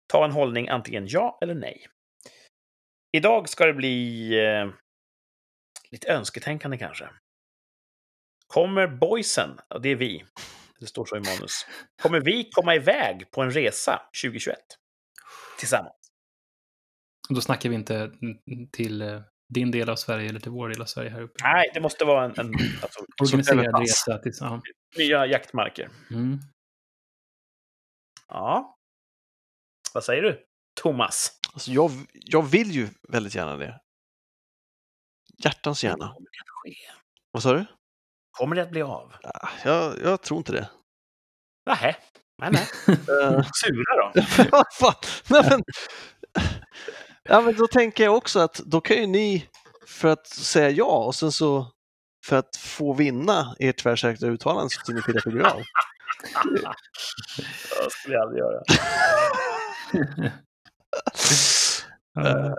[0.08, 1.88] ta en hållning antingen ja eller nej.
[3.18, 4.70] Idag ska det bli eh,
[5.91, 7.10] lite önsketänkande kanske.
[8.47, 10.26] Kommer boysen, och det är vi,
[10.80, 11.66] det står så i manus,
[12.01, 14.58] kommer vi komma iväg på en resa 2021?
[15.60, 15.95] Tillsammans.
[17.30, 18.12] Och Då snackar vi inte
[18.72, 19.22] till eh,
[19.53, 21.43] din del av Sverige eller till vår del av Sverige här uppe.
[21.43, 24.18] Nej, det måste vara en, en alltså, Organiserad resa.
[24.18, 24.62] Till, ja.
[24.97, 25.89] nya jaktmarker.
[26.12, 26.39] Mm.
[28.28, 28.74] Ja.
[29.96, 30.43] Vad säger du,
[30.82, 31.32] Thomas?
[31.54, 33.80] Alltså jag, jag vill ju väldigt gärna det.
[35.38, 36.08] Hjärtans gärna.
[36.08, 36.76] Kommer det att ske?
[37.32, 37.66] Vad sa du?
[38.32, 39.14] Kommer det att bli av?
[39.24, 40.70] Ah, Jag, jag tror inte det.
[41.66, 41.96] Nähä.
[42.41, 42.68] Nej, nej.
[43.22, 44.12] Eh, Sura då?
[45.30, 45.64] Nej, men,
[47.24, 49.50] ja, men då tänker jag också att då kan ju ni,
[49.88, 51.72] för att säga ja och sen så
[52.26, 55.62] för att få vinna ert tvärsäkra uttalande så ser ni till att det blir av.
[57.84, 58.64] Det skulle jag aldrig göra.
[62.20, 62.54] Eh,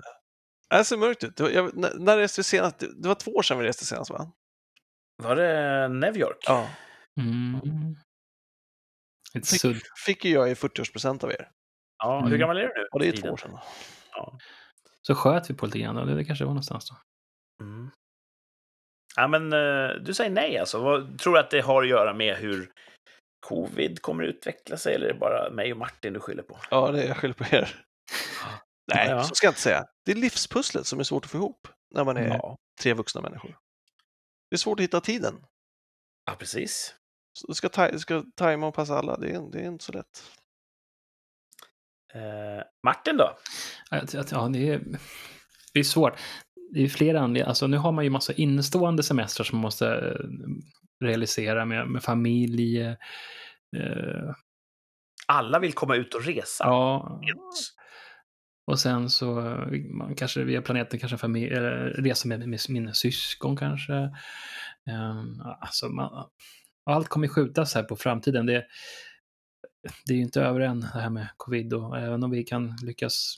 [0.79, 1.41] Det ser mörkt ut.
[1.41, 2.79] Jag, när, reste vi senast?
[2.79, 4.33] Det, var två år sedan vi reste senast va?
[5.23, 6.37] Var det New York?
[6.47, 6.69] Ja.
[7.21, 7.61] Mm.
[9.45, 11.51] Fick, fick ju jag i 40-årspresent av er.
[11.99, 12.39] Ja, hur Mm.
[12.39, 12.89] gammal är du nu?
[12.93, 13.59] Och det är två år sedan.
[14.13, 14.39] Ja.
[15.03, 16.17] Så sköt vi på lite grann.
[16.17, 16.97] Det kanske var någonstans då.
[17.65, 17.91] Mm.
[19.17, 20.79] ja, men eh, du säger nej alltså.
[20.83, 22.73] Vad, tror du att det har att göra med hur
[23.49, 26.59] covid kommer att utveckla sig eller är det bara mig och Martin du skyller på?
[26.71, 27.85] Ja, det, jag skyller på er.
[28.95, 29.25] Nej, Ja.
[29.25, 29.85] så ska jag inte säga.
[30.05, 33.21] Det är livspusslet som är svårt att få ihop när man är Ja, tre vuxna
[33.21, 33.59] människor.
[34.51, 35.35] Det är svårt att hitta tiden.
[36.27, 36.95] ja precis.
[37.33, 39.17] Så det ska, ta, det ska tajma och passa alla.
[39.17, 40.23] Det är, det är inte så lätt.
[42.15, 43.37] Eh, Martin då?
[43.91, 44.01] Ja,
[44.49, 44.81] det, är,
[45.73, 46.19] det är svårt.
[46.73, 47.49] Det är flera anledningar.
[47.49, 50.27] Alltså, nu har man ju massa innestående semestrar som man måste eh,
[51.05, 52.81] realisera med, med familj.
[52.81, 52.97] Eh,
[55.27, 56.65] Alla vill komma ut och resa.
[56.65, 57.21] ja,
[58.67, 63.57] och sen så eh, man kanske via planeten kanske familj, resa med, med mina syskon
[63.57, 63.95] kanske.
[64.89, 65.23] Eh,
[65.61, 66.29] alltså, man,
[66.85, 68.47] allt kommer skjutas här på framtiden.
[68.47, 68.67] Det,
[70.07, 72.77] det är ju inte över än det här med covid och även om vi kan
[72.83, 73.37] lyckas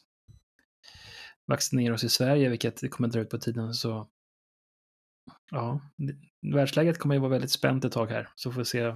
[1.46, 4.08] vaccinera oss i Sverige, vilket kommer dra ut på tiden, så
[5.50, 5.80] ja,
[6.54, 8.94] världsläget kommer ju vara väldigt spänt ett tag här, så får vi se.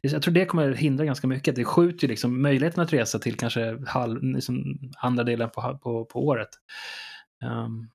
[0.00, 1.56] Jag tror det kommer hindra ganska mycket.
[1.56, 6.04] Det skjuter ju liksom möjligheten att resa till kanske halv, liksom andra delen på, på,
[6.04, 6.48] på året.
[7.44, 7.90] Ehm,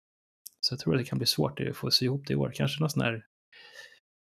[0.59, 2.51] så jag tror att det kan bli svårt att få se ihop det i år.
[2.55, 3.25] Kanske någon sån här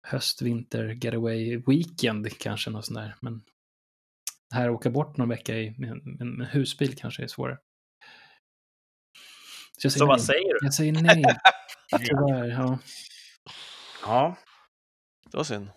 [0.07, 3.15] höst, vinter, getaway weekend kanske något sånt där.
[3.21, 3.41] Men
[4.53, 7.57] här åka bort någon vecka i, med, med husbil kanske är svårare.
[9.77, 10.59] Så, Så vad säger du?
[10.61, 11.23] Jag säger nej.
[11.99, 12.79] Tyvärr, ja.
[14.07, 14.35] Ja.
[15.31, 15.69] Det var synd.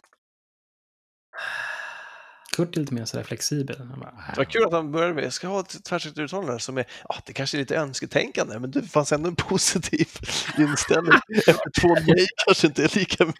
[2.56, 3.76] Kurt är lite mer sådär flexibel.
[4.00, 6.78] Bara, Det var kul att han började med, jag ska ha ett tvärsäkert uttalande som
[6.78, 10.08] är, ja, det kanske är lite önsketänkande, men det fanns ändå en positiv
[10.58, 11.12] inställning.
[11.46, 13.32] Efter två nej kanske inte är lika,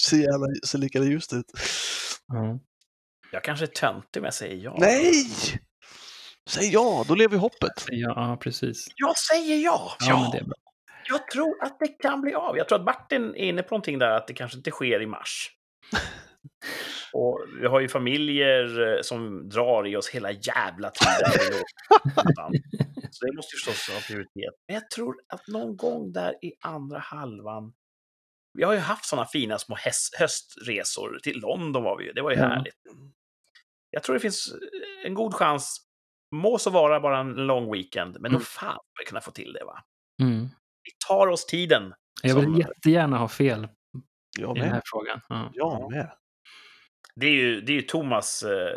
[0.00, 1.46] ser, jävla, ser lika ljust ut.
[2.26, 2.58] ja.
[3.32, 4.76] Jag kanske är töntig men jag säger ja.
[4.78, 5.26] Nej!
[6.50, 7.84] Säg ja, då lever hoppet.
[7.86, 8.86] Ja, ja, precis.
[8.96, 9.96] Jag säger ja!
[10.00, 10.54] Ja, men det är bra.
[11.08, 12.56] Jag tror att det kan bli av.
[12.56, 15.06] Jag tror att Martin är inne på någonting där, att det kanske inte sker i
[15.06, 15.50] mars.
[17.12, 21.32] Och vi har ju familjer eh, som drar i oss hela jävla tiden.
[23.10, 24.54] Så det måste ju förstås ha prioritet.
[24.68, 27.72] Men jag tror att någon gång där i andra halvan
[28.58, 29.76] vi har ju haft sådana fina små
[30.18, 31.18] höstresor.
[31.22, 32.12] Till London var vi ju.
[32.12, 32.42] Det var ju Ja.
[32.48, 32.74] härligt.
[33.90, 34.54] Jag tror det finns
[35.04, 35.80] en god chans.
[36.34, 38.38] Må så vara bara en lång weekend, men Mm.
[38.38, 39.84] då fan vi kunna få till det va?
[40.22, 40.48] Mm.
[40.84, 41.94] Vi tar oss tiden.
[42.22, 43.68] Jag vill Som- jättegärna ha fel
[44.38, 45.20] Jag i den här frågan.
[45.28, 45.50] Ja.
[45.54, 46.10] Jag med.
[47.16, 48.76] Det är ju, det är ju Thomas eh,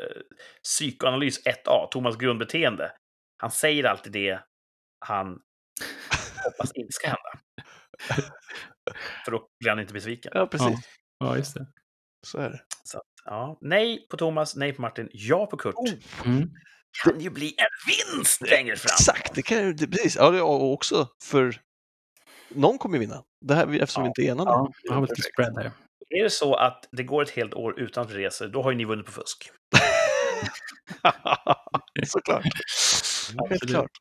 [0.63, 2.91] psykoanalys 1A, Thomas grundbeteende.
[3.37, 4.39] Han säger alltid det
[5.05, 5.39] han
[6.43, 7.31] hoppas inte ska hända.
[9.25, 10.31] För då blir han inte besviken.
[10.35, 10.79] Ja, precis.
[11.19, 11.67] ja, just det.
[12.27, 12.61] Så är det.
[12.83, 13.57] Så, ja.
[13.61, 15.75] Nej på Thomas, nej på Martin, ja på Kurt.
[15.75, 15.93] Oh,
[16.25, 16.49] Mm.
[17.03, 17.67] Kan ju bli en
[18.15, 18.95] vinst längre fram.
[18.99, 20.15] Exakt, det kan ju, det, precis.
[20.15, 21.61] Ja, det- och också för
[22.49, 23.23] någon kommer vinna.
[23.45, 24.51] Det här, eftersom vi inte är enade.
[24.51, 25.71] Ja, jag har lite spread där.
[26.09, 28.85] Är det så att det går ett helt år utan reser, då har ju ni
[28.85, 29.51] vunnit på fusk.
[32.07, 32.43] Såklart.
[33.49, 33.91] Helt klart.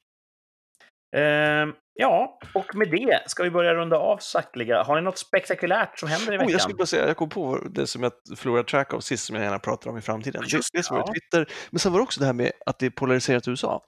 [1.17, 4.83] Ehm, ja, och med det ska vi börja runda av sakteliga.
[4.83, 6.49] Har ni något spektakulärt som händer i veckan?
[6.49, 9.25] Oh, jag skulle bara säga, jag kom på det som jag förlorade track av sist,
[9.25, 10.43] som jag gärna pratar om i framtiden.
[10.47, 11.13] Just det, som var ja.
[11.13, 13.83] Twitter, men sen var det också det här med att det är polariserat i USA.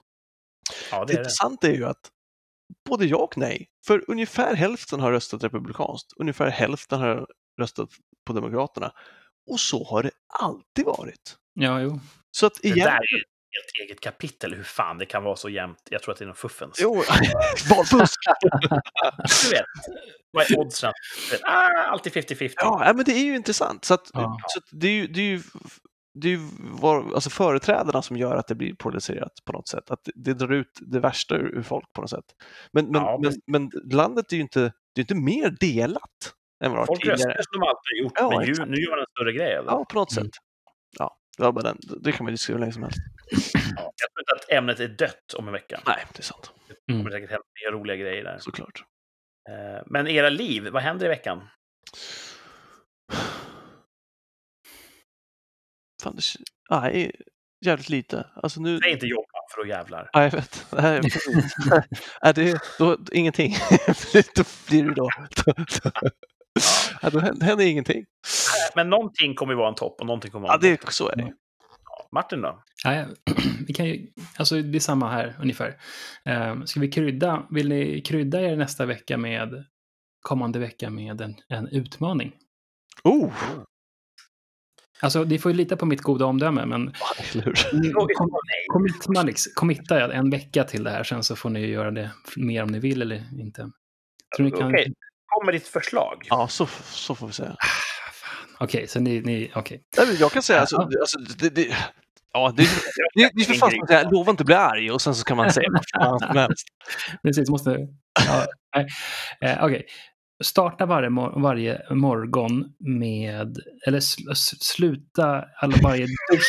[0.91, 1.19] ja, Det, det är det.
[1.21, 2.09] intressanta är ju att
[2.89, 7.27] både ja och nej, för ungefär hälften har röstat republikanskt, ungefär hälften har
[7.61, 7.89] röstat
[8.27, 8.91] på Demokraterna.
[9.51, 11.37] Och så har det alltid varit.
[11.53, 11.99] Ja, jo.
[12.31, 12.85] Så att Det igen...
[12.85, 13.23] där är ju
[13.65, 15.77] ett eget kapitel, hur fan det kan vara så jämnt.
[15.89, 16.79] Jag tror att det är någon fuffens.
[16.81, 16.95] Jo,
[17.69, 18.19] valfusk!
[19.43, 19.65] Du vet,
[20.31, 20.93] vad är oddsen?
[21.43, 22.53] Ah, alltid 50-50.
[22.55, 23.85] Ja, ja, men det är ju intressant.
[23.85, 24.37] Så, att, Ja.
[24.47, 25.41] så att det är ju, det är ju,
[26.21, 29.91] det är ju var, alltså företrädarna som gör att det blir polariserat på något sätt.
[29.91, 32.25] Att det, drar ut det värsta ur, ur folk på något sätt.
[32.73, 34.59] Men, men, Ja, men, men landet är ju inte,
[34.95, 36.33] det är inte mer delat
[36.63, 37.43] än vad det Folk röstar tidigare.
[37.51, 39.63] som de alltid gjort, Ja, men ju, nu gör man en större grej det.
[39.67, 40.25] Ja, på något Mm.
[40.25, 40.33] sätt.
[40.99, 41.77] Ja, det, var bara den.
[42.01, 42.97] det kan man diskutera hur länge som helst.
[43.53, 45.79] Ja, jag tror inte att ämnet är dött om en vecka.
[45.87, 46.51] Nej, det är sant.
[46.85, 47.03] Det Mm.
[47.03, 48.37] kommer säkert hända mer roliga grejer där.
[48.39, 48.83] Såklart.
[49.49, 51.41] Eh, Men era liv, vad händer i veckan?
[56.03, 56.23] Fan, det,
[56.69, 57.11] nej,
[57.65, 58.27] jävligt lite.
[58.35, 58.79] Alltså nu...
[58.79, 60.09] Säg inte jobba, för då jävlar.
[60.13, 60.65] Nej, jag vet.
[60.71, 61.55] Nej, precis.
[62.23, 63.53] Nej, det, då, ingenting.
[64.35, 65.09] då blir det då.
[67.01, 68.05] Ja, då händer, händer ingenting.
[68.75, 71.09] Men någonting kommer ju vara en topp och någonting kommer vara Ja, en det, så
[71.09, 71.33] är det.
[72.11, 72.63] Martin då?
[72.83, 73.05] Ja, ja.
[73.67, 74.07] vi kan ju,
[74.37, 75.77] alltså det är samma här ungefär.
[76.25, 79.65] Um, ska vi krydda, vill ni krydda er nästa vecka med,
[80.21, 82.33] kommande vecka med en, en utmaning?
[83.03, 83.33] Oh!
[85.01, 86.93] Alltså, ni får ju lita på mitt goda omdöme, men
[88.67, 92.63] commitma, liksom, committa en vecka till det här, sen så får ni göra det mer
[92.63, 93.71] om ni vill eller inte.
[94.35, 94.67] Tror ni kan...
[94.67, 94.93] Okej,
[95.25, 96.27] kom med ditt förslag.
[96.29, 97.49] Ja, så, så får vi säga.
[97.49, 98.63] Ah.
[98.63, 99.83] Okej, så ni, ni okej.
[99.97, 101.75] Nej, men Jag kan säga, alltså, alltså det, det,
[102.33, 105.01] ja, det, det, det är för fan som att säga, lova inte bli arg och
[105.01, 106.67] sen så kan man säga vad fan som helst.
[107.23, 107.77] Precis, måste...
[108.27, 108.47] Ja.
[109.41, 109.85] Eh, Okej.
[110.43, 112.65] Starta varje, mor- varje morgon
[112.99, 113.57] med...
[113.87, 116.47] Eller sl- sluta alla varje dusch.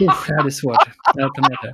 [0.02, 0.88] Usch, det här är svårt.
[1.14, 1.72] Jag tar med det.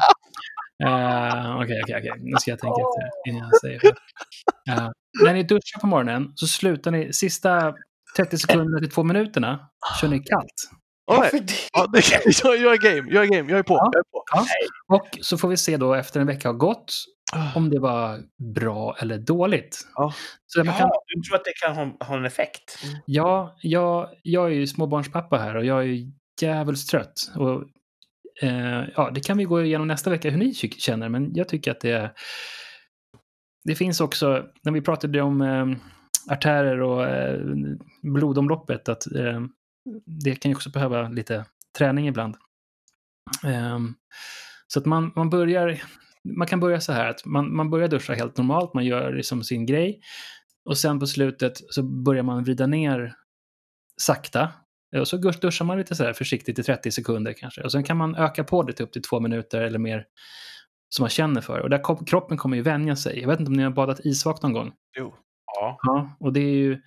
[0.85, 2.13] Eh, Okej, okej, okej.
[2.19, 4.73] Nu ska jag tänka efter innan jag säger det.
[4.73, 4.89] Eh,
[5.25, 7.75] när ni duschar på morgonen så slutar ni sista
[8.17, 9.69] 30 sekunderna till två minuterna
[10.01, 10.71] kör ni kallt.
[11.73, 12.01] Ja, det,
[12.45, 13.75] jag, jag är game, jag är game, jag är på.
[13.75, 13.91] Ja.
[13.93, 14.05] Jag är
[14.89, 14.95] på.
[14.97, 16.95] Och så får vi se då efter en vecka har gått
[17.55, 18.23] om det var
[18.55, 19.89] bra eller dåligt.
[19.95, 20.15] Ja.
[20.47, 22.79] Så man kan, du tror att det kan ha, ha en effekt?
[23.07, 27.31] ja, jag, jag är ju småbarnspappa här och jag är ju djävulskt trött.
[27.37, 27.63] Och,
[28.43, 31.71] eh, ja, det kan vi gå igenom nästa vecka hur ni känner, men jag tycker
[31.71, 32.11] att det
[33.65, 35.67] Det finns också, när vi pratade om eh,
[36.29, 37.41] artärer och eh,
[38.03, 39.41] blodomloppet, att eh,
[40.07, 41.45] det kan ju också behöva lite
[41.79, 42.37] träning ibland.
[43.45, 43.95] Ehm,
[44.67, 45.83] så att man, man börjar,
[46.37, 49.45] man kan börja så här att man, man börjar duscha helt normalt, man gör liksom
[49.45, 50.01] sin grej.
[50.65, 53.15] Och sen på slutet så börjar man vrida ner
[54.01, 54.53] sakta.
[55.01, 57.63] Och så duschar man lite så här försiktigt i 30 sekunder kanske.
[57.63, 60.05] Och sen kan man öka på det till upp till två minuter eller mer
[60.89, 61.61] som man känner för.
[61.61, 63.21] Och där kom, kroppen kommer ju vänja sig.
[63.21, 64.73] Jag vet inte om ni har badat isvak någon gång?
[64.99, 65.15] Jo.
[65.47, 65.79] Ja.
[65.83, 66.83] Ja, och det är ju...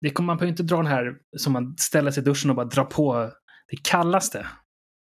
[0.00, 2.56] Det kommer man behöver inte dra den här som man ställer sig i duschen och
[2.56, 3.30] bara drar på
[3.68, 4.46] det kallaste.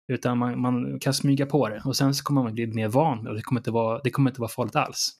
[0.07, 1.81] Utan man, man kan smyga på det.
[1.85, 4.29] Och sen så kommer man bli mer van och det kommer inte vara, det kommer
[4.29, 5.11] inte vara farligt alls.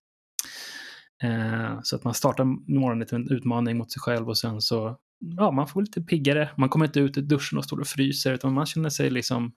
[1.24, 2.44] Eh, så att man startar
[2.74, 4.98] morgonen med en utmaning mot sig själv och sen så,
[5.38, 6.50] ja, man får lite piggare.
[6.58, 9.52] Man kommer inte ut i duschen och står och fryser, utan man känner sig liksom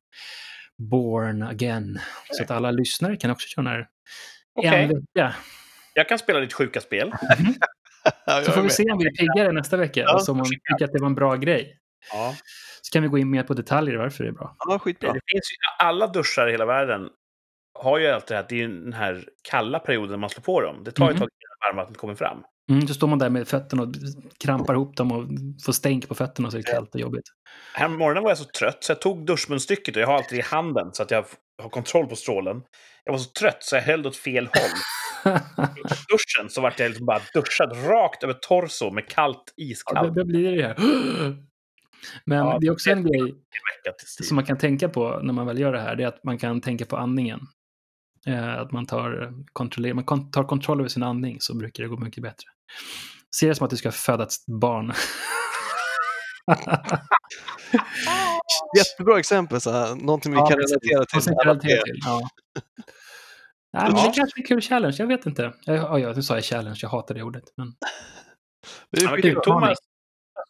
[0.78, 1.98] born again.
[2.30, 3.86] Så att alla lyssnare kan också köra den här
[4.54, 4.82] Okej.
[4.82, 5.34] en vecka.
[5.94, 7.12] Jag kan spela lite sjuka spel.
[8.26, 10.00] Ja, Så får vi se om vi är piggare nästa vecka.
[10.00, 11.78] Ja, och så om man tycker att det var en bra grej.
[12.12, 12.34] Ja.
[12.88, 14.56] Så kan vi gå in mer på detaljer varför det är bra.
[14.58, 15.12] Ja, skitbra.
[15.12, 17.08] Det finns ju, alla duschar i hela världen
[17.78, 20.60] har ju alltid det här, det är ju den här kalla perioden man slår på
[20.60, 20.84] dem.
[20.84, 21.20] Det tar ju ett Mhm.
[21.20, 22.38] tag innan varmvattnet kommer fram.
[22.70, 23.88] Mm, så står man där med fötterna och
[24.40, 25.24] krampar ihop dem och
[25.64, 27.24] får stänk på fötterna och så är det kallt och jobbigt.
[27.74, 30.42] Här morgonen var jag så trött så jag tog duschmunstycket och jag har alltid i
[30.42, 31.24] handen så att jag
[31.62, 32.62] har kontroll på strålen.
[33.04, 35.34] Jag var så trött så jag höll åt fel håll.
[35.76, 40.14] I duschen så vart jag liksom bara duschad rakt över torso med kallt, Ja, iskallt
[40.14, 40.76] det, det blir det här.
[42.24, 43.34] Men Ja, det är också en grej
[44.22, 45.96] som man kan tänka på när man väl gör det här.
[45.96, 47.40] Det är att man kan tänka på andningen.
[48.26, 51.88] Eh, att man tar, eh, kontroller, man tar kontroll över sin andning så brukar det
[51.88, 52.46] gå mycket bättre.
[53.36, 54.92] Se det som att du ska föda ett barn.
[58.78, 61.04] Jättebra exempel, så här, någonting vi Ja, kan relatera
[61.54, 61.68] till.
[61.68, 62.00] Till.
[62.04, 62.28] Ja.
[63.72, 64.06] Nej, men Ja.
[64.06, 65.42] det kanske är en kul challenge, jag vet inte.
[65.64, 67.44] Ja, ja, ja, nu sa jag challenge, jag hatar det ordet.
[67.56, 67.72] Men...
[68.90, 69.40] Det är Ja.
[69.40, 69.78] Thomas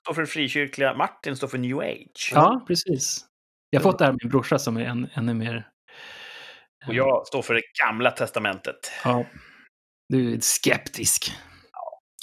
[0.09, 2.31] står för frikyrkliga, Martin står för new age.
[2.35, 3.25] Ja, precis.
[3.71, 5.69] Jag har fått det här av min brorsa som är en, ännu mer...
[6.87, 8.93] Och jag står för det gamla testamentet.
[9.05, 9.25] Ja,
[10.09, 11.33] du är skeptisk.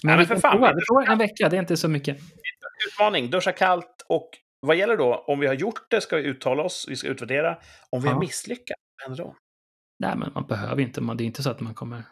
[0.03, 0.73] Nej, men vi för kan fan, prova.
[0.73, 2.17] Vi provar en vecka, det är inte så mycket.
[2.87, 4.29] Utmaning, duscha kallt och
[4.59, 5.15] vad gäller då?
[5.27, 7.57] Om vi har gjort det ska vi uttala oss, vi ska utvärdera.
[7.89, 8.13] Om vi Ja.
[8.13, 9.35] har misslyckats, vad händer då?
[9.99, 11.01] Nej, men man behöver inte.
[11.01, 12.03] Man, det är inte så att man kommer...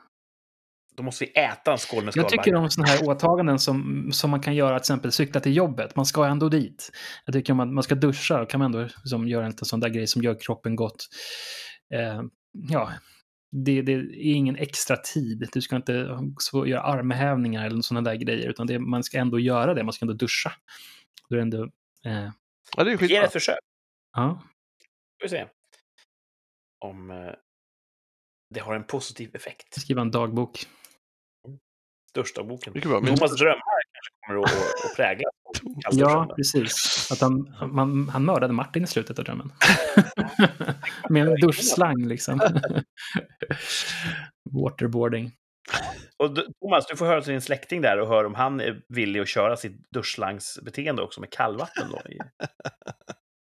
[0.96, 2.44] Då måste vi äta en skål med Jag skalbagge.
[2.44, 5.96] tycker om sådana här åtaganden som, som man kan göra, till exempel cykla till jobbet.
[5.96, 6.92] Man ska ändå dit.
[7.26, 9.80] Jag tycker om att man ska duscha, då kan man ändå som, göra en sån
[9.80, 11.08] där grej som gör kroppen gott.
[11.94, 12.22] Eh,
[12.52, 12.92] ja,
[13.52, 15.50] det, det är ingen extra tid.
[15.54, 15.94] Du ska inte
[16.66, 19.84] göra armhävningar eller sådana där grejer, utan det, man ska ändå göra det.
[19.84, 20.52] Man ska ändå duscha.
[21.30, 21.64] Då är det ändå...
[22.06, 22.30] Eh,
[22.78, 23.58] Ja, det är Ge det ett försök.
[24.14, 24.44] ja.
[25.18, 25.46] Ska vi se.
[26.80, 27.18] Om eh,
[28.50, 29.82] det har en positiv effekt.
[29.82, 30.66] Skriva en dagbok.
[32.14, 32.74] Duschdagboken.
[32.74, 33.00] Mycket bra.
[33.00, 33.56] Men Thomas drömmar
[33.94, 35.30] kanske kommer att, att prägla.
[35.92, 37.08] Ja, precis.
[37.12, 39.54] Att han, man, han mördade Martin i slutet av drömmen.
[41.10, 42.40] Med en duschslang liksom.
[44.52, 45.32] Waterboarding.
[46.18, 48.82] Och du, Thomas, du får höra till din släkting där och höra om han är
[48.88, 52.02] villig att köra sitt duschslangsbeteende också med kallvatten då.
[52.12, 52.20] I,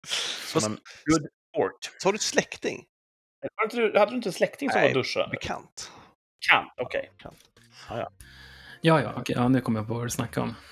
[0.61, 1.91] som en good sport.
[1.99, 2.85] Så har du ett släkting?
[3.57, 4.89] Hade du, hade du inte en släkting som Nej.
[4.89, 5.29] var duschare?
[5.31, 5.91] Bekant.
[6.51, 7.11] Kan, okej.
[7.89, 8.11] Ja,
[9.01, 9.37] ja, okej.
[9.39, 10.55] Ja, nu kommer jag på vad du snackar om.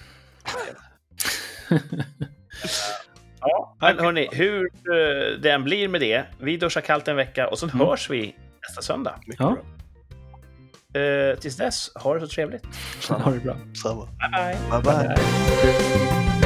[3.40, 6.24] Ja, men hörni, hur eh, det än blir med det.
[6.39, 7.86] Vi duschar kallt en vecka och sen Mm.
[7.86, 8.36] hörs vi
[8.68, 9.14] nästa söndag.
[9.26, 9.56] Mycket Ja.
[10.93, 11.02] bra.
[11.02, 12.64] Eh, tills dess, ha det så trevligt.
[13.09, 13.56] Ha det bra.
[13.82, 14.06] Samma.
[14.06, 14.82] Bye, bye.
[14.82, 15.09] Bye, bye.
[15.09, 16.41] Bye.